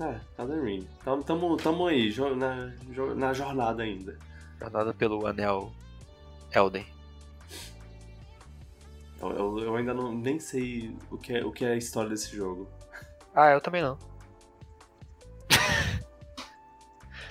[0.00, 0.88] É, Elden Ring.
[1.04, 4.16] Tamo, tamo, tamo aí, jo- na, jo- na jornada ainda.
[4.60, 5.72] Jornada pelo anel
[6.54, 6.86] Elden.
[9.20, 12.10] Eu, eu- eu ainda não, nem sei o que, é, o que é a história
[12.10, 12.68] desse jogo.
[13.34, 13.98] Ah, eu também não.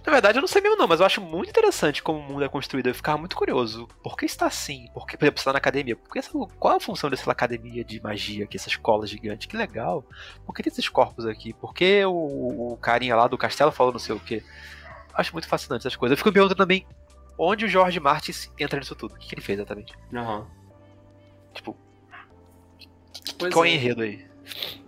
[0.06, 2.44] Na verdade, eu não sei mesmo não, mas eu acho muito interessante como o mundo
[2.44, 2.88] é construído.
[2.88, 3.88] Eu ficava muito curioso.
[4.04, 4.88] Por que está assim?
[4.94, 5.96] Por que, por exemplo, você tá na academia?
[5.96, 9.48] Por que essa, qual a função dessa academia de magia aqui, essa escola gigante?
[9.48, 10.06] Que legal.
[10.46, 11.54] Por que tem esses corpos aqui?
[11.54, 14.44] Por que o, o carinha lá do castelo falou não sei o quê?
[15.14, 16.14] Acho muito fascinante essas coisas.
[16.14, 16.86] Eu fico me perguntando também
[17.38, 19.16] onde o George Martin entra nisso tudo.
[19.16, 19.94] O que, que ele fez exatamente?
[20.14, 20.46] Aham.
[21.54, 21.76] Tipo,
[23.40, 23.74] Pois qual é o é.
[23.74, 24.28] enredo aí?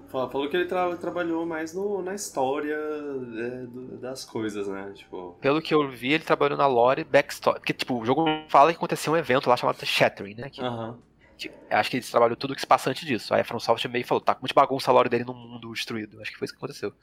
[0.10, 4.94] Falou que ele tra- trabalhou mais no, na história é, do- das coisas, né?
[4.96, 5.36] Tipo.
[5.42, 7.60] Pelo que eu vi, ele trabalhou na lore backstory.
[7.60, 10.50] Porque, tipo, o jogo fala que aconteceu um evento lá chamado Shattering, né?
[10.50, 10.98] Que, Aham.
[11.38, 13.34] que- acho que ele trabalhou tudo que se passa antes disso.
[13.34, 15.72] Aí a From Software meio falou, tá com muito bagunça a lore dele num mundo
[15.74, 16.22] destruído.
[16.22, 16.94] Acho que foi isso que aconteceu.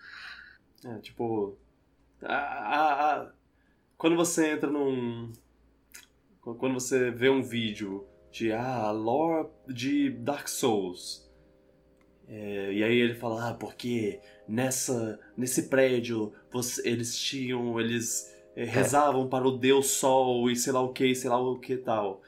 [0.85, 1.57] É, tipo.
[2.23, 3.33] a- a- a-
[3.99, 5.31] quando você entra num.
[6.41, 11.24] Quando você vê um vídeo de ah, lore de Dark Souls.
[12.29, 17.79] É, e aí ele fala, ah, porque nessa, nesse prédio você- eles tinham.
[17.81, 21.59] Eles é, rezavam para o Deus Sol e sei lá o que, sei lá o
[21.59, 22.23] que tal.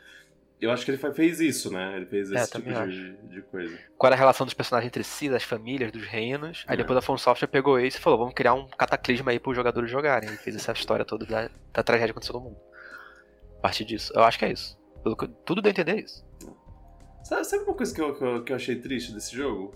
[0.61, 1.97] Eu acho que ele fez isso, né?
[1.97, 3.79] Ele fez É, esse tipo também de, de coisa.
[3.99, 6.65] Qual era a relação dos personagens entre si, das famílias, dos reinos.
[6.67, 6.77] Aí É.
[6.79, 9.91] depois a From Software pegou isso e falou, vamos criar um cataclisma aí pros jogadores
[9.91, 10.31] jogarem.
[10.33, 12.57] E fez essa história toda da, da tragédia que aconteceu no mundo.
[13.59, 14.13] A partir disso.
[14.15, 14.79] Eu acho que é isso.
[15.03, 16.25] Pelo que, tudo deu a entender é isso.
[17.23, 19.75] Sabe, sabe uma coisa que, eu, que eu achei triste desse jogo?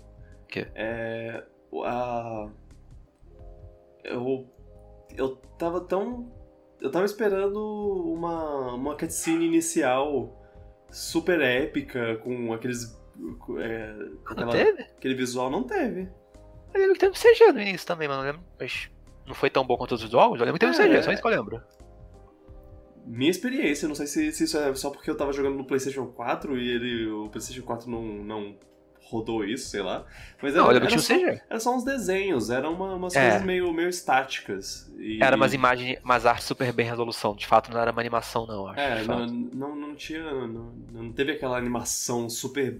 [0.51, 0.67] Quê?
[0.75, 1.43] É.
[1.83, 2.49] A.
[4.03, 4.47] Eu.
[5.15, 6.31] Eu tava tão.
[6.79, 7.57] Eu tava esperando
[8.13, 10.37] uma, uma cutscene inicial
[10.89, 12.99] super épica, com aqueles.
[13.59, 13.93] é,
[14.25, 14.81] com Não aquela- teve?
[14.83, 15.49] aquele visual.
[15.49, 16.09] Não teve.
[16.73, 18.23] Eu lembro que teve um CG no início também, mano.
[18.23, 18.89] Lembro, mas
[19.27, 20.39] não foi tão bom quanto os jogos.
[20.39, 20.87] Eu lembro que teve um É.
[20.87, 21.61] CG, só isso que eu lembro.
[23.05, 26.05] Minha experiência, não sei se, se isso é só porque eu tava jogando no PlayStation
[26.07, 28.55] 4 e ele, o PlayStation 4 não, não
[29.11, 30.05] rodou isso, sei lá.
[30.41, 31.13] Mas Não, era, que era, um só,
[31.49, 33.21] era só uns desenhos, eram uma, umas É.
[33.29, 34.91] coisas meio, meio estáticas.
[34.97, 37.35] E- Era umas imagens, umas artes super bem resolução.
[37.35, 38.79] De fato, não era uma animação, não, acho.
[38.79, 40.23] É, não, não, não tinha.
[40.23, 42.79] Não, não teve aquela animação super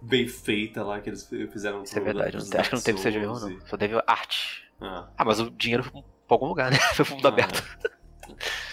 [0.00, 2.36] bem feita lá que eles fizeram Isso é verdade.
[2.36, 3.66] Não, acho que não teve Dark CG mesmo, Souls não.
[3.66, 4.64] Só teve arte.
[4.80, 5.08] Ah.
[5.18, 6.78] Ah, mas o dinheiro foi pra algum lugar, né?
[6.94, 7.64] Foi pro mundo Ah, aberto.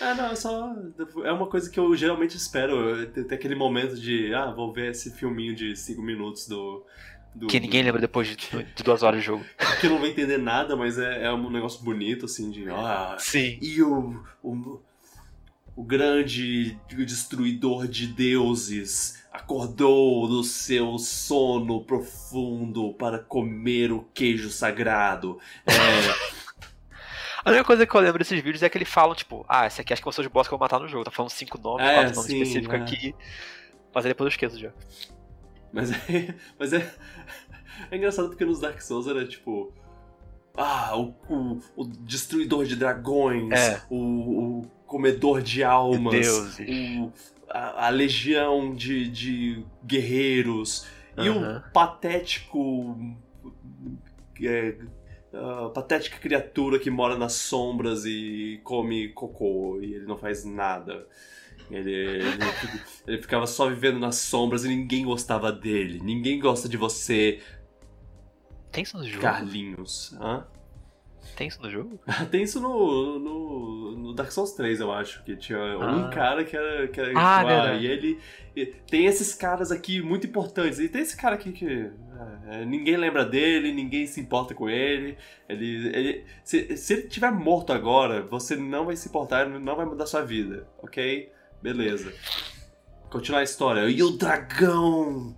[0.06, 0.76] Ah, não, é só.
[1.24, 3.08] É uma coisa que eu geralmente espero.
[3.08, 4.34] Ter, ter aquele momento de.
[4.34, 6.86] Ah, vou ver esse filminho de 5 minutos do.
[7.34, 9.44] do Que ninguém lembra depois de, de duas horas de jogo.
[9.82, 12.70] Que eu não vai entender nada, mas é, é um negócio bonito, assim, de.
[12.70, 13.58] Ah, Sim.
[13.62, 14.24] e o.
[14.44, 14.82] o
[15.76, 25.38] o grande destruidor de deuses acordou do seu sono profundo para comer o queijo sagrado.
[25.66, 25.74] É,
[27.46, 29.80] A única coisa que eu lembro desses vídeos é que eles falam, tipo, ah, esse
[29.80, 31.04] aqui acho que são os boss que eu vou matar no jogo.
[31.06, 32.82] Tá falando cinco nomes, É, quatro nomes sim, específicos é.
[32.82, 33.16] aqui.
[33.94, 34.72] Mas aí depois eu esqueço já.
[35.72, 36.36] Mas é.
[36.60, 36.94] Mas é.
[37.92, 39.72] É engraçado porque nos Dark Souls era tipo.
[40.58, 43.82] Ah, o, o, o destruidor de dragões, É.
[43.90, 43.98] o,
[44.62, 46.68] o comedor de almas, Deuses.
[46.70, 47.12] o,
[47.50, 52.98] a, a legião de, de guerreiros e o patético.
[54.42, 54.76] é,
[55.36, 61.08] a patética criatura que mora nas sombras e come cocô e ele não faz nada.
[61.70, 62.40] Ele, ele,
[63.08, 66.00] ele ficava só vivendo nas sombras e ninguém gostava dele.
[66.02, 67.42] Ninguém gosta de você,
[68.72, 69.22] Tem isso no jogo?
[69.22, 70.14] Carlinhos.
[70.20, 70.46] Hã?
[71.36, 72.00] Tem isso no jogo?
[72.32, 76.10] Tem isso no, no, no Dark Souls 3, eu acho, que tinha um Ah.
[76.10, 76.88] cara que era.
[76.88, 77.84] Que era Ah, tipo, verdade.
[77.84, 78.20] e ele.
[78.56, 80.80] e tem esses caras aqui muito importantes.
[80.80, 81.90] E tem esse cara aqui que.
[82.48, 85.18] é, ninguém lembra dele, ninguém se importa com ele.
[85.50, 85.88] Ele.
[85.96, 90.06] ele se, se ele tiver morto agora, você não vai se importar, não vai mudar
[90.06, 91.32] sua vida, ok?
[91.62, 92.14] Beleza.
[93.10, 93.90] Continuar a história.
[93.90, 95.36] E o dragão!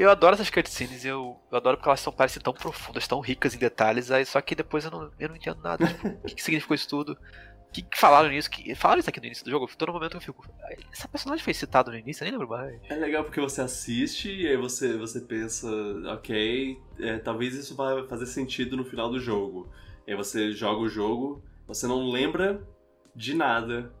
[0.00, 3.54] Eu adoro essas cutscenes, eu, eu adoro porque elas são, parecem tão profundas, tão ricas
[3.54, 5.86] em detalhes, aí só que depois eu não, eu não entendo nada.
[5.86, 7.12] Tipo, o que, que significou isso tudo?
[7.12, 8.50] O que, que falaram nisso?
[8.50, 9.68] Que, falaram isso aqui no início do jogo?
[9.76, 10.42] Todo momento eu fico.
[10.64, 12.80] "Ai, Essa personagem foi citada no início, eu nem lembro mais.
[12.88, 15.68] É legal porque você assiste e aí você, você pensa,
[16.14, 19.70] ok, é, talvez isso vá fazer sentido no final do jogo.
[20.06, 22.66] E aí você joga o jogo, você não lembra
[23.14, 23.92] de nada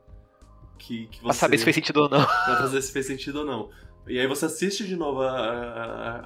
[0.78, 1.24] que, que você...
[1.24, 2.24] Pra saber se fez sentido ou não.
[2.24, 3.70] pra fazer se fez sentido ou não.
[4.10, 5.30] E aí você assiste de novo a,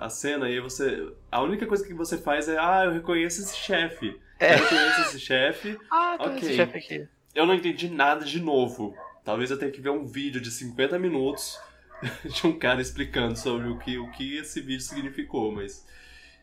[0.00, 1.12] a, a cena e aí você...
[1.30, 4.18] A única coisa que você faz é, ah, eu reconheço esse chefe.
[4.40, 4.54] É.
[4.54, 5.78] Eu reconheço esse chefe.
[5.90, 6.36] Ah, tá Ok.
[6.38, 7.08] esse chefe aqui.
[7.34, 8.94] Eu não entendi nada de novo.
[9.24, 11.58] Talvez eu tenha que ver um vídeo de 50 minutos
[12.24, 15.86] de um cara explicando sobre o que, o que esse vídeo significou, mas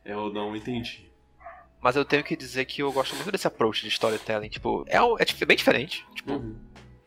[0.05, 1.09] eu não entendi.
[1.81, 4.49] Mas eu tenho que dizer que eu gosto muito desse approach de storytelling.
[4.49, 6.05] Tipo, é, é bem diferente.
[6.13, 6.55] Tipo, Uhum.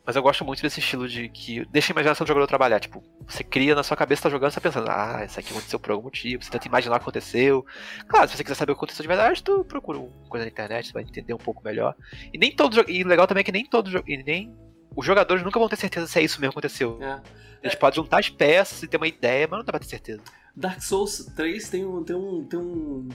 [0.07, 2.79] Mas eu gosto muito desse estilo de que deixa a imaginação do jogador trabalhar.
[2.79, 5.81] Tipo, você cria na sua cabeça, tá jogando, você tá pensando, ah, isso aqui aconteceu
[5.81, 6.45] por algum motivo.
[6.45, 7.65] Você tenta imaginar o que aconteceu.
[8.07, 10.51] Claro, se você quiser saber o que aconteceu de verdade, tu procura uma coisa na
[10.51, 11.97] internet, você vai entender um pouco melhor.
[12.33, 14.55] E nem todo E legal também é que nem todo E nem.
[14.95, 16.99] Os jogadores nunca vão ter certeza se é isso mesmo que aconteceu.
[17.03, 17.23] É.
[17.63, 19.87] A gente pode juntar as peças e ter uma ideia, mas não dá pra ter
[19.87, 20.21] certeza.
[20.55, 22.05] Dark Souls 3 tem um.
[22.05, 23.09] Tem um, tem um...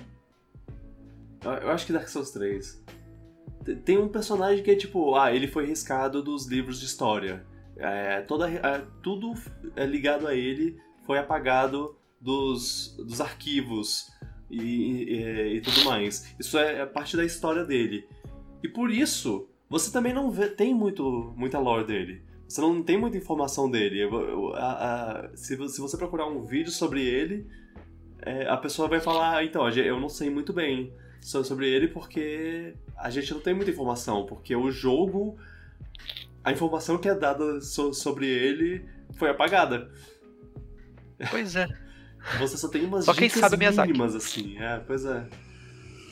[1.61, 2.83] Eu acho que Dark Souls 3.
[3.63, 7.45] Te- Tem um personagem que é tipo, ah, ele foi riscado dos livros de história.
[7.77, 9.33] É, toda, é, tudo
[9.75, 14.11] é ligado a ele foi apagado dos, dos arquivos
[14.49, 16.35] e, e- e tudo mais.
[16.39, 18.05] Isso é, é parte da história dele.
[18.61, 22.21] E por isso, você também não vê, tem muito, muita lore dele.
[22.47, 24.03] Você não tem muita informação dele.
[24.55, 27.45] A- a- se, se você procurar um vídeo sobre ele,
[28.21, 32.73] é, a pessoa vai falar, "Ah, então, eu não sei muito bem sobre ele porque
[32.97, 35.37] a gente não tem muita informação, porque o jogo,
[36.43, 39.89] a informação que é dada so- sobre ele foi apagada.
[41.29, 41.67] Pois é.
[42.39, 44.57] Você só tem umas Só quem dicas sabe é mínimas, assim.
[44.57, 45.25] É, pois é.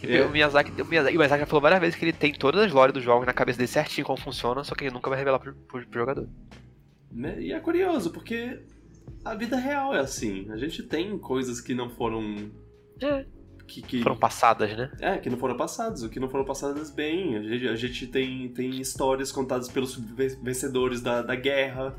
[0.04, 0.26] E É.
[0.26, 2.72] O Miyazaki, o Miyazaki, o Miyazaki já falou várias vezes que ele tem todas as
[2.72, 5.40] lore dos jogos na cabeça dele certinho como funciona, só que ele nunca vai revelar
[5.40, 6.28] pro, pro- pro jogador.
[7.12, 7.42] Né?
[7.42, 8.60] E é curioso, porque
[9.26, 10.50] a vida real é assim.
[10.52, 12.52] A gente tem coisas que não foram...
[13.02, 13.26] É.
[13.68, 14.90] Que, que- Foram passadas, né?
[15.02, 17.36] É, que não foram passadas, o que não foram passadas bem.
[17.36, 21.96] A gente, a gente tem, tem histórias contadas pelos ve- vencedores da, da guerra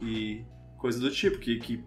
[0.00, 0.42] e
[0.78, 1.58] coisa do tipo, que.
[1.58, 1.84] que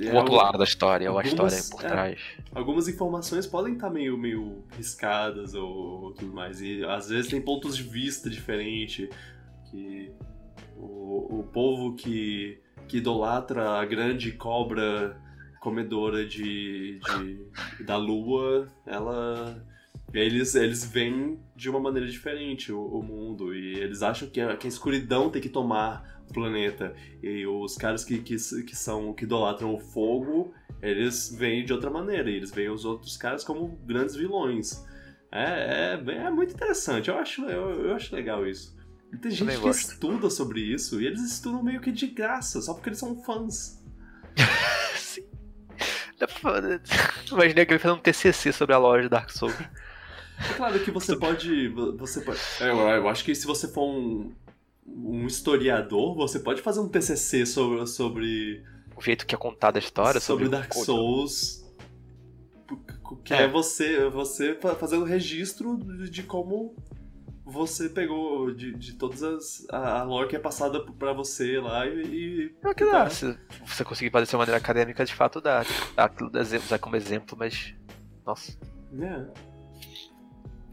[0.00, 1.88] é o outro algo- lado da história, ou a história por é.
[1.88, 2.20] trás.
[2.54, 5.68] Algumas informações podem estar meio, meio riscadas ou,
[6.04, 6.60] ou tudo mais.
[6.60, 9.08] E às vezes tem pontos de vista diferentes.
[9.70, 10.12] Que
[10.76, 15.20] o, o povo que, que idolatra a grande cobra
[15.66, 19.60] comedora de, de- da lua, ela.
[20.14, 23.52] Eles, eles veem de uma maneira diferente o, o mundo.
[23.52, 26.94] E eles acham que a, que a escuridão tem que tomar o planeta.
[27.20, 31.90] E os caras que, que, que são que idolatram o fogo eles veem de outra
[31.90, 34.84] maneira, eles veem os outros caras como grandes vilões.
[35.32, 38.76] É, é, é muito interessante, eu acho, eu, eu acho legal isso.
[39.12, 39.92] E tem gente que gosto.
[39.92, 43.82] estuda sobre isso, e eles estudam meio que de graça, só porque eles são fãs.
[46.40, 46.60] Pra-
[47.30, 49.54] Imaginei alguém fazendo um TCC sobre a loja de Dark Souls.
[49.58, 51.68] É claro que você pode.
[51.68, 54.32] Você pode é, eu, eu acho que se você for um,
[54.86, 58.62] um historiador, você pode fazer um TCC sobre, sobre,
[58.96, 61.64] O jeito que é contada a história sobre sobre, Dark Souls.
[63.24, 63.42] Que É.
[63.42, 65.76] é, você, você fa- fazer o registro
[66.10, 66.74] de como
[67.46, 69.66] você pegou de, de todas as.
[69.70, 72.52] a, a lore que é passada pra você lá e.
[72.64, 73.08] É que dá.
[73.08, 75.64] Se você conseguir fazer de uma maneira acadêmica, de fato dá.
[75.94, 76.10] Dá
[76.40, 77.72] usar como exemplo, mas.
[78.26, 78.58] Nossa.
[79.00, 79.56] é.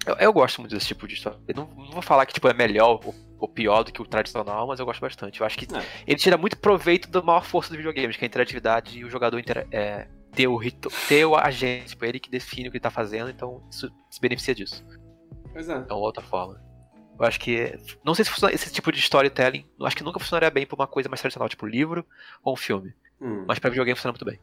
[0.05, 1.39] Eu, eu, gosto muito desse tipo de história.
[1.47, 4.05] Eu não, não vou falar que tipo, é melhor ou, ou, pior do que o
[4.05, 5.39] tradicional, mas eu gosto bastante.
[5.39, 5.85] Eu acho que é.
[6.07, 9.09] ele tira muito proveito da maior força dos videogames, que é a interatividade e o
[9.09, 10.59] jogador inter, é, ter, o,
[11.07, 14.19] ter o agente, tipo, ele que define o que ele tá fazendo, então isso se
[14.19, 14.83] beneficia disso.
[15.53, 15.73] Pois é.
[15.73, 16.61] É uma outra forma.
[17.17, 17.77] Eu acho que.
[18.03, 19.65] Não sei se funciona, esse tipo de storytelling.
[19.79, 22.05] Eu acho que nunca funcionaria bem pra uma coisa mais tradicional, tipo livro
[22.43, 22.93] ou um filme.
[23.21, 23.45] Hum.
[23.47, 24.39] Mas pra videogame funciona muito bem.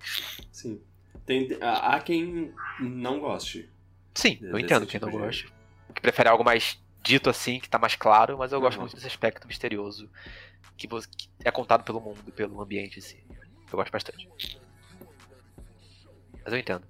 [0.52, 0.80] Sim.
[1.26, 3.68] Tem, há quem não goste.
[4.14, 5.48] Sim, eu entendo quem tipo não gosta.
[5.94, 8.64] Que prefere algo mais dito assim, que tá mais claro, mas eu uhum.
[8.64, 10.08] gosto muito desse aspecto misterioso
[10.76, 13.22] que, que é contado pelo mundo, pelo ambiente em si.
[13.70, 14.28] Eu gosto bastante.
[16.42, 16.84] Mas eu entendo.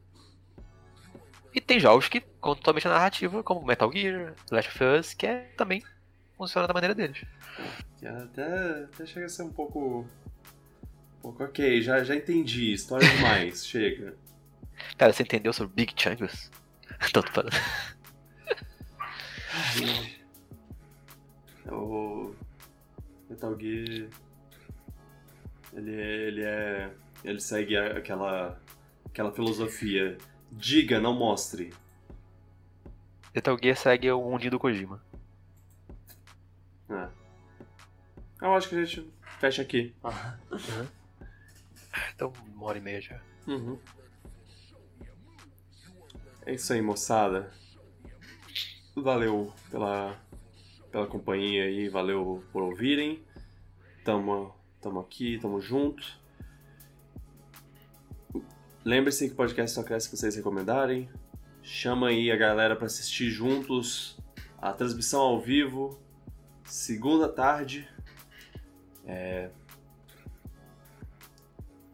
[1.52, 5.26] E tem jogos que contam totalmente a narrativa, como Metal Gear, Last of Us, que
[5.26, 5.82] é, também
[6.36, 7.24] funciona da maneira deles.
[8.02, 10.06] Até, até chega a ser um pouco.
[11.18, 12.72] Um pouco ok, já, já entendi.
[12.72, 14.16] História demais, chega.
[14.96, 16.50] Cara, você entendeu sobre Big Chungus?
[17.12, 17.50] Tanto para.
[21.72, 22.34] o
[23.28, 24.08] Metal Gear.
[25.72, 26.90] Ele é, ele é.
[27.24, 28.58] Ele segue aquela.
[29.04, 30.16] aquela filosofia
[30.50, 31.72] Diga, não mostre.
[33.34, 35.02] Metal Gear segue o mundinho do Kojima.
[36.88, 37.08] É.
[38.42, 39.94] Eu acho que a gente fecha aqui.
[40.50, 40.86] Uhum.
[42.14, 43.20] Então, uma hora e meia já.
[43.46, 43.78] Uhum.
[46.46, 47.52] É isso aí, moçada.
[48.94, 50.16] Valeu pela,
[50.90, 53.24] pela companhia aí, valeu por ouvirem.
[54.04, 56.19] Tamo, tamo aqui, tamo junto.
[58.90, 61.08] Lembre-se que o podcast só cresce se vocês recomendarem.
[61.62, 64.18] Chama aí a galera para assistir juntos
[64.58, 65.96] a transmissão ao vivo,
[66.64, 67.88] segunda tarde.
[69.06, 69.48] É...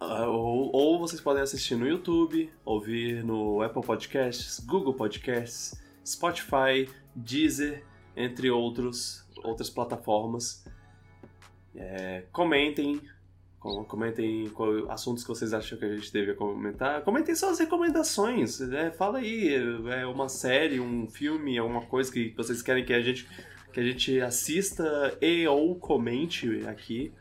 [0.01, 6.89] Ah, ou, ou, vocês podem assistir no YouTube, ouvir no Apple Podcasts, Google Podcasts, Spotify,
[7.15, 7.85] Deezer,
[8.17, 10.65] entre outros, outras plataformas.
[11.75, 12.25] É...
[12.33, 13.03] comentem,
[13.59, 14.51] Comentem
[14.89, 17.03] assuntos que vocês acham que a gente deve comentar.
[17.03, 18.61] Comentem suas recomendações.
[18.61, 18.93] Né?
[18.93, 23.29] Fala aí, é uma série, um filme, alguma coisa que vocês querem que a gente,
[23.73, 27.13] que a gente assista e ou comente aqui.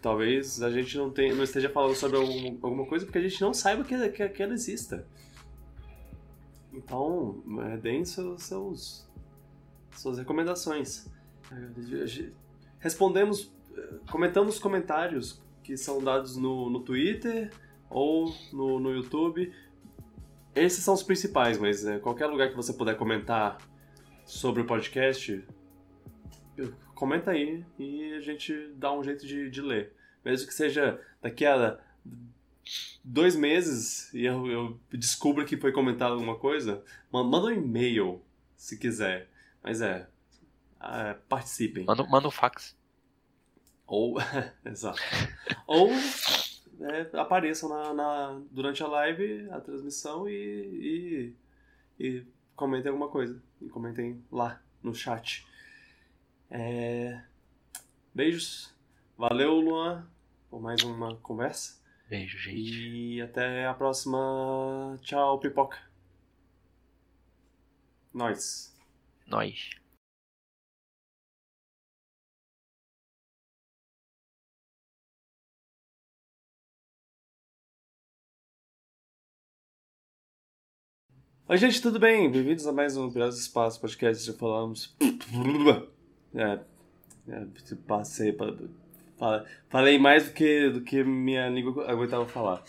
[0.00, 3.40] Talvez a gente não, tenha, não esteja falando sobre algum, alguma coisa porque a gente
[3.40, 5.06] não saiba que, que, que ela exista.
[6.72, 9.08] Então, é, deem seus, seus,
[9.96, 11.06] suas recomendações.
[12.80, 13.52] Respondemos
[14.10, 17.50] comentamos comentários que são dados no, no Twitter
[17.88, 19.52] ou no, no YouTube.
[20.54, 23.58] Esses são os principais, mas é, qualquer lugar que você puder comentar
[24.24, 25.44] sobre o podcast,
[26.94, 29.92] comenta aí e a gente dá um jeito de, de ler.
[30.24, 31.78] Mesmo que seja daqui a
[33.02, 38.22] dois meses e eu, eu descubro que foi comentado alguma coisa, manda um e-mail
[38.56, 39.28] se quiser.
[39.62, 40.06] Mas é,
[40.80, 41.84] é participem.
[41.84, 42.76] Manda, manda um fax.
[43.86, 44.16] Ou.
[44.64, 45.00] Exato.
[45.66, 45.90] Ou
[46.82, 51.34] é, apareçam na, na, durante a live, a transmissão e,
[51.98, 52.26] e, e,
[52.56, 53.40] comentem alguma coisa.
[53.60, 55.46] E comentem lá no chat.
[56.50, 57.22] É...
[58.14, 58.74] Beijos.
[59.16, 60.06] Valeu, Luan,
[60.50, 61.80] por mais uma conversa.
[62.08, 62.58] Beijo, gente.
[62.58, 64.98] E até a próxima.
[65.02, 65.78] Tchau, pipoca.
[68.12, 68.76] Nós.
[69.26, 69.81] Nós.
[81.48, 82.30] Oi, gente, tudo bem?
[82.30, 84.24] Bem-vindos a mais um Piratas do Espaço podcast.
[84.24, 84.94] Já falamos.
[86.34, 86.60] É,
[87.28, 87.46] é
[87.86, 88.34] passei.
[89.68, 92.62] Falei mais do que, do que minha língua aguentava falar.